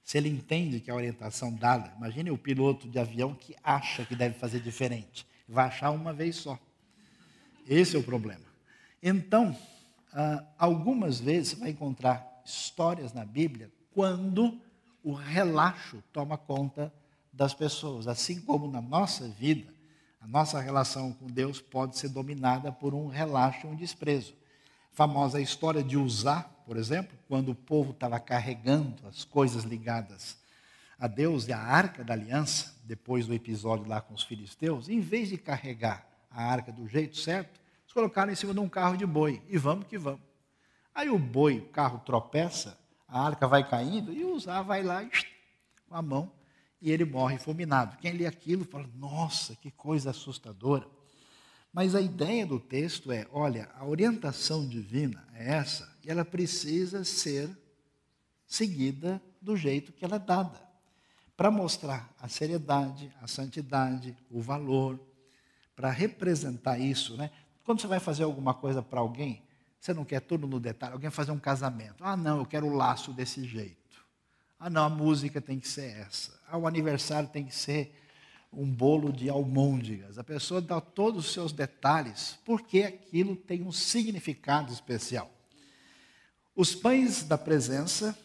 Se 0.02 0.18
ele 0.18 0.28
entende 0.28 0.80
que 0.80 0.90
a 0.90 0.94
orientação 0.94 1.54
dada, 1.54 1.92
imagine 1.96 2.30
o 2.30 2.38
piloto 2.38 2.88
de 2.88 2.98
avião 2.98 3.34
que 3.34 3.54
acha 3.62 4.04
que 4.04 4.16
deve 4.16 4.38
fazer 4.38 4.60
diferente, 4.60 5.26
vai 5.46 5.66
achar 5.66 5.90
uma 5.90 6.12
vez 6.12 6.36
só. 6.36 6.58
Esse 7.68 7.96
é 7.96 7.98
o 7.98 8.02
problema. 8.02 8.44
Então, 9.02 9.54
ah, 10.12 10.42
algumas 10.58 11.20
vezes 11.20 11.50
você 11.50 11.56
vai 11.56 11.70
encontrar 11.70 12.40
histórias 12.44 13.12
na 13.12 13.26
Bíblia 13.26 13.70
quando 13.92 14.58
o 15.04 15.12
relaxo 15.12 16.02
toma 16.12 16.38
conta 16.38 16.92
das 17.32 17.52
pessoas. 17.52 18.08
Assim 18.08 18.40
como 18.40 18.70
na 18.70 18.80
nossa 18.80 19.28
vida, 19.28 19.70
a 20.20 20.26
nossa 20.26 20.60
relação 20.60 21.12
com 21.12 21.26
Deus 21.26 21.60
pode 21.60 21.98
ser 21.98 22.08
dominada 22.08 22.72
por 22.72 22.94
um 22.94 23.06
relaxo 23.06 23.66
e 23.66 23.70
um 23.70 23.76
desprezo. 23.76 24.32
A 24.92 24.96
famosa 24.96 25.40
história 25.40 25.82
de 25.82 25.96
usar, 25.96 26.62
por 26.64 26.76
exemplo, 26.76 27.16
quando 27.28 27.50
o 27.50 27.54
povo 27.54 27.90
estava 27.90 28.18
carregando 28.18 29.06
as 29.06 29.24
coisas 29.24 29.64
ligadas 29.64 30.38
a 30.98 31.06
Deus 31.06 31.46
e 31.46 31.52
a 31.52 31.60
arca 31.60 32.02
da 32.02 32.14
aliança, 32.14 32.74
depois 32.84 33.26
do 33.26 33.34
episódio 33.34 33.86
lá 33.86 34.00
com 34.00 34.14
os 34.14 34.24
filisteus, 34.24 34.88
em 34.88 35.00
vez 35.00 35.28
de 35.28 35.36
carregar 35.36 36.08
a 36.30 36.44
arca 36.44 36.72
do 36.72 36.88
jeito 36.88 37.16
certo, 37.16 37.57
eles 37.88 37.94
colocaram 37.94 38.30
em 38.30 38.34
cima 38.34 38.52
de 38.52 38.60
um 38.60 38.68
carro 38.68 38.98
de 38.98 39.06
boi 39.06 39.42
e 39.48 39.56
vamos 39.56 39.86
que 39.86 39.96
vamos. 39.96 40.20
Aí 40.94 41.08
o 41.08 41.18
boi, 41.18 41.58
o 41.58 41.68
carro 41.68 42.00
tropeça, 42.04 42.78
a 43.06 43.24
arca 43.24 43.48
vai 43.48 43.66
caindo 43.66 44.12
e 44.12 44.24
o 44.24 44.34
usar 44.34 44.60
vai 44.60 44.82
lá 44.82 45.02
com 45.88 45.94
a 45.94 46.02
mão 46.02 46.30
e 46.82 46.90
ele 46.90 47.06
morre 47.06 47.38
fulminado. 47.38 47.96
Quem 47.96 48.12
lê 48.12 48.26
aquilo 48.26 48.66
fala: 48.66 48.86
nossa, 48.94 49.56
que 49.56 49.70
coisa 49.70 50.10
assustadora. 50.10 50.86
Mas 51.72 51.94
a 51.94 52.00
ideia 52.00 52.46
do 52.46 52.60
texto 52.60 53.10
é: 53.10 53.26
olha, 53.32 53.70
a 53.74 53.86
orientação 53.86 54.68
divina 54.68 55.26
é 55.32 55.54
essa, 55.54 55.90
e 56.04 56.10
ela 56.10 56.26
precisa 56.26 57.04
ser 57.04 57.48
seguida 58.46 59.22
do 59.40 59.56
jeito 59.56 59.92
que 59.92 60.04
ela 60.04 60.16
é 60.16 60.20
dada 60.20 60.60
para 61.34 61.50
mostrar 61.50 62.12
a 62.20 62.28
seriedade, 62.28 63.10
a 63.22 63.26
santidade, 63.26 64.14
o 64.28 64.42
valor, 64.42 65.00
para 65.74 65.88
representar 65.88 66.78
isso. 66.78 67.16
Né? 67.16 67.30
Quando 67.68 67.82
você 67.82 67.86
vai 67.86 68.00
fazer 68.00 68.22
alguma 68.22 68.54
coisa 68.54 68.80
para 68.80 68.98
alguém, 68.98 69.42
você 69.78 69.92
não 69.92 70.02
quer 70.02 70.20
tudo 70.20 70.46
no 70.46 70.58
detalhe. 70.58 70.94
Alguém 70.94 71.10
fazer 71.10 71.32
um 71.32 71.38
casamento. 71.38 72.02
Ah, 72.02 72.16
não, 72.16 72.38
eu 72.38 72.46
quero 72.46 72.66
o 72.66 72.74
laço 72.74 73.12
desse 73.12 73.44
jeito. 73.44 74.02
Ah, 74.58 74.70
não, 74.70 74.84
a 74.84 74.88
música 74.88 75.38
tem 75.38 75.60
que 75.60 75.68
ser 75.68 75.98
essa. 75.98 76.32
Ah, 76.48 76.56
o 76.56 76.66
aniversário 76.66 77.28
tem 77.28 77.44
que 77.44 77.54
ser 77.54 77.94
um 78.50 78.64
bolo 78.64 79.12
de 79.12 79.28
almôndegas. 79.28 80.18
A 80.18 80.24
pessoa 80.24 80.62
dá 80.62 80.80
todos 80.80 81.26
os 81.26 81.32
seus 81.34 81.52
detalhes, 81.52 82.38
porque 82.42 82.84
aquilo 82.84 83.36
tem 83.36 83.60
um 83.60 83.70
significado 83.70 84.72
especial. 84.72 85.30
Os 86.56 86.74
pães 86.74 87.22
da 87.22 87.36
presença, 87.36 88.18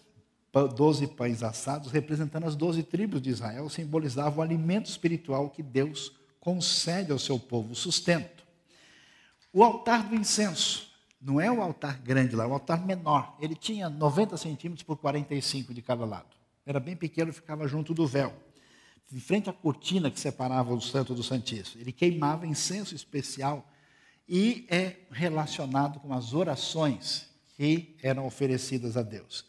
doze 0.74 1.06
pães 1.06 1.44
assados, 1.44 1.92
representando 1.92 2.46
as 2.46 2.56
doze 2.56 2.82
tribos 2.82 3.22
de 3.22 3.32
Israel, 3.32 3.70
simbolizavam 3.70 4.40
o 4.40 4.42
alimento 4.42 4.86
espiritual 4.86 5.50
que 5.50 5.62
Deus 5.62 6.14
concede 6.40 7.12
ao 7.12 7.20
seu 7.20 7.38
povo, 7.38 7.74
o 7.74 7.76
sustento. 7.76 8.43
O 9.56 9.64
altar 9.64 10.10
do 10.10 10.16
incenso, 10.16 10.92
não 11.22 11.40
é 11.40 11.52
o 11.52 11.62
altar 11.62 12.00
grande 12.00 12.36
lá, 12.36 12.44
é 12.44 12.48
o 12.48 12.54
altar 12.54 12.84
menor. 12.84 13.38
Ele 13.40 13.54
tinha 13.54 13.88
90 13.88 14.36
centímetros 14.36 14.82
por 14.82 14.98
45 14.98 15.76
de 15.76 15.82
cada 15.84 16.04
lado. 16.06 16.36
Era 16.66 16.80
bem 16.80 16.96
pequeno, 16.96 17.32
ficava 17.32 17.68
junto 17.68 17.94
do 17.94 18.08
véu. 18.08 18.34
Em 19.12 19.20
frente 19.20 19.52
à 19.52 19.54
cortina 19.54 20.10
que 20.10 20.20
separava 20.20 20.74
o 20.74 20.82
santo 20.82 21.14
do 21.14 21.22
santíssimo. 21.22 21.84
Ele 21.84 21.92
queimava 21.92 22.48
incenso 22.48 22.96
especial 22.96 23.64
e 24.28 24.66
é 24.72 24.96
relacionado 25.12 26.00
com 26.00 26.12
as 26.16 26.34
orações 26.34 27.30
que 27.56 27.96
eram 28.02 28.26
oferecidas 28.26 28.98
a 28.98 29.04
Deus. 29.04 29.46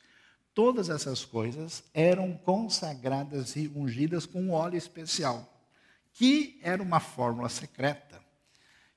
Todas 0.52 0.90
essas 0.90 1.24
coisas 1.24 1.82
eram 1.94 2.36
consagradas 2.36 3.56
e 3.56 3.72
ungidas 3.74 4.26
com 4.26 4.42
um 4.42 4.52
óleo 4.52 4.76
especial, 4.76 5.50
que 6.12 6.60
era 6.62 6.82
uma 6.82 7.00
fórmula 7.00 7.48
secreta 7.48 8.22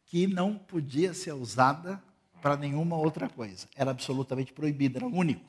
que 0.08 0.26
não 0.26 0.56
podia 0.56 1.14
ser 1.14 1.34
usada 1.34 2.02
para 2.42 2.58
nenhuma 2.58 2.98
outra 2.98 3.30
coisa. 3.30 3.68
Era 3.76 3.92
absolutamente 3.92 4.54
proibido, 4.54 4.98
era 4.98 5.06
único. 5.06 5.46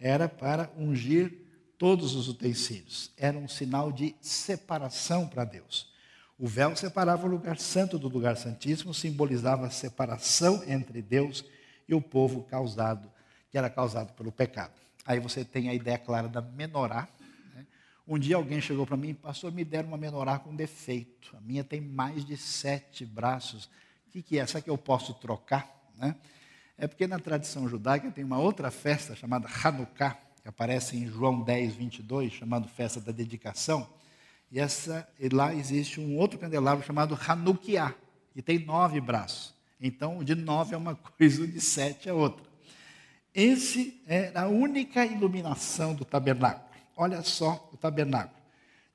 Era 0.00 0.28
para 0.28 0.70
ungir 0.76 1.32
todos 1.76 2.14
os 2.14 2.28
utensílios. 2.28 3.10
Era 3.16 3.36
um 3.36 3.48
sinal 3.48 3.92
de 3.92 4.14
separação 4.20 5.26
para 5.26 5.44
Deus. 5.44 5.92
O 6.38 6.46
véu 6.46 6.76
separava 6.76 7.26
o 7.26 7.30
lugar 7.30 7.58
santo 7.58 7.98
do 7.98 8.08
lugar 8.08 8.36
santíssimo, 8.36 8.94
simbolizava 8.94 9.66
a 9.66 9.70
separação 9.70 10.62
entre 10.68 11.02
Deus 11.02 11.44
e 11.88 11.94
o 11.94 12.00
povo 12.00 12.44
causado, 12.44 13.10
que 13.50 13.58
era 13.58 13.68
causado 13.68 14.12
pelo 14.12 14.30
pecado. 14.30 14.74
Aí 15.04 15.18
você 15.18 15.44
tem 15.44 15.68
a 15.68 15.74
ideia 15.74 15.98
clara 15.98 16.28
da 16.28 16.40
menorá. 16.40 17.08
Né? 17.54 17.66
Um 18.06 18.18
dia 18.18 18.36
alguém 18.36 18.60
chegou 18.60 18.86
para 18.86 18.96
mim, 18.96 19.14
pastor, 19.14 19.50
me 19.50 19.64
deram 19.64 19.88
uma 19.88 19.96
menorá 19.96 20.38
com 20.38 20.54
defeito. 20.54 21.36
A 21.36 21.40
minha 21.40 21.64
tem 21.64 21.80
mais 21.80 22.24
de 22.24 22.36
sete 22.36 23.04
braços. 23.04 23.68
O 24.08 24.10
que, 24.10 24.22
que 24.22 24.38
é? 24.38 24.40
Essa 24.40 24.62
que 24.62 24.70
eu 24.70 24.78
posso 24.78 25.12
trocar? 25.12 25.70
Né? 25.94 26.16
É 26.78 26.86
porque 26.86 27.06
na 27.06 27.18
tradição 27.18 27.68
judaica 27.68 28.10
tem 28.10 28.24
uma 28.24 28.38
outra 28.38 28.70
festa 28.70 29.14
chamada 29.14 29.46
Hanukkah, 29.46 30.16
que 30.40 30.48
aparece 30.48 30.96
em 30.96 31.06
João 31.06 31.42
10, 31.42 31.74
22, 31.74 32.32
chamado 32.32 32.66
festa 32.68 33.02
da 33.02 33.12
dedicação. 33.12 33.86
E, 34.50 34.58
essa, 34.58 35.06
e 35.20 35.28
lá 35.28 35.54
existe 35.54 36.00
um 36.00 36.16
outro 36.16 36.38
candelabro 36.38 36.86
chamado 36.86 37.18
Hanukkah, 37.20 37.94
que 38.32 38.40
tem 38.40 38.64
nove 38.64 38.98
braços. 38.98 39.52
Então, 39.78 40.24
de 40.24 40.34
nove 40.34 40.74
é 40.74 40.78
uma 40.78 40.94
coisa, 41.18 41.46
de 41.46 41.60
sete 41.60 42.08
é 42.08 42.12
outra. 42.12 42.46
Esse 43.34 44.00
é 44.06 44.32
a 44.34 44.48
única 44.48 45.04
iluminação 45.04 45.94
do 45.94 46.04
tabernáculo. 46.06 46.64
Olha 46.96 47.22
só 47.22 47.68
o 47.74 47.76
tabernáculo. 47.76 48.38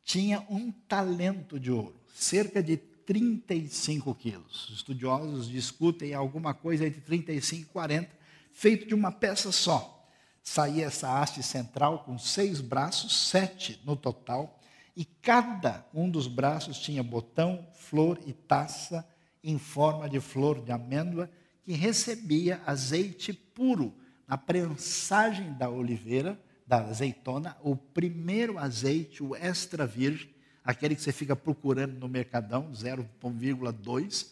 Tinha 0.04 0.44
um 0.50 0.72
talento 0.72 1.60
de 1.60 1.70
ouro, 1.72 1.96
cerca 2.16 2.64
de 2.64 2.82
35 3.06 4.14
quilos. 4.16 4.70
Os 4.70 4.76
estudiosos 4.78 5.50
discutem 5.50 6.14
alguma 6.14 6.54
coisa 6.54 6.86
entre 6.86 7.02
35 7.02 7.62
e 7.62 7.66
40, 7.66 8.10
feito 8.52 8.88
de 8.88 8.94
uma 8.94 9.12
peça 9.12 9.52
só. 9.52 10.08
Saía 10.42 10.86
essa 10.86 11.22
haste 11.22 11.42
central 11.42 12.04
com 12.04 12.18
seis 12.18 12.60
braços, 12.60 13.30
sete 13.30 13.80
no 13.86 13.96
total, 13.96 14.60
e 14.96 15.06
cada 15.06 15.86
um 15.94 16.10
dos 16.10 16.28
braços 16.28 16.80
tinha 16.80 17.02
botão, 17.02 17.68
flor 17.74 18.20
e 18.26 18.34
taça 18.34 19.08
em 19.44 19.58
forma 19.58 20.10
de 20.10 20.20
flor 20.20 20.64
de 20.64 20.72
amêndoa, 20.72 21.30
que 21.64 21.74
recebia 21.74 22.62
azeite 22.66 23.34
puro 23.34 23.94
na 24.28 24.38
prensagem 24.38 25.54
da 25.54 25.70
oliveira, 25.70 26.40
da 26.66 26.78
azeitona, 26.78 27.58
o 27.62 27.76
primeiro 27.76 28.58
azeite, 28.58 29.24
o 29.24 29.36
extra 29.36 29.86
virgem, 29.86 30.33
aquele 30.64 30.96
que 30.96 31.02
você 31.02 31.12
fica 31.12 31.36
procurando 31.36 32.00
no 32.00 32.08
mercadão, 32.08 32.72
0,2, 32.72 34.32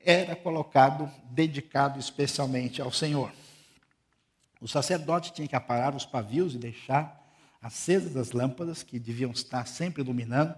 era 0.00 0.36
colocado, 0.36 1.10
dedicado 1.30 1.98
especialmente 1.98 2.82
ao 2.82 2.92
Senhor. 2.92 3.32
O 4.60 4.68
sacerdote 4.68 5.32
tinha 5.32 5.48
que 5.48 5.56
aparar 5.56 5.94
os 5.94 6.04
pavios 6.04 6.54
e 6.54 6.58
deixar 6.58 7.22
acesas 7.60 8.16
as 8.16 8.32
lâmpadas, 8.32 8.82
que 8.82 8.98
deviam 8.98 9.30
estar 9.30 9.66
sempre 9.66 10.02
iluminando. 10.02 10.54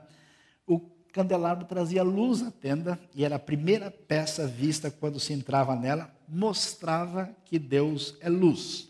O 0.66 0.80
candelabro 1.12 1.64
trazia 1.64 2.03
luz 2.03 2.42
à 2.42 2.51
tenda 2.51 2.99
e 3.14 3.24
era 3.24 3.36
a 3.36 3.38
primeira 3.38 3.90
peça 3.90 4.47
vista 4.47 4.90
quando 4.90 5.20
se 5.20 5.32
entrava 5.32 5.76
nela, 5.76 6.12
mostrava 6.28 7.30
que 7.44 7.59
Deus 7.59 8.16
é 8.20 8.28
luz. 8.28 8.88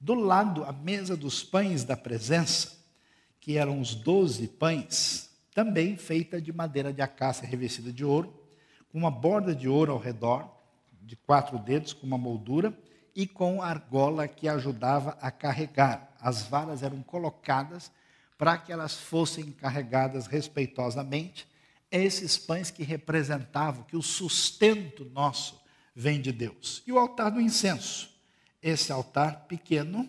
Do 0.00 0.14
lado, 0.14 0.64
a 0.64 0.72
mesa 0.72 1.16
dos 1.16 1.42
pães 1.42 1.84
da 1.84 1.96
presença, 1.96 2.76
que 3.40 3.56
eram 3.56 3.80
os 3.80 3.94
doze 3.94 4.48
pães, 4.48 5.25
também 5.56 5.96
feita 5.96 6.38
de 6.38 6.52
madeira 6.52 6.92
de 6.92 7.00
acácia 7.00 7.48
revestida 7.48 7.90
de 7.90 8.04
ouro, 8.04 8.30
com 8.92 8.98
uma 8.98 9.10
borda 9.10 9.54
de 9.54 9.66
ouro 9.66 9.90
ao 9.90 9.98
redor, 9.98 10.54
de 11.00 11.16
quatro 11.16 11.58
dedos, 11.58 11.94
com 11.94 12.06
uma 12.06 12.18
moldura, 12.18 12.78
e 13.14 13.26
com 13.26 13.62
argola 13.62 14.28
que 14.28 14.50
ajudava 14.50 15.16
a 15.18 15.30
carregar. 15.30 16.14
As 16.20 16.42
varas 16.42 16.82
eram 16.82 17.02
colocadas 17.02 17.90
para 18.36 18.58
que 18.58 18.70
elas 18.70 18.96
fossem 18.96 19.50
carregadas 19.50 20.26
respeitosamente. 20.26 21.48
Esses 21.90 22.36
pães 22.36 22.70
que 22.70 22.82
representavam 22.82 23.84
que 23.84 23.96
o 23.96 24.02
sustento 24.02 25.06
nosso 25.06 25.58
vem 25.94 26.20
de 26.20 26.32
Deus. 26.32 26.82
E 26.86 26.92
o 26.92 26.98
altar 26.98 27.30
do 27.30 27.40
incenso. 27.40 28.14
Esse 28.62 28.92
altar 28.92 29.46
pequeno, 29.46 30.06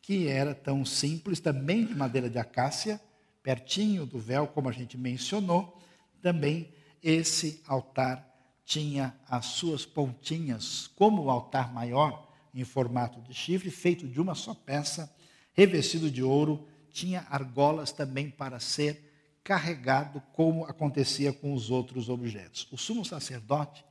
que 0.00 0.26
era 0.26 0.54
tão 0.54 0.86
simples, 0.86 1.38
também 1.38 1.84
de 1.84 1.94
madeira 1.94 2.30
de 2.30 2.38
acácia, 2.38 2.98
pertinho 3.42 4.06
do 4.06 4.18
véu, 4.18 4.46
como 4.46 4.68
a 4.68 4.72
gente 4.72 4.96
mencionou, 4.98 5.80
também 6.22 6.72
esse 7.02 7.62
altar 7.66 8.28
tinha 8.64 9.18
as 9.28 9.46
suas 9.46 9.84
pontinhas, 9.84 10.86
como 10.94 11.24
o 11.24 11.30
altar 11.30 11.72
maior, 11.72 12.28
em 12.54 12.64
formato 12.64 13.20
de 13.20 13.34
chifre, 13.34 13.70
feito 13.70 14.06
de 14.06 14.20
uma 14.20 14.34
só 14.34 14.54
peça, 14.54 15.12
revestido 15.54 16.10
de 16.10 16.22
ouro, 16.22 16.68
tinha 16.92 17.26
argolas 17.30 17.92
também 17.92 18.30
para 18.30 18.60
ser 18.60 19.10
carregado, 19.42 20.22
como 20.32 20.64
acontecia 20.64 21.32
com 21.32 21.54
os 21.54 21.70
outros 21.70 22.08
objetos. 22.08 22.68
O 22.70 22.76
sumo 22.76 23.04
sacerdote 23.04 23.84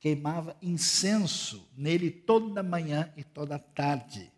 queimava 0.00 0.56
incenso 0.60 1.68
nele 1.76 2.10
toda 2.10 2.62
manhã 2.62 3.12
e 3.16 3.24
toda 3.24 3.58
tarde. 3.58 4.30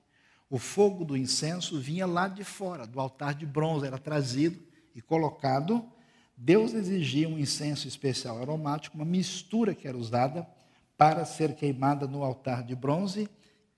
O 0.50 0.58
fogo 0.58 1.04
do 1.04 1.16
incenso 1.16 1.78
vinha 1.78 2.04
lá 2.06 2.26
de 2.26 2.42
fora, 2.42 2.84
do 2.84 2.98
altar 2.98 3.34
de 3.34 3.46
bronze, 3.46 3.86
era 3.86 3.98
trazido 3.98 4.60
e 4.92 5.00
colocado. 5.00 5.88
Deus 6.36 6.74
exigia 6.74 7.28
um 7.28 7.38
incenso 7.38 7.86
especial 7.86 8.42
aromático, 8.42 8.96
uma 8.96 9.04
mistura 9.04 9.76
que 9.76 9.86
era 9.86 9.96
usada 9.96 10.44
para 10.98 11.24
ser 11.24 11.54
queimada 11.54 12.08
no 12.08 12.24
altar 12.24 12.64
de 12.64 12.74
bronze. 12.74 13.28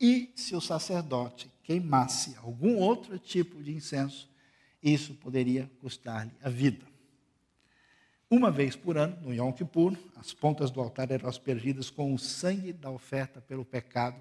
E 0.01 0.33
se 0.35 0.57
o 0.57 0.63
sacerdote 0.63 1.53
queimasse 1.63 2.37
algum 2.43 2.79
outro 2.79 3.19
tipo 3.19 3.63
de 3.63 3.75
incenso, 3.75 4.31
isso 4.83 5.13
poderia 5.15 5.71
custar-lhe 5.79 6.33
a 6.43 6.49
vida. 6.49 6.87
Uma 8.31 8.51
vez 8.51 8.75
por 8.75 8.97
ano, 8.97 9.19
no 9.21 9.35
Yom 9.35 9.53
Kippur, 9.53 9.95
as 10.17 10.33
pontas 10.33 10.71
do 10.71 10.81
altar 10.81 11.11
eram 11.11 11.29
aspergidas 11.29 11.91
com 11.91 12.15
o 12.15 12.19
sangue 12.19 12.73
da 12.73 12.91
oferta 12.91 13.43
pelo 13.43 13.63
pecado, 13.63 14.17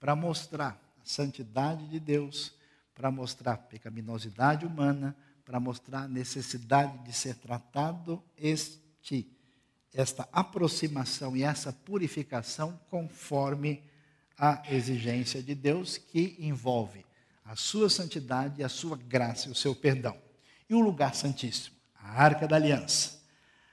para 0.00 0.16
mostrar 0.16 0.83
santidade 1.04 1.86
de 1.88 2.00
Deus, 2.00 2.52
para 2.94 3.10
mostrar 3.10 3.56
pecaminosidade 3.56 4.64
humana, 4.64 5.16
para 5.44 5.60
mostrar 5.60 6.04
a 6.04 6.08
necessidade 6.08 6.98
de 7.04 7.12
ser 7.12 7.34
tratado 7.36 8.22
este 8.36 8.82
esta 9.92 10.28
aproximação 10.32 11.36
e 11.36 11.44
essa 11.44 11.72
purificação 11.72 12.78
conforme 12.90 13.80
a 14.36 14.62
exigência 14.68 15.40
de 15.40 15.54
Deus 15.54 15.96
que 15.96 16.36
envolve 16.40 17.06
a 17.44 17.54
sua 17.54 17.88
santidade, 17.88 18.64
a 18.64 18.68
sua 18.68 18.96
graça 18.96 19.48
e 19.48 19.52
o 19.52 19.54
seu 19.54 19.74
perdão. 19.74 20.18
E 20.68 20.74
o 20.74 20.80
lugar 20.80 21.14
santíssimo, 21.14 21.76
a 21.94 22.22
Arca 22.22 22.48
da 22.48 22.56
Aliança. 22.56 23.22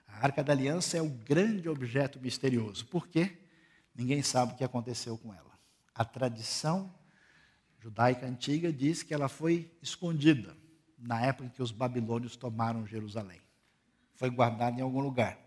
A 0.07 0.25
Arca 0.25 0.43
da 0.43 0.53
Aliança 0.53 0.97
é 0.97 1.01
o 1.01 1.09
grande 1.09 1.67
objeto 1.67 2.19
misterioso. 2.19 2.85
Por 2.85 3.07
quê? 3.07 3.39
Ninguém 3.95 4.21
sabe 4.21 4.53
o 4.53 4.55
que 4.55 4.63
aconteceu 4.63 5.17
com 5.17 5.33
ela. 5.33 5.51
A 5.95 6.05
tradição 6.05 6.93
judaica 7.81 8.25
antiga 8.25 8.71
diz 8.71 9.03
que 9.03 9.13
ela 9.13 9.27
foi 9.27 9.69
escondida 9.81 10.55
na 10.97 11.19
época 11.25 11.45
em 11.45 11.49
que 11.49 11.63
os 11.63 11.71
babilônios 11.71 12.35
tomaram 12.35 12.85
Jerusalém. 12.85 13.41
Foi 14.13 14.29
guardada 14.29 14.79
em 14.79 14.83
algum 14.83 15.01
lugar. 15.01 15.37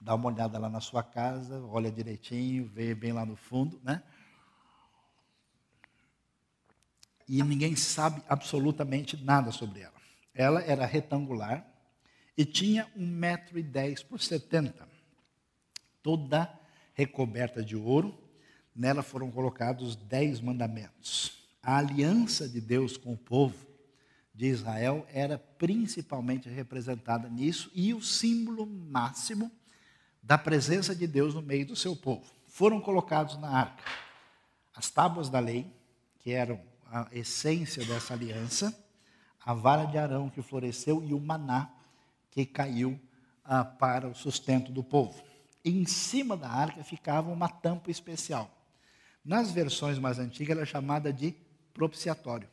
Dá 0.00 0.14
uma 0.14 0.28
olhada 0.28 0.58
lá 0.58 0.68
na 0.68 0.80
sua 0.80 1.02
casa, 1.02 1.60
olha 1.66 1.90
direitinho, 1.90 2.64
vê 2.64 2.94
bem 2.94 3.12
lá 3.12 3.26
no 3.26 3.36
fundo, 3.36 3.80
né? 3.82 4.02
E 7.28 7.42
ninguém 7.42 7.76
sabe 7.76 8.22
absolutamente 8.28 9.16
nada 9.22 9.52
sobre 9.52 9.80
ela. 9.80 10.00
Ela 10.32 10.62
era 10.62 10.86
retangular, 10.86 11.66
e 12.36 12.44
tinha 12.44 12.90
um 12.96 13.06
metro 13.06 13.58
e 13.58 13.62
dez 13.62 14.02
por 14.02 14.20
setenta, 14.20 14.88
toda 16.02 16.50
recoberta 16.94 17.62
de 17.62 17.76
ouro. 17.76 18.18
Nela 18.74 19.02
foram 19.02 19.30
colocados 19.30 19.96
dez 19.96 20.40
mandamentos. 20.40 21.39
A 21.62 21.76
aliança 21.76 22.48
de 22.48 22.60
Deus 22.60 22.96
com 22.96 23.12
o 23.12 23.18
povo 23.18 23.66
de 24.34 24.46
Israel 24.46 25.06
era 25.12 25.38
principalmente 25.38 26.48
representada 26.48 27.28
nisso 27.28 27.70
e 27.74 27.92
o 27.92 28.02
símbolo 28.02 28.66
máximo 28.66 29.50
da 30.22 30.38
presença 30.38 30.94
de 30.94 31.06
Deus 31.06 31.34
no 31.34 31.42
meio 31.42 31.66
do 31.66 31.76
seu 31.76 31.94
povo. 31.94 32.24
Foram 32.46 32.80
colocados 32.80 33.38
na 33.38 33.48
arca 33.48 33.84
as 34.74 34.88
tábuas 34.88 35.28
da 35.28 35.38
lei, 35.38 35.70
que 36.20 36.30
eram 36.30 36.58
a 36.86 37.06
essência 37.12 37.84
dessa 37.84 38.14
aliança, 38.14 38.74
a 39.44 39.52
vara 39.52 39.84
de 39.84 39.98
Arão 39.98 40.30
que 40.30 40.40
floresceu 40.40 41.04
e 41.04 41.12
o 41.12 41.20
maná, 41.20 41.70
que 42.30 42.46
caiu 42.46 42.98
ah, 43.44 43.64
para 43.64 44.08
o 44.08 44.14
sustento 44.14 44.72
do 44.72 44.82
povo. 44.82 45.22
Em 45.62 45.84
cima 45.84 46.36
da 46.36 46.48
arca 46.48 46.82
ficava 46.82 47.30
uma 47.30 47.48
tampa 47.48 47.90
especial. 47.90 48.50
Nas 49.22 49.50
versões 49.50 49.98
mais 49.98 50.18
antigas, 50.18 50.52
ela 50.52 50.62
é 50.62 50.66
chamada 50.66 51.12
de 51.12 51.36
propiciatório. 51.80 52.46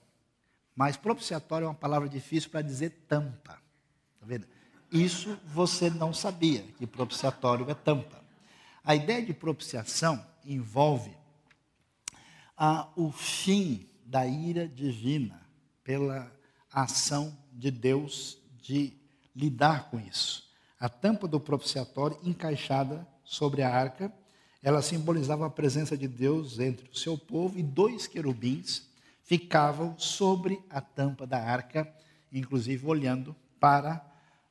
Mas 0.73 0.95
propiciatório 0.95 1.65
é 1.65 1.67
uma 1.67 1.73
palavra 1.73 2.07
difícil 2.07 2.49
para 2.49 2.61
dizer 2.61 2.91
tampa. 3.09 3.61
Está 4.13 4.25
vendo? 4.25 4.47
Isso 4.89 5.37
você 5.47 5.89
não 5.89 6.13
sabia, 6.13 6.61
que 6.77 6.87
propiciatório 6.87 7.69
é 7.69 7.73
tampa. 7.73 8.23
A 8.85 8.95
ideia 8.95 9.21
de 9.25 9.33
propiciação 9.33 10.25
envolve 10.45 11.11
ah, 12.55 12.87
o 12.95 13.11
fim 13.11 13.85
da 14.05 14.25
ira 14.25 14.65
divina 14.65 15.41
pela 15.83 16.31
ação 16.71 17.37
de 17.51 17.69
Deus 17.69 18.37
de 18.61 18.93
lidar 19.35 19.89
com 19.89 19.99
isso. 19.99 20.49
A 20.79 20.87
tampa 20.87 21.27
do 21.27 21.37
propiciatório 21.37 22.17
encaixada 22.23 23.05
sobre 23.25 23.61
a 23.61 23.69
arca, 23.69 24.09
ela 24.63 24.81
simbolizava 24.81 25.45
a 25.45 25.49
presença 25.49 25.97
de 25.97 26.07
Deus 26.07 26.59
entre 26.59 26.89
o 26.89 26.95
seu 26.95 27.17
povo 27.17 27.59
e 27.59 27.63
dois 27.63 28.07
querubins 28.07 28.87
ficavam 29.27 29.93
sobre 29.99 30.57
a 30.69 30.79
tampa 30.79 31.27
da 31.27 31.37
arca, 31.37 31.85
inclusive 32.31 32.87
olhando 32.87 33.35
para 33.59 34.01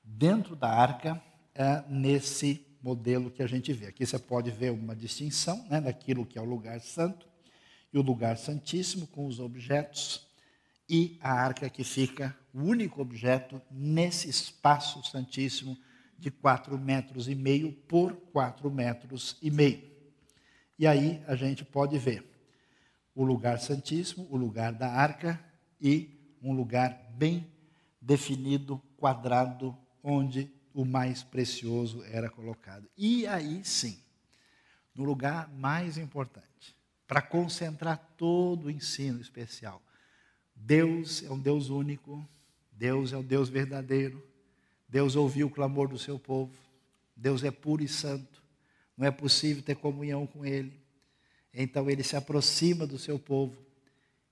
dentro 0.05 0.55
da 0.55 0.68
arca 0.68 1.20
é, 1.55 1.83
nesse 1.89 2.62
modelo 2.83 3.31
que 3.31 3.43
a 3.43 3.47
gente 3.47 3.72
vê. 3.72 3.87
Aqui 3.87 4.05
você 4.05 4.18
pode 4.18 4.51
ver 4.51 4.70
uma 4.70 4.95
distinção 4.95 5.66
né, 5.70 5.81
daquilo 5.81 6.27
que 6.27 6.39
é 6.39 6.43
o 6.43 6.45
lugar 6.45 6.79
santo 6.81 7.27
e 7.91 7.99
o 7.99 8.03
lugar 8.03 8.37
santíssimo 8.37 9.07
com 9.07 9.27
os 9.27 9.41
objetos 9.41 10.27
e 10.87 11.18
a 11.22 11.33
arca 11.33 11.70
que 11.70 11.83
fica 11.83 12.37
o 12.53 12.61
único 12.61 13.01
objeto 13.01 13.61
nesse 13.70 14.29
espaço 14.29 15.03
santíssimo 15.11 15.77
de 16.18 16.31
quatro 16.31 16.79
metros 16.79 17.29
e 17.29 17.35
meio 17.35 17.72
por 17.72 18.12
quatro 18.31 18.70
metros 18.70 19.39
e 19.41 19.51
meio. 19.51 19.91
E 20.79 20.87
aí 20.87 21.22
a 21.27 21.35
gente 21.35 21.64
pode 21.64 21.99
ver 21.99 22.36
o 23.17 23.25
lugar 23.25 23.59
santíssimo, 23.59 24.29
o 24.31 24.37
lugar 24.37 24.75
da 24.75 24.93
arca 24.93 25.43
e 25.81 26.37
um 26.43 26.53
lugar 26.53 27.11
bem 27.17 27.51
definido, 27.99 28.81
quadrado, 28.99 29.77
onde 30.03 30.53
o 30.75 30.85
mais 30.85 31.23
precioso 31.23 32.05
era 32.05 32.29
colocado. 32.29 32.87
E 32.95 33.27
aí 33.27 33.64
sim, 33.64 33.99
no 34.95 35.03
lugar 35.03 35.49
mais 35.49 35.97
importante, 35.97 36.77
para 37.09 37.23
concentrar 37.23 37.97
todo 38.19 38.67
o 38.67 38.71
ensino 38.71 39.19
especial. 39.19 39.83
Deus 40.55 41.23
é 41.23 41.31
um 41.31 41.39
Deus 41.39 41.71
único, 41.71 42.29
Deus 42.71 43.14
é 43.14 43.17
o 43.17 43.23
Deus 43.23 43.49
verdadeiro, 43.49 44.23
Deus 44.87 45.17
ouviu 45.17 45.47
o 45.47 45.51
clamor 45.51 45.89
do 45.89 45.99
seu 45.99 46.19
povo, 46.19 46.53
Deus 47.17 47.43
é 47.43 47.51
puro 47.51 47.83
e 47.83 47.89
santo, 47.89 48.45
não 48.95 49.07
é 49.07 49.11
possível 49.11 49.62
ter 49.62 49.77
comunhão 49.77 50.27
com 50.27 50.45
Ele. 50.45 50.86
Então 51.59 51.89
ele 51.89 52.03
se 52.03 52.15
aproxima 52.15 52.87
do 52.87 52.99
seu 52.99 53.19
povo 53.19 53.57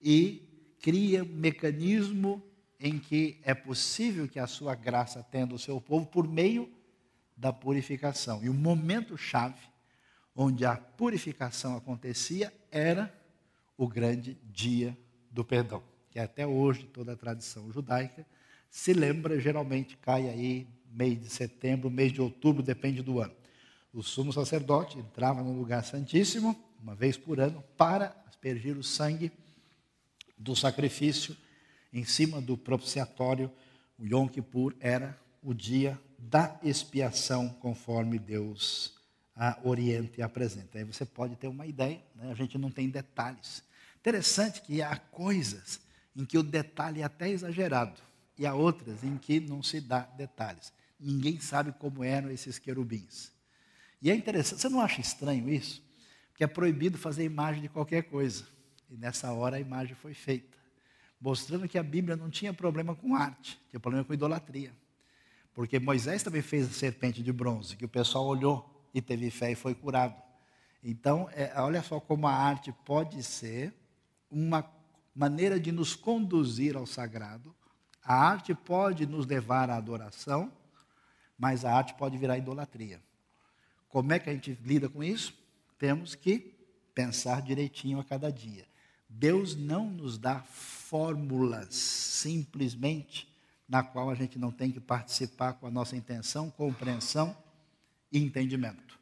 e 0.00 0.76
cria 0.82 1.24
um 1.24 1.26
mecanismo 1.26 2.42
em 2.78 2.98
que 2.98 3.40
é 3.42 3.54
possível 3.54 4.28
que 4.28 4.38
a 4.38 4.46
sua 4.46 4.74
graça 4.74 5.20
atenda 5.20 5.54
o 5.54 5.58
seu 5.58 5.80
povo 5.80 6.04
por 6.04 6.28
meio 6.28 6.70
da 7.34 7.50
purificação. 7.50 8.44
E 8.44 8.50
o 8.50 8.54
momento 8.54 9.16
chave 9.16 9.60
onde 10.36 10.66
a 10.66 10.76
purificação 10.76 11.76
acontecia 11.76 12.52
era 12.70 13.12
o 13.78 13.88
grande 13.88 14.36
dia 14.44 14.96
do 15.30 15.44
perdão, 15.44 15.82
que 16.10 16.18
até 16.18 16.46
hoje 16.46 16.84
toda 16.92 17.12
a 17.12 17.16
tradição 17.16 17.72
judaica 17.72 18.26
se 18.68 18.92
lembra, 18.92 19.40
geralmente 19.40 19.96
cai 19.96 20.28
aí 20.28 20.66
mês 20.90 21.20
de 21.20 21.30
setembro, 21.30 21.90
mês 21.90 22.12
de 22.12 22.20
outubro, 22.20 22.62
depende 22.62 23.02
do 23.02 23.20
ano. 23.20 23.32
O 23.92 24.02
sumo 24.02 24.32
sacerdote 24.32 24.98
entrava 24.98 25.42
no 25.42 25.56
lugar 25.56 25.84
santíssimo, 25.84 26.54
uma 26.84 26.94
vez 26.94 27.16
por 27.16 27.40
ano, 27.40 27.64
para 27.78 28.14
aspergir 28.28 28.76
o 28.76 28.82
sangue 28.82 29.32
do 30.36 30.54
sacrifício 30.54 31.34
em 31.90 32.04
cima 32.04 32.42
do 32.42 32.58
propiciatório, 32.58 33.50
o 33.98 34.04
Yom 34.04 34.28
Kippur 34.28 34.76
era 34.78 35.18
o 35.42 35.54
dia 35.54 35.98
da 36.18 36.60
expiação, 36.62 37.48
conforme 37.48 38.18
Deus 38.18 38.92
a 39.34 39.58
orienta 39.64 40.20
e 40.20 40.22
apresenta. 40.22 40.76
Aí 40.76 40.84
você 40.84 41.06
pode 41.06 41.36
ter 41.36 41.48
uma 41.48 41.66
ideia, 41.66 42.02
né? 42.14 42.30
a 42.30 42.34
gente 42.34 42.58
não 42.58 42.70
tem 42.70 42.90
detalhes. 42.90 43.62
Interessante 43.98 44.60
que 44.60 44.82
há 44.82 44.94
coisas 44.94 45.80
em 46.14 46.26
que 46.26 46.36
o 46.36 46.42
detalhe 46.42 47.00
é 47.00 47.04
até 47.04 47.30
exagerado, 47.30 47.98
e 48.36 48.44
há 48.44 48.54
outras 48.54 49.02
em 49.02 49.16
que 49.16 49.40
não 49.40 49.62
se 49.62 49.80
dá 49.80 50.00
detalhes. 50.00 50.70
Ninguém 51.00 51.40
sabe 51.40 51.72
como 51.72 52.04
eram 52.04 52.30
esses 52.30 52.58
querubins. 52.58 53.32
E 54.02 54.10
é 54.10 54.14
interessante, 54.14 54.60
você 54.60 54.68
não 54.68 54.82
acha 54.82 55.00
estranho 55.00 55.48
isso? 55.48 55.83
Porque 56.34 56.44
é 56.44 56.46
proibido 56.46 56.98
fazer 56.98 57.24
imagem 57.24 57.62
de 57.62 57.70
qualquer 57.70 58.02
coisa. 58.02 58.44
E 58.90 58.96
nessa 58.98 59.32
hora 59.32 59.56
a 59.56 59.60
imagem 59.60 59.94
foi 59.94 60.12
feita 60.12 60.54
mostrando 61.24 61.66
que 61.66 61.78
a 61.78 61.82
Bíblia 61.82 62.16
não 62.16 62.28
tinha 62.28 62.52
problema 62.52 62.94
com 62.94 63.16
arte, 63.16 63.58
tinha 63.70 63.80
problema 63.80 64.04
com 64.04 64.12
idolatria. 64.12 64.70
Porque 65.54 65.78
Moisés 65.78 66.22
também 66.22 66.42
fez 66.42 66.66
a 66.66 66.70
serpente 66.70 67.22
de 67.22 67.32
bronze, 67.32 67.76
que 67.76 67.84
o 67.86 67.88
pessoal 67.88 68.26
olhou 68.26 68.86
e 68.92 69.00
teve 69.00 69.30
fé 69.30 69.50
e 69.50 69.54
foi 69.54 69.74
curado. 69.74 70.14
Então, 70.82 71.26
é, 71.32 71.50
olha 71.56 71.82
só 71.82 71.98
como 71.98 72.26
a 72.26 72.34
arte 72.34 72.74
pode 72.84 73.22
ser 73.22 73.72
uma 74.30 74.70
maneira 75.14 75.58
de 75.58 75.72
nos 75.72 75.96
conduzir 75.96 76.76
ao 76.76 76.84
sagrado. 76.84 77.56
A 78.04 78.14
arte 78.14 78.54
pode 78.54 79.06
nos 79.06 79.24
levar 79.24 79.70
à 79.70 79.76
adoração, 79.76 80.52
mas 81.38 81.64
a 81.64 81.72
arte 81.74 81.94
pode 81.94 82.18
virar 82.18 82.36
idolatria. 82.36 83.00
Como 83.88 84.12
é 84.12 84.18
que 84.18 84.28
a 84.28 84.32
gente 84.34 84.58
lida 84.62 84.90
com 84.90 85.02
isso? 85.02 85.32
Temos 85.84 86.14
que 86.14 86.54
pensar 86.94 87.42
direitinho 87.42 88.00
a 88.00 88.04
cada 88.04 88.32
dia. 88.32 88.64
Deus 89.06 89.54
não 89.54 89.90
nos 89.90 90.16
dá 90.16 90.40
fórmulas 90.40 91.74
simplesmente 91.74 93.30
na 93.68 93.82
qual 93.82 94.08
a 94.08 94.14
gente 94.14 94.38
não 94.38 94.50
tem 94.50 94.70
que 94.70 94.80
participar 94.80 95.52
com 95.52 95.66
a 95.66 95.70
nossa 95.70 95.94
intenção, 95.94 96.48
compreensão 96.48 97.36
e 98.10 98.18
entendimento. 98.18 98.98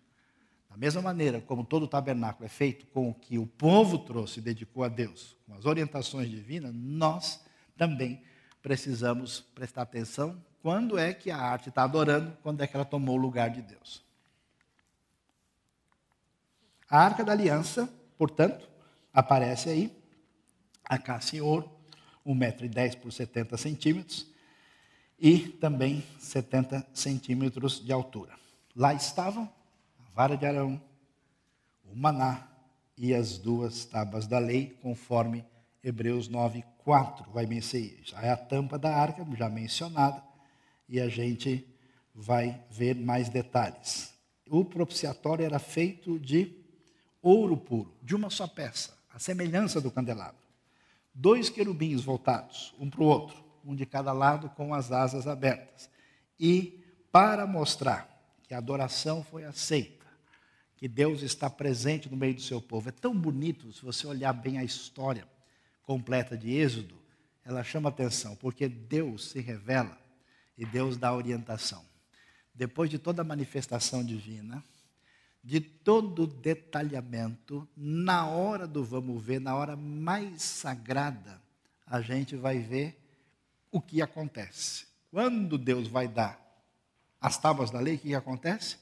Da 0.69 0.77
mesma 0.77 1.01
maneira 1.01 1.41
como 1.41 1.65
todo 1.65 1.87
tabernáculo 1.87 2.47
é 2.47 2.49
feito 2.49 2.85
com 2.87 3.11
o 3.11 3.15
que 3.15 3.39
o 3.39 3.47
povo 3.47 3.97
trouxe 4.01 4.41
e 4.41 4.43
dedicou 4.43 4.83
a 4.83 4.89
Deus, 4.89 5.37
com 5.47 5.55
as 5.55 5.65
orientações 5.65 6.29
divinas, 6.29 6.75
nós 6.75 7.45
também 7.77 8.21
precisamos 8.61 9.39
prestar 9.55 9.83
atenção 9.83 10.37
quando 10.61 10.99
é 10.99 11.15
que 11.15 11.31
a 11.31 11.39
arte 11.39 11.69
está 11.69 11.85
adorando, 11.85 12.37
quando 12.43 12.61
é 12.61 12.67
que 12.67 12.75
ela 12.75 12.85
tomou 12.85 13.17
o 13.17 13.23
lugar 13.23 13.51
de 13.51 13.63
Deus. 13.63 14.03
A 16.93 16.99
arca 16.99 17.25
da 17.25 17.33
aliança, 17.33 17.89
portanto, 18.19 18.69
aparece 19.15 19.71
aí, 19.71 19.91
a 20.85 20.99
caça 20.99 21.35
em 21.35 21.41
ouro, 21.41 21.71
1,10m 22.27 22.97
por 22.97 23.11
70 23.11 23.57
centímetros, 23.57 24.31
e 25.19 25.39
também 25.39 26.05
70 26.19 26.87
centímetros 26.93 27.83
de 27.83 27.91
altura. 27.95 28.35
Lá 28.77 28.93
estavam 28.93 29.51
a 29.99 30.11
vara 30.15 30.37
de 30.37 30.45
Arão, 30.45 30.79
o 31.83 31.97
maná 31.97 32.47
e 32.95 33.15
as 33.15 33.39
duas 33.39 33.87
tábuas 33.87 34.27
da 34.27 34.39
lei, 34.39 34.79
conforme 34.83 35.47
Hebreus 35.83 36.29
9, 36.29 36.63
4 36.85 37.31
vai 37.31 37.47
mencionar. 37.47 38.23
É 38.23 38.29
a 38.29 38.37
tampa 38.37 38.79
da 38.79 38.95
arca, 38.95 39.27
já 39.35 39.49
mencionada, 39.49 40.23
e 40.87 41.01
a 41.01 41.09
gente 41.09 41.67
vai 42.15 42.63
ver 42.71 42.97
mais 42.97 43.31
detalhes. 43.31 44.13
O 44.47 44.63
propiciatório 44.63 45.43
era 45.43 45.59
feito 45.59 46.19
de 46.19 46.61
ouro 47.23 47.57
puro, 47.57 47.95
de 48.03 48.15
uma 48.15 48.29
só 48.29 48.47
peça, 48.47 48.99
a 49.15 49.19
semelhança 49.19 49.81
do 49.81 49.91
candelabro 49.91 50.43
dois 51.15 51.51
querubins 51.51 52.03
voltados, 52.03 52.75
um 52.79 52.89
para 52.89 53.03
o 53.03 53.07
outro, 53.07 53.43
um 53.65 53.75
de 53.75 53.85
cada 53.85 54.13
lado 54.13 54.49
com 54.51 54.75
as 54.75 54.91
asas 54.91 55.27
abertas. 55.27 55.91
E 56.39 56.83
para 57.11 57.47
mostrar 57.47 58.09
que 58.43 58.55
a 58.55 58.59
adoração 58.59 59.23
foi 59.23 59.45
aceita, 59.45 60.07
que 60.77 60.89
Deus 60.89 61.23
está 61.23 61.49
presente 61.49 62.11
no 62.11 62.17
meio 62.17 62.35
do 62.35 62.43
seu 62.43 62.61
povo. 62.61 62.89
É 62.89 62.93
tão 62.93 63.15
bonito, 63.15 63.73
se 63.73 63.85
você 63.85 64.07
olhar 64.07 64.33
bem 64.33 64.59
a 64.59 64.65
história 64.65 65.27
completa 65.83 66.37
de 66.37 66.53
Êxodo, 66.53 67.01
ela 67.45 67.63
chama 67.63 67.89
atenção, 67.89 68.35
porque 68.37 68.69
Deus 68.69 69.31
se 69.31 69.41
revela 69.41 69.99
e 70.57 70.65
Deus 70.65 70.97
dá 70.97 71.13
orientação. 71.13 71.85
Depois 72.55 72.91
de 72.91 72.99
toda 72.99 73.23
a 73.23 73.25
manifestação 73.25 74.05
divina, 74.05 74.63
de 75.43 75.61
todo 75.61 76.27
detalhamento, 76.27 77.69
na 77.77 78.27
hora 78.27 78.67
do 78.67 78.85
vamos 78.85 79.23
ver, 79.23 79.41
na 79.41 79.57
hora 79.57 79.75
mais 79.75 80.43
sagrada, 80.43 81.43
a 81.87 82.01
gente 82.01 82.37
vai 82.37 82.59
ver 82.61 82.99
o 83.71 83.81
que 83.81 84.01
acontece. 84.01 84.87
Quando 85.11 85.59
Deus 85.59 85.89
vai 85.89 86.07
dar 86.07 86.41
as 87.21 87.39
tábuas 87.39 87.71
da 87.71 87.81
lei, 87.81 87.97
o 87.97 87.99
que 87.99 88.15
acontece? 88.15 88.77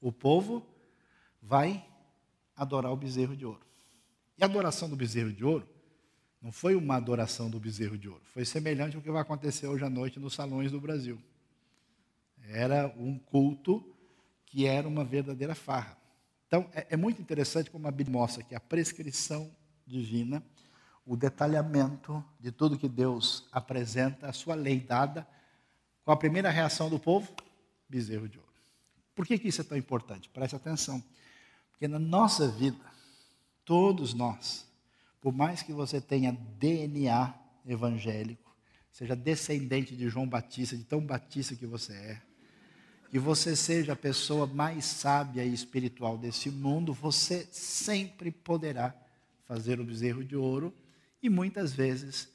O 0.00 0.12
povo 0.12 0.64
vai 1.42 1.84
adorar 2.56 2.92
o 2.92 2.96
bezerro 2.96 3.36
de 3.36 3.44
ouro. 3.44 3.60
E 4.38 4.42
a 4.42 4.46
adoração 4.46 4.88
do 4.88 4.96
bezerro 4.96 5.32
de 5.32 5.44
ouro 5.44 5.68
não 6.40 6.52
foi 6.52 6.74
uma 6.74 6.96
adoração 6.96 7.50
do 7.50 7.58
bezerro 7.58 7.96
de 7.96 8.08
ouro, 8.08 8.22
foi 8.26 8.44
semelhante 8.44 8.96
ao 8.96 9.02
que 9.02 9.10
vai 9.10 9.22
acontecer 9.22 9.66
hoje 9.66 9.84
à 9.84 9.90
noite 9.90 10.20
nos 10.20 10.34
salões 10.34 10.70
do 10.70 10.80
Brasil. 10.80 11.18
Era 12.46 12.94
um 12.98 13.18
culto 13.18 13.82
que 14.44 14.66
era 14.66 14.86
uma 14.86 15.02
verdadeira 15.02 15.54
farra. 15.54 16.03
Então, 16.54 16.70
é, 16.72 16.86
é 16.90 16.96
muito 16.96 17.20
interessante 17.20 17.68
como 17.68 17.88
a 17.88 17.90
Bíblia 17.90 18.16
mostra 18.16 18.44
que 18.44 18.54
a 18.54 18.60
prescrição 18.60 19.50
divina, 19.84 20.40
o 21.04 21.16
detalhamento 21.16 22.24
de 22.38 22.52
tudo 22.52 22.78
que 22.78 22.88
Deus 22.88 23.48
apresenta, 23.50 24.28
a 24.28 24.32
sua 24.32 24.54
lei 24.54 24.78
dada, 24.78 25.26
com 26.04 26.12
a 26.12 26.16
primeira 26.16 26.50
reação 26.50 26.88
do 26.88 26.96
povo? 26.96 27.34
Bezerro 27.88 28.28
de 28.28 28.38
ouro. 28.38 28.52
Por 29.16 29.26
que, 29.26 29.36
que 29.36 29.48
isso 29.48 29.62
é 29.62 29.64
tão 29.64 29.76
importante? 29.76 30.28
Preste 30.28 30.54
atenção. 30.54 31.02
Porque 31.72 31.88
na 31.88 31.98
nossa 31.98 32.46
vida, 32.46 32.84
todos 33.64 34.14
nós, 34.14 34.64
por 35.20 35.32
mais 35.34 35.60
que 35.60 35.72
você 35.72 36.00
tenha 36.00 36.30
DNA 36.30 37.34
evangélico, 37.66 38.54
seja 38.92 39.16
descendente 39.16 39.96
de 39.96 40.08
João 40.08 40.28
Batista, 40.28 40.76
de 40.76 40.84
tão 40.84 41.04
batista 41.04 41.56
que 41.56 41.66
você 41.66 41.94
é, 41.94 42.22
que 43.14 43.18
você 43.20 43.54
seja 43.54 43.92
a 43.92 43.96
pessoa 43.96 44.44
mais 44.44 44.84
sábia 44.84 45.44
e 45.44 45.54
espiritual 45.54 46.18
desse 46.18 46.50
mundo, 46.50 46.92
você 46.92 47.46
sempre 47.52 48.32
poderá 48.32 48.92
fazer 49.44 49.78
o 49.78 49.84
bezerro 49.84 50.24
de 50.24 50.34
ouro 50.34 50.74
e 51.22 51.30
muitas 51.30 51.72
vezes 51.72 52.28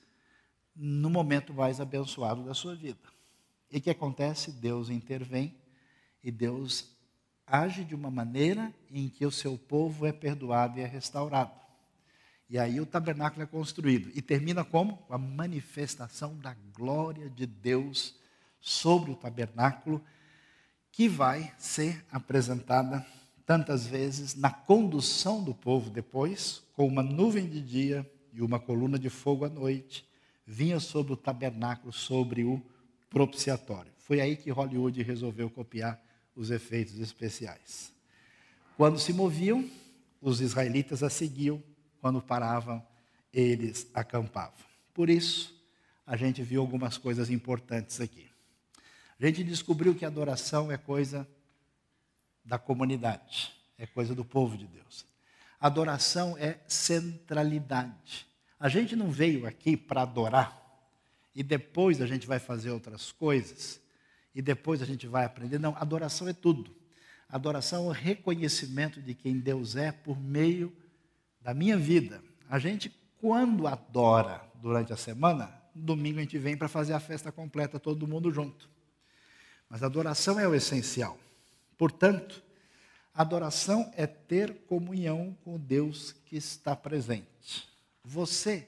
no 0.74 1.10
momento 1.10 1.54
mais 1.54 1.82
abençoado 1.82 2.46
da 2.46 2.54
sua 2.54 2.76
vida. 2.76 3.10
E 3.70 3.80
o 3.80 3.82
que 3.82 3.90
acontece? 3.90 4.54
Deus 4.54 4.90
intervém 4.90 5.54
e 6.24 6.32
Deus 6.32 6.96
age 7.46 7.84
de 7.84 7.94
uma 7.94 8.10
maneira 8.10 8.74
em 8.90 9.10
que 9.10 9.26
o 9.26 9.32
seu 9.32 9.58
povo 9.58 10.06
é 10.06 10.14
perdoado 10.14 10.80
e 10.80 10.82
é 10.82 10.88
restaurado. 10.88 11.52
E 12.50 12.58
aí 12.58 12.80
o 12.80 12.86
tabernáculo 12.86 13.44
é 13.44 13.46
construído. 13.46 14.10
E 14.16 14.22
termina 14.22 14.64
como? 14.64 14.96
Com 14.96 15.14
a 15.14 15.18
manifestação 15.18 16.38
da 16.38 16.56
glória 16.74 17.30
de 17.30 17.46
Deus 17.46 18.16
sobre 18.62 19.12
o 19.12 19.16
tabernáculo, 19.18 20.02
que 20.92 21.08
vai 21.08 21.54
ser 21.58 22.06
apresentada 22.12 23.06
tantas 23.46 23.88
vezes 23.88 24.36
na 24.36 24.52
condução 24.52 25.44
do 25.44 25.56
povo 25.56 25.90
depois, 25.90 26.62
com 26.74 26.86
uma 26.86 27.02
nuvem 27.02 27.48
de 27.48 27.62
dia 27.62 28.10
e 28.32 28.42
uma 28.42 28.60
coluna 28.60 29.00
de 29.00 29.10
fogo 29.10 29.46
à 29.46 29.50
noite, 29.50 30.08
vinha 30.46 30.80
sobre 30.80 31.14
o 31.14 31.18
tabernáculo, 31.18 31.92
sobre 31.92 32.44
o 32.44 32.62
propiciatório. 33.10 33.92
Foi 33.98 34.22
aí 34.22 34.36
que 34.36 34.52
Hollywood 34.52 35.02
resolveu 35.02 35.50
copiar 35.50 36.00
os 36.36 36.52
efeitos 36.52 37.00
especiais. 37.00 37.92
Quando 38.78 39.00
se 39.00 39.12
moviam, 39.12 39.70
os 40.22 40.42
israelitas 40.42 41.04
a 41.04 41.10
seguiam, 41.10 41.62
quando 42.00 42.22
paravam, 42.22 42.86
eles 43.34 43.88
acampavam. 43.94 44.60
Por 44.94 45.10
isso, 45.10 45.56
a 46.06 46.16
gente 46.16 46.42
viu 46.42 46.62
algumas 46.62 46.98
coisas 46.98 47.30
importantes 47.30 48.00
aqui. 48.00 48.29
A 49.20 49.26
gente 49.26 49.44
descobriu 49.44 49.94
que 49.94 50.06
adoração 50.06 50.72
é 50.72 50.78
coisa 50.78 51.28
da 52.44 52.58
comunidade, 52.58 53.52
é 53.78 53.86
coisa 53.86 54.16
do 54.16 54.24
povo 54.24 54.58
de 54.58 54.66
Deus. 54.66 55.06
Adoração 55.60 56.38
é 56.38 56.60
centralidade. 56.68 58.26
A 58.58 58.70
gente 58.70 58.96
não 58.96 59.12
veio 59.12 59.46
aqui 59.46 59.76
para 59.76 60.04
adorar 60.04 60.58
e 61.36 61.44
depois 61.44 62.02
a 62.02 62.08
gente 62.08 62.26
vai 62.26 62.40
fazer 62.40 62.72
outras 62.72 63.12
coisas 63.12 63.82
e 64.34 64.42
depois 64.42 64.82
a 64.82 64.86
gente 64.86 65.06
vai 65.06 65.26
aprender. 65.26 65.60
Não, 65.60 65.76
adoração 65.76 66.28
é 66.28 66.34
tudo. 66.34 66.74
Adoração 67.28 67.86
é 67.86 67.88
o 67.90 67.92
reconhecimento 67.92 69.02
de 69.02 69.14
quem 69.14 69.38
Deus 69.38 69.76
é 69.76 69.92
por 69.92 70.20
meio 70.20 70.76
da 71.42 71.54
minha 71.54 71.78
vida. 71.78 72.24
A 72.50 72.58
gente, 72.58 72.90
quando 73.20 73.68
adora 73.68 74.42
durante 74.56 74.94
a 74.94 74.98
semana, 74.98 75.54
domingo 75.76 76.20
a 76.20 76.22
gente 76.22 76.38
vem 76.38 76.56
para 76.56 76.68
fazer 76.68 76.94
a 76.94 77.00
festa 77.00 77.32
completa, 77.32 77.80
todo 77.80 78.08
mundo 78.08 78.32
junto. 78.32 78.79
Mas 79.70 79.84
adoração 79.84 80.40
é 80.40 80.48
o 80.48 80.56
essencial. 80.56 81.18
Portanto, 81.78 82.44
adoração 83.14 83.92
é 83.96 84.08
ter 84.08 84.66
comunhão 84.68 85.38
com 85.44 85.56
o 85.56 85.60
Deus 85.60 86.14
que 86.26 86.36
está 86.36 86.76
presente. 86.76 87.70
Você 88.04 88.68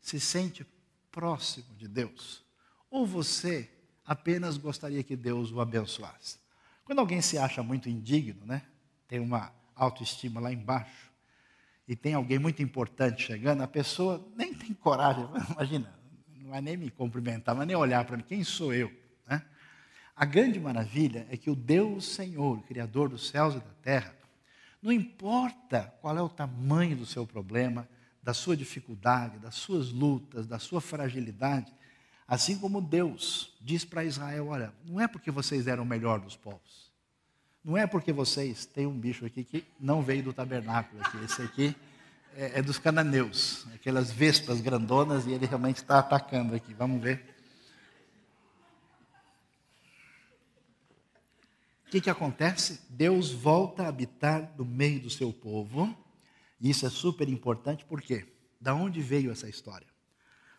se 0.00 0.18
sente 0.18 0.66
próximo 1.12 1.74
de 1.76 1.86
Deus? 1.86 2.42
Ou 2.90 3.06
você 3.06 3.68
apenas 4.04 4.56
gostaria 4.56 5.02
que 5.02 5.14
Deus 5.14 5.52
o 5.52 5.60
abençoasse? 5.60 6.38
Quando 6.84 7.00
alguém 7.00 7.20
se 7.20 7.36
acha 7.36 7.62
muito 7.62 7.90
indigno, 7.90 8.46
né? 8.46 8.62
Tem 9.06 9.20
uma 9.20 9.52
autoestima 9.74 10.40
lá 10.40 10.52
embaixo 10.52 11.12
e 11.86 11.94
tem 11.94 12.14
alguém 12.14 12.38
muito 12.38 12.62
importante 12.62 13.22
chegando, 13.22 13.62
a 13.62 13.68
pessoa 13.68 14.26
nem 14.36 14.52
tem 14.52 14.74
coragem, 14.74 15.26
imagina, 15.52 15.98
não 16.36 16.50
vai 16.50 16.60
nem 16.60 16.76
me 16.76 16.90
cumprimentar, 16.90 17.54
mas 17.54 17.66
nem 17.66 17.76
olhar 17.76 18.04
para 18.04 18.16
mim, 18.16 18.24
quem 18.26 18.42
sou 18.42 18.74
eu? 18.74 18.90
A 20.18 20.24
grande 20.24 20.58
maravilha 20.58 21.28
é 21.30 21.36
que 21.36 21.48
o 21.48 21.54
Deus 21.54 22.04
Senhor, 22.04 22.60
Criador 22.64 23.08
dos 23.08 23.28
céus 23.28 23.54
e 23.54 23.58
da 23.58 23.74
terra, 23.80 24.12
não 24.82 24.90
importa 24.90 25.94
qual 26.00 26.18
é 26.18 26.20
o 26.20 26.28
tamanho 26.28 26.96
do 26.96 27.06
seu 27.06 27.24
problema, 27.24 27.88
da 28.20 28.34
sua 28.34 28.56
dificuldade, 28.56 29.38
das 29.38 29.54
suas 29.54 29.92
lutas, 29.92 30.44
da 30.44 30.58
sua 30.58 30.80
fragilidade, 30.80 31.72
assim 32.26 32.58
como 32.58 32.80
Deus 32.80 33.56
diz 33.60 33.84
para 33.84 34.02
Israel: 34.02 34.48
olha, 34.48 34.74
não 34.84 35.00
é 35.00 35.06
porque 35.06 35.30
vocês 35.30 35.68
eram 35.68 35.84
o 35.84 35.86
melhor 35.86 36.18
dos 36.18 36.36
povos, 36.36 36.90
não 37.64 37.76
é 37.76 37.86
porque 37.86 38.12
vocês 38.12 38.66
têm 38.66 38.88
um 38.88 38.98
bicho 38.98 39.24
aqui 39.24 39.44
que 39.44 39.64
não 39.78 40.02
veio 40.02 40.24
do 40.24 40.32
tabernáculo 40.32 41.00
aqui. 41.00 41.16
Esse 41.24 41.42
aqui 41.42 41.76
é, 42.34 42.58
é 42.58 42.62
dos 42.62 42.76
cananeus, 42.76 43.68
aquelas 43.72 44.10
vespas 44.10 44.60
grandonas, 44.60 45.26
e 45.26 45.30
ele 45.30 45.46
realmente 45.46 45.76
está 45.76 46.00
atacando 46.00 46.56
aqui. 46.56 46.74
Vamos 46.74 47.00
ver. 47.00 47.37
O 51.88 51.90
que, 51.90 52.00
que 52.00 52.10
acontece? 52.10 52.80
Deus 52.90 53.32
volta 53.32 53.84
a 53.84 53.88
habitar 53.88 54.54
no 54.56 54.64
meio 54.64 55.00
do 55.00 55.10
seu 55.10 55.32
povo. 55.32 55.96
E 56.60 56.70
isso 56.70 56.86
é 56.86 56.90
super 56.90 57.28
importante, 57.28 57.84
por 57.84 58.02
quê? 58.02 58.26
Da 58.60 58.74
onde 58.74 59.00
veio 59.00 59.30
essa 59.30 59.48
história? 59.48 59.88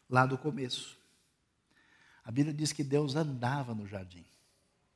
Lá 0.09 0.25
do 0.25 0.37
começo. 0.37 0.97
A 2.23 2.31
Bíblia 2.31 2.53
diz 2.53 2.73
que 2.73 2.83
Deus 2.83 3.15
andava 3.15 3.73
no 3.73 3.87
jardim. 3.87 4.25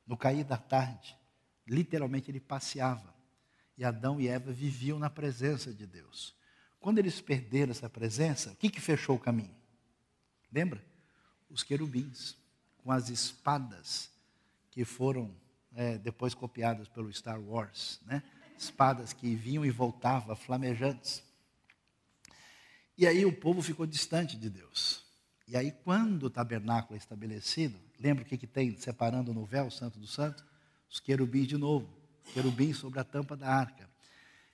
No 0.06 0.16
cair 0.16 0.44
da 0.44 0.56
tarde, 0.56 1.16
Literalmente 1.66 2.30
ele 2.30 2.40
passeava. 2.40 3.14
E 3.76 3.84
Adão 3.84 4.20
e 4.20 4.28
Eva 4.28 4.52
viviam 4.52 4.98
na 4.98 5.10
presença 5.10 5.72
de 5.72 5.86
Deus. 5.86 6.34
Quando 6.78 6.98
eles 6.98 7.20
perderam 7.20 7.72
essa 7.72 7.88
presença, 7.88 8.52
o 8.52 8.56
que, 8.56 8.70
que 8.70 8.80
fechou 8.80 9.16
o 9.16 9.20
caminho? 9.20 9.54
Lembra? 10.52 10.84
Os 11.48 11.62
querubins, 11.62 12.36
com 12.78 12.92
as 12.92 13.08
espadas 13.08 14.10
que 14.70 14.84
foram 14.84 15.34
é, 15.74 15.98
depois 15.98 16.34
copiadas 16.34 16.88
pelo 16.88 17.12
Star 17.12 17.40
Wars, 17.40 18.00
né? 18.06 18.22
espadas 18.58 19.12
que 19.12 19.34
vinham 19.34 19.64
e 19.64 19.70
voltavam, 19.70 20.34
flamejantes. 20.36 21.22
E 22.96 23.06
aí 23.06 23.24
o 23.26 23.32
povo 23.32 23.60
ficou 23.60 23.86
distante 23.86 24.36
de 24.36 24.48
Deus. 24.48 25.04
E 25.46 25.56
aí, 25.56 25.72
quando 25.72 26.24
o 26.24 26.30
tabernáculo 26.30 26.94
é 26.94 26.98
estabelecido, 26.98 27.78
lembra 28.00 28.22
o 28.24 28.26
que, 28.26 28.38
que 28.38 28.46
tem 28.46 28.76
separando 28.76 29.34
no 29.34 29.44
véu, 29.44 29.66
o 29.66 29.70
Santo 29.70 29.98
do 29.98 30.06
Santo? 30.06 30.44
os 30.94 31.00
querubins 31.00 31.48
de 31.48 31.56
novo, 31.56 31.88
querubins 32.32 32.76
sobre 32.76 33.00
a 33.00 33.04
tampa 33.04 33.36
da 33.36 33.48
arca. 33.48 33.90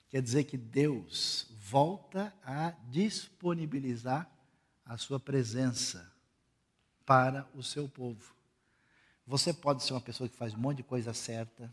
Quer 0.08 0.22
dizer 0.22 0.44
que 0.44 0.56
Deus 0.56 1.46
volta 1.50 2.34
a 2.42 2.70
disponibilizar 2.88 4.26
a 4.82 4.96
sua 4.96 5.20
presença 5.20 6.10
para 7.04 7.46
o 7.54 7.62
seu 7.62 7.86
povo. 7.86 8.34
Você 9.30 9.52
pode 9.52 9.84
ser 9.84 9.92
uma 9.92 10.00
pessoa 10.00 10.28
que 10.28 10.34
faz 10.34 10.54
um 10.54 10.58
monte 10.58 10.78
de 10.78 10.82
coisa 10.82 11.14
certa. 11.14 11.72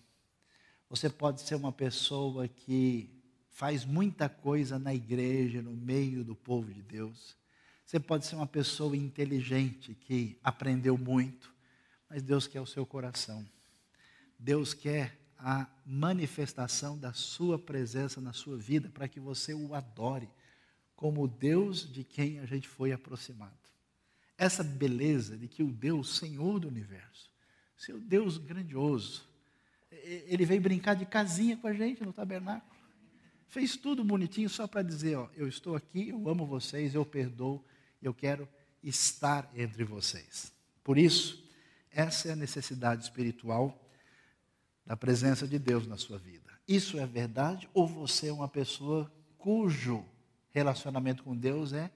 Você 0.87 1.09
pode 1.09 1.41
ser 1.41 1.55
uma 1.55 1.71
pessoa 1.71 2.47
que 2.47 3.09
faz 3.49 3.83
muita 3.83 4.29
coisa 4.29 4.77
na 4.77 4.93
igreja, 4.93 5.59
no 5.59 5.71
meio 5.71 6.23
do 6.23 6.35
povo 6.35 6.71
de 6.71 6.83
Deus. 6.83 7.35
Você 7.83 7.99
pode 7.99 8.27
ser 8.27 8.35
uma 8.35 8.45
pessoa 8.45 8.95
inteligente 8.95 9.95
que 9.95 10.37
aprendeu 10.43 10.99
muito, 10.99 11.51
mas 12.07 12.21
Deus 12.21 12.45
quer 12.45 12.61
o 12.61 12.67
seu 12.67 12.85
coração. 12.85 13.43
Deus 14.37 14.75
quer 14.75 15.17
a 15.35 15.65
manifestação 15.83 16.95
da 16.95 17.11
sua 17.11 17.57
presença 17.57 18.21
na 18.21 18.33
sua 18.33 18.55
vida 18.55 18.87
para 18.87 19.07
que 19.07 19.19
você 19.19 19.55
o 19.55 19.73
adore 19.73 20.29
como 20.95 21.23
o 21.23 21.27
Deus 21.27 21.91
de 21.91 22.03
quem 22.03 22.37
a 22.37 22.45
gente 22.45 22.67
foi 22.67 22.91
aproximado. 22.91 23.57
Essa 24.37 24.63
beleza 24.63 25.35
de 25.35 25.47
que 25.47 25.63
o 25.63 25.71
Deus 25.71 26.17
Senhor 26.17 26.59
do 26.59 26.67
universo, 26.67 27.35
seu 27.77 27.99
Deus 27.99 28.37
grandioso, 28.37 29.27
ele 29.91 30.45
veio 30.45 30.61
brincar 30.61 30.95
de 30.95 31.05
casinha 31.05 31.55
com 31.55 31.67
a 31.67 31.73
gente 31.73 32.03
no 32.03 32.11
tabernáculo. 32.11 32.75
Fez 33.47 33.77
tudo 33.77 34.03
bonitinho 34.03 34.49
só 34.49 34.67
para 34.67 34.81
dizer, 34.81 35.17
ó, 35.17 35.29
eu 35.35 35.47
estou 35.47 35.75
aqui, 35.75 36.09
eu 36.09 36.27
amo 36.27 36.45
vocês, 36.45 36.93
eu 36.93 37.05
perdoo, 37.05 37.63
eu 38.01 38.13
quero 38.13 38.47
estar 38.83 39.49
entre 39.55 39.83
vocês. 39.83 40.51
Por 40.83 40.97
isso, 40.97 41.47
essa 41.91 42.29
é 42.29 42.31
a 42.33 42.35
necessidade 42.35 43.03
espiritual 43.03 43.89
da 44.85 44.97
presença 44.97 45.47
de 45.47 45.57
Deus 45.59 45.87
na 45.87 45.97
sua 45.97 46.17
vida. 46.17 46.51
Isso 46.67 46.99
é 46.99 47.05
verdade 47.05 47.69
ou 47.73 47.87
você 47.87 48.27
é 48.27 48.33
uma 48.33 48.47
pessoa 48.47 49.11
cujo 49.37 50.03
relacionamento 50.51 51.23
com 51.23 51.35
Deus 51.35 51.71
é 51.71 51.91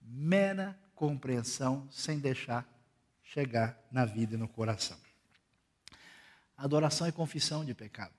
mera 0.00 0.78
compreensão 0.94 1.88
sem 1.90 2.18
deixar 2.18 2.68
chegar 3.24 3.78
na 3.90 4.04
vida 4.04 4.34
e 4.34 4.38
no 4.38 4.46
coração? 4.46 4.98
Adoração 6.56 7.08
e 7.08 7.12
confissão 7.12 7.64
de 7.64 7.74
pecado. 7.74 8.14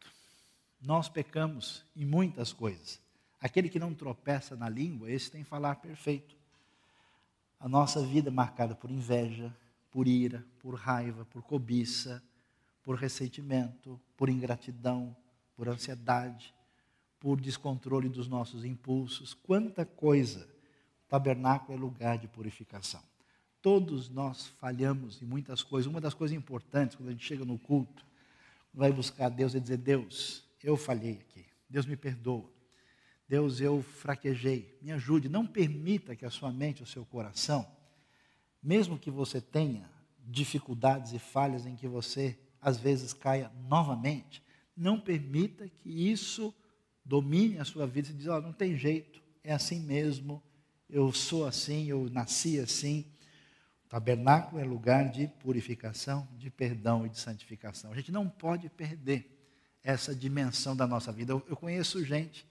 Nós 0.81 1.07
pecamos 1.07 1.85
em 1.95 2.05
muitas 2.05 2.51
coisas. 2.51 2.99
Aquele 3.39 3.69
que 3.69 3.79
não 3.79 3.93
tropeça 3.93 4.55
na 4.55 4.67
língua, 4.67 5.09
esse 5.09 5.31
tem 5.31 5.43
falar 5.43 5.75
perfeito. 5.75 6.35
A 7.59 7.69
nossa 7.69 8.05
vida 8.05 8.29
é 8.29 8.31
marcada 8.31 8.75
por 8.75 8.91
inveja, 8.91 9.55
por 9.89 10.07
ira, 10.07 10.45
por 10.59 10.75
raiva, 10.75 11.25
por 11.25 11.41
cobiça, 11.41 12.21
por 12.83 12.95
ressentimento, 12.95 13.99
por 14.17 14.29
ingratidão, 14.29 15.15
por 15.55 15.69
ansiedade, 15.69 16.53
por 17.19 17.39
descontrole 17.39 18.09
dos 18.09 18.27
nossos 18.27 18.65
impulsos. 18.65 19.33
Quanta 19.33 19.85
coisa! 19.85 20.47
O 21.05 21.07
tabernáculo 21.07 21.77
é 21.77 21.81
lugar 21.81 22.17
de 22.17 22.27
purificação. 22.27 23.01
Todos 23.65 24.09
nós 24.11 24.45
falhamos 24.59 25.23
em 25.23 25.25
muitas 25.25 25.63
coisas. 25.63 25.89
Uma 25.89 25.99
das 25.99 26.13
coisas 26.13 26.37
importantes, 26.37 26.95
quando 26.95 27.09
a 27.09 27.11
gente 27.13 27.25
chega 27.25 27.43
no 27.43 27.57
culto, 27.57 28.05
vai 28.71 28.91
buscar 28.91 29.27
Deus 29.27 29.55
e 29.55 29.59
dizer: 29.59 29.77
Deus, 29.77 30.43
eu 30.63 30.77
falhei 30.77 31.13
aqui. 31.13 31.47
Deus 31.67 31.87
me 31.87 31.95
perdoa. 31.97 32.47
Deus, 33.27 33.59
eu 33.59 33.81
fraquejei. 33.81 34.77
Me 34.83 34.91
ajude. 34.91 35.27
Não 35.27 35.47
permita 35.47 36.15
que 36.15 36.27
a 36.27 36.29
sua 36.29 36.51
mente, 36.51 36.83
o 36.83 36.85
seu 36.85 37.03
coração, 37.05 37.67
mesmo 38.61 38.99
que 38.99 39.09
você 39.09 39.41
tenha 39.41 39.89
dificuldades 40.19 41.13
e 41.13 41.17
falhas 41.17 41.65
em 41.65 41.75
que 41.75 41.87
você 41.87 42.37
às 42.61 42.77
vezes 42.77 43.13
caia 43.13 43.51
novamente, 43.67 44.43
não 44.77 44.99
permita 44.99 45.67
que 45.67 45.89
isso 45.89 46.53
domine 47.03 47.57
a 47.57 47.65
sua 47.65 47.87
vida 47.87 48.09
e 48.11 48.13
diz, 48.13 48.27
oh, 48.27 48.39
não 48.39 48.53
tem 48.53 48.77
jeito, 48.77 49.23
é 49.43 49.53
assim 49.53 49.79
mesmo, 49.79 50.39
eu 50.87 51.11
sou 51.11 51.47
assim, 51.47 51.87
eu 51.87 52.07
nasci 52.11 52.59
assim. 52.59 53.11
Tabernáculo 53.89 54.59
é 54.59 54.65
lugar 54.65 55.09
de 55.09 55.27
purificação, 55.27 56.27
de 56.37 56.49
perdão 56.49 57.05
e 57.05 57.09
de 57.09 57.19
santificação. 57.19 57.91
A 57.91 57.95
gente 57.95 58.11
não 58.11 58.27
pode 58.27 58.69
perder 58.69 59.31
essa 59.83 60.15
dimensão 60.15 60.75
da 60.75 60.87
nossa 60.87 61.11
vida. 61.11 61.31
Eu, 61.31 61.45
eu 61.47 61.55
conheço 61.55 62.03
gente 62.03 62.45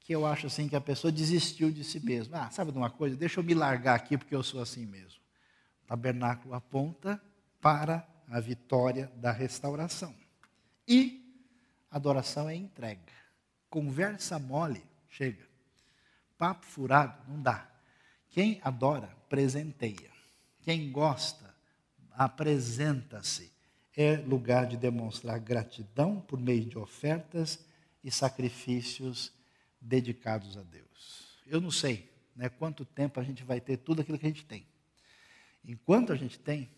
que 0.00 0.12
eu 0.12 0.26
acho 0.26 0.46
assim 0.46 0.68
que 0.68 0.74
a 0.74 0.80
pessoa 0.80 1.12
desistiu 1.12 1.70
de 1.70 1.84
si 1.84 2.00
mesma. 2.00 2.46
Ah, 2.46 2.50
sabe 2.50 2.72
de 2.72 2.78
uma 2.78 2.90
coisa? 2.90 3.16
Deixa 3.16 3.38
eu 3.38 3.44
me 3.44 3.54
largar 3.54 3.94
aqui 3.94 4.16
porque 4.16 4.34
eu 4.34 4.42
sou 4.42 4.60
assim 4.60 4.86
mesmo. 4.86 5.20
O 5.84 5.86
tabernáculo 5.86 6.54
aponta 6.54 7.22
para 7.60 8.06
a 8.28 8.40
vitória 8.40 9.12
da 9.16 9.30
restauração. 9.30 10.14
E 10.88 11.22
adoração 11.90 12.48
é 12.48 12.54
entrega. 12.54 13.12
Conversa 13.68 14.38
mole, 14.38 14.82
chega. 15.08 15.46
Papo 16.38 16.66
furado, 16.66 17.22
não 17.28 17.40
dá. 17.40 17.68
Quem 18.30 18.60
adora, 18.64 19.08
presenteia. 19.28 20.11
Quem 20.62 20.90
gosta, 20.90 21.54
apresenta-se. 22.12 23.52
É 23.94 24.16
lugar 24.16 24.66
de 24.66 24.76
demonstrar 24.76 25.38
gratidão 25.38 26.20
por 26.20 26.40
meio 26.40 26.64
de 26.64 26.78
ofertas 26.78 27.62
e 28.02 28.10
sacrifícios 28.10 29.32
dedicados 29.80 30.56
a 30.56 30.62
Deus. 30.62 31.42
Eu 31.46 31.60
não 31.60 31.70
sei 31.70 32.10
né, 32.34 32.48
quanto 32.48 32.84
tempo 32.84 33.20
a 33.20 33.22
gente 33.22 33.44
vai 33.44 33.60
ter 33.60 33.76
tudo 33.76 34.00
aquilo 34.00 34.18
que 34.18 34.24
a 34.24 34.28
gente 34.30 34.46
tem. 34.46 34.66
Enquanto 35.64 36.12
a 36.12 36.16
gente 36.16 36.38
tem, 36.38 36.70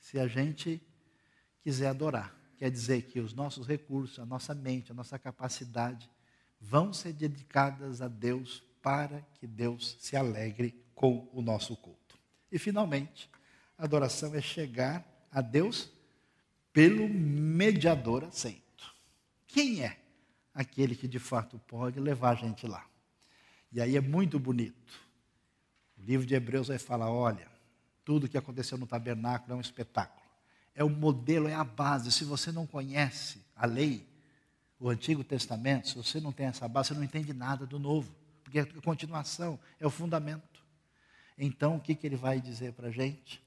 se 0.00 0.18
a 0.18 0.26
gente 0.26 0.80
quiser 1.62 1.88
adorar, 1.88 2.34
quer 2.56 2.70
dizer 2.70 3.02
que 3.02 3.20
os 3.20 3.34
nossos 3.34 3.66
recursos, 3.66 4.18
a 4.18 4.24
nossa 4.24 4.54
mente, 4.54 4.90
a 4.90 4.94
nossa 4.94 5.18
capacidade 5.18 6.08
vão 6.60 6.92
ser 6.92 7.12
dedicadas 7.12 8.00
a 8.00 8.08
Deus 8.08 8.62
para 8.80 9.20
que 9.34 9.46
Deus 9.46 9.96
se 10.00 10.16
alegre 10.16 10.82
com 10.94 11.28
o 11.32 11.42
nosso 11.42 11.76
culto. 11.76 12.01
E 12.52 12.58
finalmente, 12.58 13.30
a 13.78 13.84
adoração 13.84 14.34
é 14.34 14.42
chegar 14.42 15.02
a 15.30 15.40
Deus 15.40 15.90
pelo 16.72 17.08
mediador 17.08 18.24
aceito. 18.24 18.94
Quem 19.46 19.82
é 19.82 19.98
aquele 20.54 20.94
que 20.94 21.08
de 21.08 21.18
fato 21.18 21.58
pode 21.66 21.98
levar 21.98 22.32
a 22.32 22.34
gente 22.34 22.66
lá. 22.66 22.86
E 23.72 23.80
aí 23.80 23.96
é 23.96 24.00
muito 24.00 24.38
bonito. 24.38 25.00
O 25.98 26.02
livro 26.02 26.26
de 26.26 26.34
Hebreus 26.34 26.68
vai 26.68 26.78
falar: 26.78 27.10
olha, 27.10 27.48
tudo 28.04 28.28
que 28.28 28.36
aconteceu 28.36 28.76
no 28.76 28.86
tabernáculo 28.86 29.54
é 29.54 29.56
um 29.56 29.60
espetáculo. 29.60 30.22
É 30.74 30.84
o 30.84 30.90
modelo, 30.90 31.48
é 31.48 31.54
a 31.54 31.64
base. 31.64 32.12
Se 32.12 32.24
você 32.24 32.52
não 32.52 32.66
conhece 32.66 33.40
a 33.56 33.66
lei, 33.66 34.06
o 34.78 34.88
Antigo 34.88 35.22
Testamento, 35.22 35.88
se 35.88 35.96
você 35.96 36.20
não 36.20 36.32
tem 36.32 36.46
essa 36.46 36.68
base, 36.68 36.88
você 36.88 36.94
não 36.94 37.04
entende 37.04 37.32
nada 37.32 37.66
do 37.66 37.78
novo. 37.78 38.14
Porque 38.42 38.58
a 38.58 38.66
continuação 38.82 39.58
é 39.78 39.86
o 39.86 39.90
fundamento. 39.90 40.51
Então, 41.44 41.74
o 41.74 41.80
que, 41.80 41.96
que 41.96 42.06
ele 42.06 42.14
vai 42.14 42.40
dizer 42.40 42.72
para 42.72 42.86
a 42.86 42.92
gente? 42.92 43.42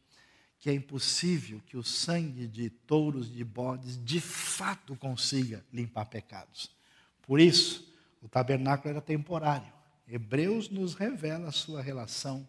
Que 0.59 0.69
é 0.69 0.73
impossível 0.73 1.61
que 1.65 1.77
o 1.77 1.83
sangue 1.83 2.45
de 2.45 2.69
touros 2.69 3.31
de 3.31 3.41
bodes 3.41 3.97
de 4.03 4.19
fato 4.19 4.97
consiga 4.97 5.63
limpar 5.71 6.03
pecados. 6.03 6.69
Por 7.21 7.39
isso, 7.39 7.89
o 8.21 8.27
tabernáculo 8.27 8.89
era 8.89 9.01
temporário. 9.01 9.71
Hebreus 10.09 10.69
nos 10.69 10.93
revela 10.93 11.47
a 11.47 11.53
sua 11.53 11.81
relação 11.81 12.45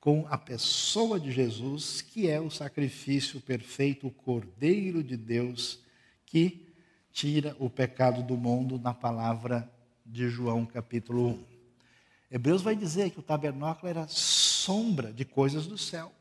com 0.00 0.26
a 0.28 0.36
pessoa 0.36 1.20
de 1.20 1.30
Jesus, 1.30 2.02
que 2.02 2.28
é 2.28 2.40
o 2.40 2.50
sacrifício 2.50 3.40
perfeito, 3.40 4.08
o 4.08 4.10
Cordeiro 4.10 5.04
de 5.04 5.16
Deus, 5.16 5.78
que 6.26 6.74
tira 7.12 7.54
o 7.60 7.70
pecado 7.70 8.24
do 8.24 8.36
mundo, 8.36 8.76
na 8.76 8.92
palavra 8.92 9.70
de 10.04 10.28
João, 10.28 10.66
capítulo 10.66 11.28
1. 11.28 11.44
Hebreus 12.32 12.62
vai 12.62 12.74
dizer 12.74 13.10
que 13.10 13.20
o 13.20 13.22
tabernáculo 13.22 13.88
era 13.88 14.08
sombra 14.64 15.12
de 15.12 15.24
coisas 15.24 15.66
do 15.66 15.76
céu. 15.76 16.12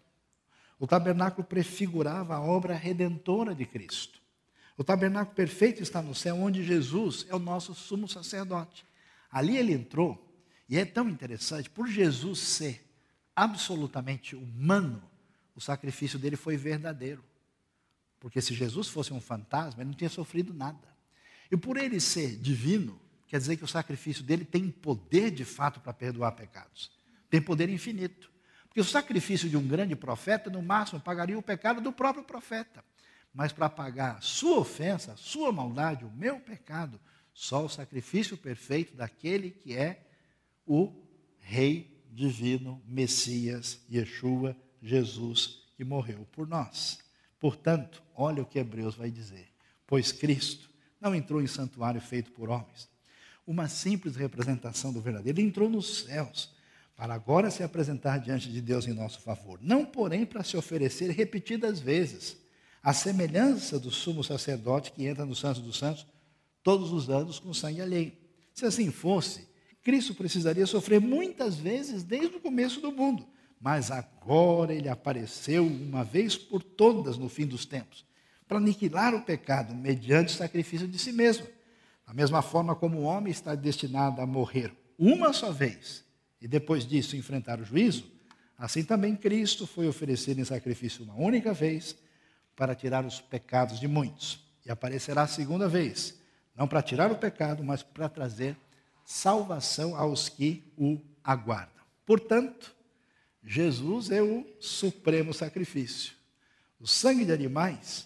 O 0.80 0.86
tabernáculo 0.86 1.46
prefigurava 1.48 2.36
a 2.36 2.42
obra 2.42 2.76
redentora 2.76 3.56
de 3.56 3.66
Cristo. 3.66 4.22
O 4.78 4.84
tabernáculo 4.84 5.36
perfeito 5.36 5.82
está 5.82 6.02
no 6.02 6.14
céu, 6.14 6.36
onde 6.36 6.64
Jesus 6.64 7.26
é 7.30 7.36
o 7.36 7.40
nosso 7.40 7.74
sumo 7.74 8.08
sacerdote. 8.08 8.86
Ali 9.32 9.56
ele 9.56 9.72
entrou, 9.72 10.30
e 10.68 10.78
é 10.78 10.84
tão 10.84 11.08
interessante, 11.08 11.70
por 11.70 11.88
Jesus 11.88 12.40
ser 12.40 12.86
absolutamente 13.36 14.36
humano, 14.36 15.02
o 15.56 15.62
sacrifício 15.62 16.20
dele 16.20 16.36
foi 16.36 16.58
verdadeiro. 16.58 17.24
Porque 18.20 18.42
se 18.42 18.54
Jesus 18.54 18.88
fosse 18.88 19.14
um 19.14 19.22
fantasma, 19.22 19.82
ele 19.82 19.90
não 19.90 19.98
tinha 19.98 20.10
sofrido 20.10 20.54
nada. 20.54 20.88
E 21.52 21.56
por 21.56 21.78
ele 21.78 22.00
ser 22.00 22.36
divino, 22.38 23.00
quer 23.28 23.38
dizer 23.38 23.58
que 23.58 23.64
o 23.64 23.68
sacrifício 23.68 24.24
dele 24.24 24.44
tem 24.44 24.70
poder 24.70 25.30
de 25.30 25.46
fato 25.46 25.80
para 25.80 25.94
perdoar 25.94 26.32
pecados. 26.32 26.92
Tem 27.30 27.42
poder 27.42 27.70
infinito. 27.70 28.33
Porque 28.74 28.82
o 28.82 28.84
sacrifício 28.84 29.48
de 29.48 29.56
um 29.56 29.68
grande 29.68 29.96
profeta, 29.96 30.50
no 30.50 30.60
máximo, 30.60 31.00
pagaria 31.00 31.38
o 31.38 31.44
pecado 31.44 31.80
do 31.80 31.94
próprio 31.94 32.24
profeta. 32.24 32.84
Mas 33.32 33.52
para 33.52 33.70
pagar 33.70 34.20
sua 34.24 34.58
ofensa, 34.58 35.16
sua 35.16 35.52
maldade, 35.52 36.04
o 36.04 36.10
meu 36.10 36.40
pecado, 36.40 37.00
só 37.36 37.64
o 37.64 37.70
sacrifício 37.70 38.36
perfeito 38.36 38.96
daquele 38.96 39.52
que 39.52 39.78
é 39.78 40.08
o 40.66 40.92
Rei 41.40 42.04
divino, 42.10 42.82
Messias, 42.88 43.80
Yeshua, 43.92 44.58
Jesus, 44.82 45.62
que 45.78 45.84
morreu 45.84 46.28
por 46.32 46.48
nós. 46.48 46.98
Portanto, 47.40 48.02
olha 48.16 48.42
o 48.42 48.46
que 48.46 48.58
Hebreus 48.58 48.96
vai 48.96 49.12
dizer: 49.12 49.54
pois 49.86 50.12
Cristo 50.12 50.68
não 51.00 51.14
entrou 51.14 51.40
em 51.44 51.48
santuário 51.48 52.02
feito 52.02 52.32
por 52.32 52.50
homens, 52.50 52.90
uma 53.46 53.68
simples 53.68 54.16
representação 54.16 54.92
do 54.92 55.00
verdadeiro, 55.00 55.40
ele 55.40 55.48
entrou 55.48 55.70
nos 55.70 56.06
céus, 56.06 56.53
para 56.96 57.14
agora 57.14 57.50
se 57.50 57.64
apresentar 57.64 58.20
diante 58.20 58.52
de 58.52 58.62
Deus 58.62 58.88
em 58.88 58.94
nosso 58.94 59.20
favor, 59.20 59.60
não 59.62 59.84
porém 59.86 60.26
para 60.26 60.44
se 60.44 60.56
oferecer 60.56 61.10
repetidas 61.12 61.80
vezes 61.80 62.38
a 62.82 62.94
semelhança 62.94 63.80
do 63.80 63.90
sumo 63.90 64.24
sacerdote 64.24 64.92
que 64.92 65.06
entra 65.06 65.26
no 65.26 65.36
Santo 65.36 65.62
dos 65.62 65.78
Santos 65.78 66.06
todos 66.62 66.92
os 66.92 67.10
anos 67.10 67.40
com 67.40 67.54
sangue 67.54 67.82
alheio. 67.82 68.14
Se 68.54 68.66
assim 68.66 68.92
fosse, 68.92 69.48
Cristo 69.82 70.14
precisaria 70.14 70.66
sofrer 70.66 71.02
muitas 71.02 71.56
vezes 71.56 72.04
desde 72.04 72.38
o 72.38 72.40
começo 72.40 72.80
do 72.80 72.92
mundo, 72.92 73.28
mas 73.60 73.90
agora 73.90 74.74
ele 74.74 74.90
apareceu 74.90 75.66
uma 75.66 76.04
vez 76.04 76.38
por 76.38 76.62
todas 76.62 77.18
no 77.18 77.28
fim 77.28 77.46
dos 77.46 77.66
tempos, 77.66 78.06
para 78.48 78.58
aniquilar 78.58 79.16
o 79.16 79.24
pecado 79.24 79.74
mediante 79.74 80.34
o 80.34 80.38
sacrifício 80.38 80.88
de 80.88 81.00
si 81.00 81.12
mesmo. 81.12 81.48
Da 82.06 82.14
mesma 82.14 82.42
forma 82.42 82.76
como 82.76 83.00
o 83.00 83.04
homem 83.04 83.32
está 83.32 83.56
destinado 83.56 84.22
a 84.22 84.26
morrer 84.26 84.74
uma 84.98 85.34
só 85.34 85.52
vez 85.52 86.03
e 86.44 86.48
depois 86.48 86.86
disso 86.86 87.16
enfrentar 87.16 87.62
o 87.62 87.64
juízo, 87.64 88.04
assim 88.58 88.84
também 88.84 89.16
Cristo 89.16 89.66
foi 89.66 89.88
oferecido 89.88 90.42
em 90.42 90.44
sacrifício 90.44 91.06
uma 91.06 91.16
única 91.16 91.54
vez 91.54 91.96
para 92.54 92.76
tirar 92.76 93.06
os 93.06 93.22
pecados 93.22 93.80
de 93.80 93.88
muitos. 93.88 94.46
E 94.66 94.70
aparecerá 94.70 95.22
a 95.22 95.28
segunda 95.28 95.70
vez, 95.70 96.20
não 96.54 96.68
para 96.68 96.82
tirar 96.82 97.10
o 97.14 97.16
pecado, 97.16 97.64
mas 97.64 97.82
para 97.82 98.10
trazer 98.10 98.58
salvação 99.06 99.96
aos 99.96 100.28
que 100.28 100.62
o 100.78 101.00
aguardam. 101.24 101.82
Portanto, 102.06 102.76
Jesus 103.42 104.12
é 104.12 104.22
o 104.22 104.46
supremo 104.60 105.34
sacrifício. 105.34 106.14
O 106.78 106.86
sangue 106.86 107.24
de 107.24 107.32
animais 107.32 108.06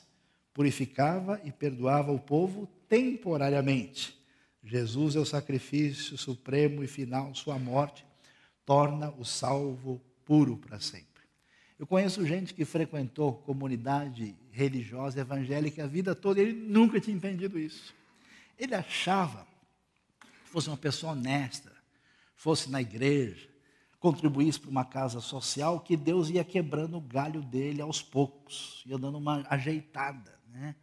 purificava 0.53 1.41
e 1.43 1.51
perdoava 1.51 2.11
o 2.11 2.19
povo 2.19 2.69
temporariamente. 2.87 4.15
Jesus 4.63 5.15
é 5.15 5.19
o 5.19 5.25
sacrifício 5.25 6.15
supremo 6.19 6.83
e 6.83 6.87
final, 6.87 7.33
sua 7.33 7.57
morte 7.57 8.06
torna 8.67 9.11
o 9.17 9.23
salvo 9.23 10.01
puro 10.25 10.57
para 10.57 10.77
sempre. 10.77 11.23
Eu 11.79 11.87
conheço 11.87 12.25
gente 12.25 12.53
que 12.53 12.65
frequentou 12.65 13.33
comunidade 13.33 14.35
religiosa 14.51 15.21
evangélica 15.21 15.85
a 15.85 15.87
vida 15.87 16.13
toda, 16.13 16.41
ele 16.41 16.51
nunca 16.51 16.99
tinha 16.99 17.15
entendido 17.15 17.57
isso. 17.57 17.95
Ele 18.59 18.75
achava 18.75 19.47
que 20.19 20.49
fosse 20.49 20.67
uma 20.67 20.75
pessoa 20.75 21.13
honesta, 21.13 21.71
fosse 22.35 22.69
na 22.69 22.81
igreja, 22.81 23.47
contribuísse 24.01 24.59
para 24.59 24.69
uma 24.69 24.83
casa 24.83 25.21
social, 25.21 25.79
que 25.79 25.95
Deus 25.95 26.29
ia 26.29 26.43
quebrando 26.43 26.97
o 26.97 27.01
galho 27.01 27.41
dele 27.41 27.81
aos 27.81 28.01
poucos, 28.01 28.83
ia 28.85 28.97
dando 28.97 29.17
uma 29.17 29.45
ajeitada. 29.49 30.37
Né? 30.49 30.75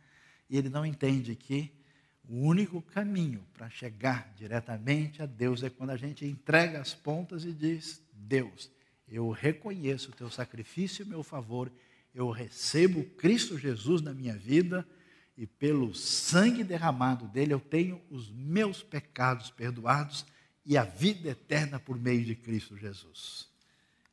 E 0.48 0.56
ele 0.56 0.70
não 0.70 0.86
entende 0.86 1.36
que 1.36 1.70
o 2.28 2.36
único 2.36 2.80
caminho 2.80 3.44
para 3.52 3.68
chegar 3.68 4.32
diretamente 4.36 5.22
a 5.22 5.26
Deus 5.26 5.62
é 5.62 5.68
quando 5.70 5.90
a 5.90 5.96
gente 5.96 6.24
entrega 6.24 6.80
as 6.80 6.94
pontas 6.94 7.44
e 7.44 7.52
diz: 7.52 8.02
Deus, 8.12 8.70
eu 9.08 9.30
reconheço 9.30 10.10
o 10.10 10.14
teu 10.14 10.30
sacrifício 10.30 11.04
e 11.04 11.08
meu 11.08 11.22
favor, 11.22 11.70
eu 12.14 12.30
recebo 12.30 13.04
Cristo 13.16 13.58
Jesus 13.58 14.00
na 14.00 14.14
minha 14.14 14.36
vida 14.36 14.86
e 15.36 15.46
pelo 15.46 15.94
sangue 15.94 16.64
derramado 16.64 17.26
dele 17.28 17.52
eu 17.52 17.60
tenho 17.60 18.00
os 18.08 18.30
meus 18.30 18.82
pecados 18.82 19.50
perdoados 19.50 20.24
e 20.64 20.78
a 20.78 20.84
vida 20.84 21.28
eterna 21.28 21.78
por 21.78 21.98
meio 21.98 22.24
de 22.24 22.34
Cristo 22.34 22.76
Jesus. 22.76 23.48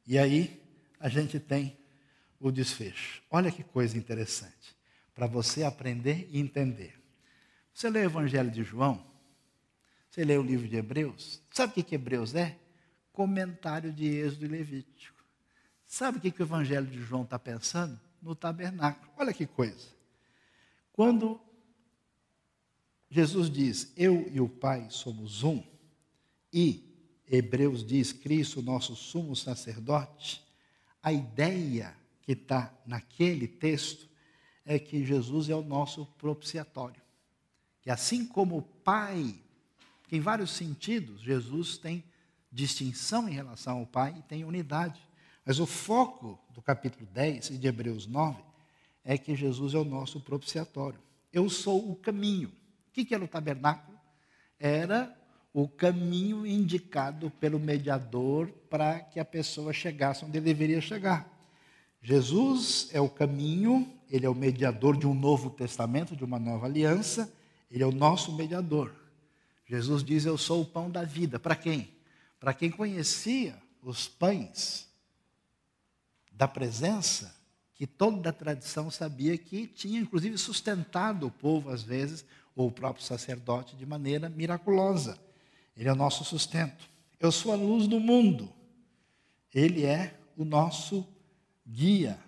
E 0.06 0.18
aí 0.18 0.62
a 1.00 1.08
gente 1.08 1.40
tem 1.40 1.78
o 2.40 2.52
desfecho. 2.52 3.22
Olha 3.30 3.52
que 3.52 3.64
coisa 3.64 3.98
interessante, 3.98 4.76
para 5.14 5.28
você 5.28 5.64
aprender 5.64 6.28
e 6.32 6.40
entender. 6.40 7.01
Você 7.74 7.90
lê 7.90 8.02
o 8.02 8.06
Evangelho 8.06 8.52
de 8.52 8.64
João, 8.64 9.06
você 10.10 10.24
lê 10.24 10.38
o 10.38 10.44
livro 10.44 10.68
de 10.68 10.76
Hebreus, 10.76 11.42
sabe 11.52 11.72
o 11.72 11.84
que, 11.84 11.96
Hebreus 11.96 12.36
é? 12.36 12.58
Comentário 13.14 13.92
de 13.92 14.06
Êxodo 14.06 14.46
e 14.46 14.48
Levítico. 14.50 15.24
Sabe 15.86 16.18
o 16.18 16.22
que, 16.22 16.32
que 16.32 16.42
o 16.42 16.46
Evangelho 16.46 16.86
de 16.86 17.02
João 17.02 17.24
está 17.24 17.38
pensando? 17.38 18.00
No 18.22 18.36
tabernáculo. 18.36 19.12
Olha 19.18 19.34
que 19.34 19.46
coisa. 19.46 19.88
Quando 20.94 21.40
Jesus 23.10 23.50
diz, 23.50 23.92
eu 23.98 24.30
e 24.32 24.40
o 24.40 24.48
Pai 24.48 24.88
somos 24.90 25.44
um, 25.44 25.62
e 26.54 26.92
Hebreus 27.28 27.86
diz, 27.86 28.14
Cristo, 28.14 28.62
nosso 28.62 28.96
sumo 28.96 29.36
sacerdote, 29.36 30.46
a 31.02 31.12
ideia 31.12 31.96
que 32.22 32.34
está 32.34 32.74
naquele 32.86 33.48
texto 33.48 34.10
é 34.66 34.78
que 34.78 35.06
Jesus 35.06 35.50
é 35.50 35.56
o 35.56 35.64
nosso 35.64 36.06
propiciatório. 36.18 37.01
Que 37.82 37.90
assim 37.90 38.26
como 38.26 38.58
o 38.58 38.62
Pai, 38.62 39.36
em 40.12 40.20
vários 40.20 40.52
sentidos, 40.52 41.22
Jesus 41.22 41.78
tem 41.78 42.04
distinção 42.52 43.28
em 43.28 43.34
relação 43.34 43.80
ao 43.80 43.86
Pai 43.86 44.16
e 44.18 44.22
tem 44.24 44.44
unidade. 44.44 45.02
Mas 45.46 45.60
o 45.60 45.66
foco 45.66 46.40
do 46.54 46.62
capítulo 46.62 47.08
10 47.14 47.52
e 47.52 47.58
de 47.58 47.68
Hebreus 47.68 48.06
9 48.06 48.42
é 49.04 49.18
que 49.18 49.36
Jesus 49.36 49.74
é 49.74 49.78
o 49.78 49.86
nosso 49.86 50.20
propiciatório. 50.20 51.00
Eu 51.34 51.50
sou 51.50 51.92
o 51.92 51.96
caminho. 51.96 52.50
O 52.50 52.92
que 52.92 53.14
era 53.14 53.24
o 53.24 53.28
tabernáculo? 53.28 53.98
Era 54.60 55.18
o 55.54 55.68
caminho 55.68 56.46
indicado 56.46 57.30
pelo 57.32 57.60
mediador 57.60 58.48
para 58.70 59.00
que 59.00 59.20
a 59.20 59.26
pessoa 59.26 59.74
chegasse 59.74 60.24
onde 60.24 60.40
deveria 60.40 60.80
chegar. 60.80 61.30
Jesus 62.02 62.90
é 62.92 63.02
o 63.02 63.10
caminho, 63.10 63.92
ele 64.10 64.26
é 64.26 64.30
o 64.30 64.36
mediador 64.36 64.98
de 64.98 65.06
um 65.06 65.14
novo 65.14 65.50
testamento, 65.50 66.16
de 66.16 66.24
uma 66.24 66.40
nova 66.40 66.66
aliança, 66.66 67.32
ele 67.72 67.84
é 67.84 67.88
o 67.88 67.92
nosso 67.92 68.34
mediador. 68.34 68.94
Jesus 69.66 70.04
diz: 70.04 70.26
Eu 70.26 70.38
sou 70.38 70.62
o 70.62 70.66
pão 70.66 70.92
da 70.92 71.04
vida. 71.04 71.40
Para 71.40 71.56
quem? 71.56 71.90
Para 72.40 72.54
quem 72.54 72.70
conhecia 72.70 73.58
os 73.82 74.08
pães 74.08 74.90
da 76.34 76.48
presença, 76.48 77.34
que 77.74 77.88
toda 77.88 78.30
a 78.30 78.34
tradição 78.34 78.92
sabia 78.92 79.38
que 79.38 79.66
tinha, 79.68 80.00
inclusive, 80.00 80.38
sustentado 80.38 81.28
o 81.28 81.32
povo, 81.32 81.70
às 81.70 81.82
vezes, 81.82 82.26
ou 82.56 82.68
o 82.68 82.72
próprio 82.72 83.06
sacerdote, 83.06 83.76
de 83.76 83.86
maneira 83.86 84.28
miraculosa. 84.28 85.18
Ele 85.76 85.88
é 85.88 85.94
o 85.94 85.96
nosso 85.96 86.26
sustento. 86.26 86.90
Eu 87.20 87.32
sou 87.32 87.54
a 87.54 87.56
luz 87.56 87.88
do 87.88 88.00
mundo. 88.00 88.52
Ele 89.54 89.86
é 89.86 90.20
o 90.36 90.44
nosso 90.44 91.08
guia. 91.66 92.20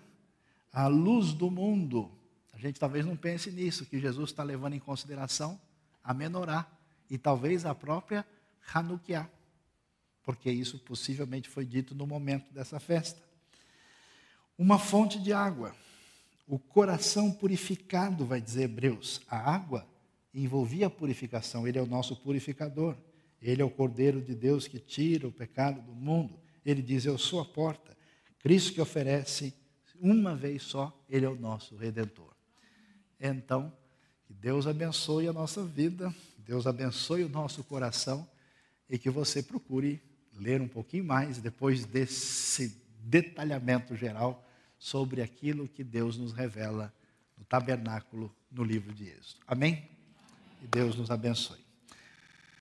A 0.72 0.86
luz 0.86 1.32
do 1.32 1.50
mundo. 1.50 2.10
Gente 2.64 2.80
talvez 2.80 3.04
não 3.04 3.14
pense 3.14 3.50
nisso, 3.50 3.84
que 3.84 4.00
Jesus 4.00 4.30
está 4.30 4.42
levando 4.42 4.72
em 4.72 4.78
consideração 4.78 5.60
a 6.02 6.14
menorá 6.14 6.66
e 7.10 7.18
talvez 7.18 7.66
a 7.66 7.74
própria 7.74 8.26
Hanukkah, 8.72 9.28
porque 10.22 10.50
isso 10.50 10.78
possivelmente 10.78 11.46
foi 11.46 11.66
dito 11.66 11.94
no 11.94 12.06
momento 12.06 12.50
dessa 12.54 12.80
festa. 12.80 13.20
Uma 14.56 14.78
fonte 14.78 15.20
de 15.20 15.30
água, 15.30 15.76
o 16.48 16.58
coração 16.58 17.30
purificado, 17.30 18.24
vai 18.24 18.40
dizer 18.40 18.62
Hebreus. 18.62 19.20
A 19.28 19.36
água 19.36 19.86
envolvia 20.32 20.86
a 20.86 20.90
purificação, 20.90 21.68
ele 21.68 21.78
é 21.78 21.82
o 21.82 21.86
nosso 21.86 22.16
purificador. 22.16 22.96
Ele 23.42 23.60
é 23.60 23.64
o 23.64 23.68
Cordeiro 23.68 24.22
de 24.22 24.34
Deus 24.34 24.66
que 24.66 24.78
tira 24.78 25.28
o 25.28 25.32
pecado 25.32 25.82
do 25.82 25.94
mundo. 25.94 26.40
Ele 26.64 26.80
diz: 26.80 27.04
Eu 27.04 27.18
sou 27.18 27.42
a 27.42 27.44
porta. 27.44 27.94
Cristo 28.38 28.72
que 28.72 28.80
oferece 28.80 29.52
uma 30.00 30.34
vez 30.34 30.62
só, 30.62 30.98
Ele 31.10 31.26
é 31.26 31.28
o 31.28 31.36
nosso 31.36 31.76
redentor. 31.76 32.33
Então, 33.26 33.72
que 34.26 34.34
Deus 34.34 34.66
abençoe 34.66 35.26
a 35.26 35.32
nossa 35.32 35.64
vida, 35.64 36.14
Deus 36.36 36.66
abençoe 36.66 37.24
o 37.24 37.28
nosso 37.28 37.64
coração 37.64 38.28
e 38.86 38.98
que 38.98 39.08
você 39.08 39.42
procure 39.42 39.98
ler 40.34 40.60
um 40.60 40.68
pouquinho 40.68 41.04
mais 41.04 41.38
depois 41.38 41.86
desse 41.86 42.78
detalhamento 43.00 43.96
geral 43.96 44.46
sobre 44.78 45.22
aquilo 45.22 45.66
que 45.66 45.82
Deus 45.82 46.18
nos 46.18 46.34
revela 46.34 46.92
no 47.38 47.46
tabernáculo 47.46 48.30
no 48.52 48.62
livro 48.62 48.92
de 48.92 49.04
Êxodo. 49.04 49.40
Amém? 49.46 49.88
E 50.62 50.66
Deus 50.66 50.94
nos 50.94 51.10
abençoe. 51.10 51.63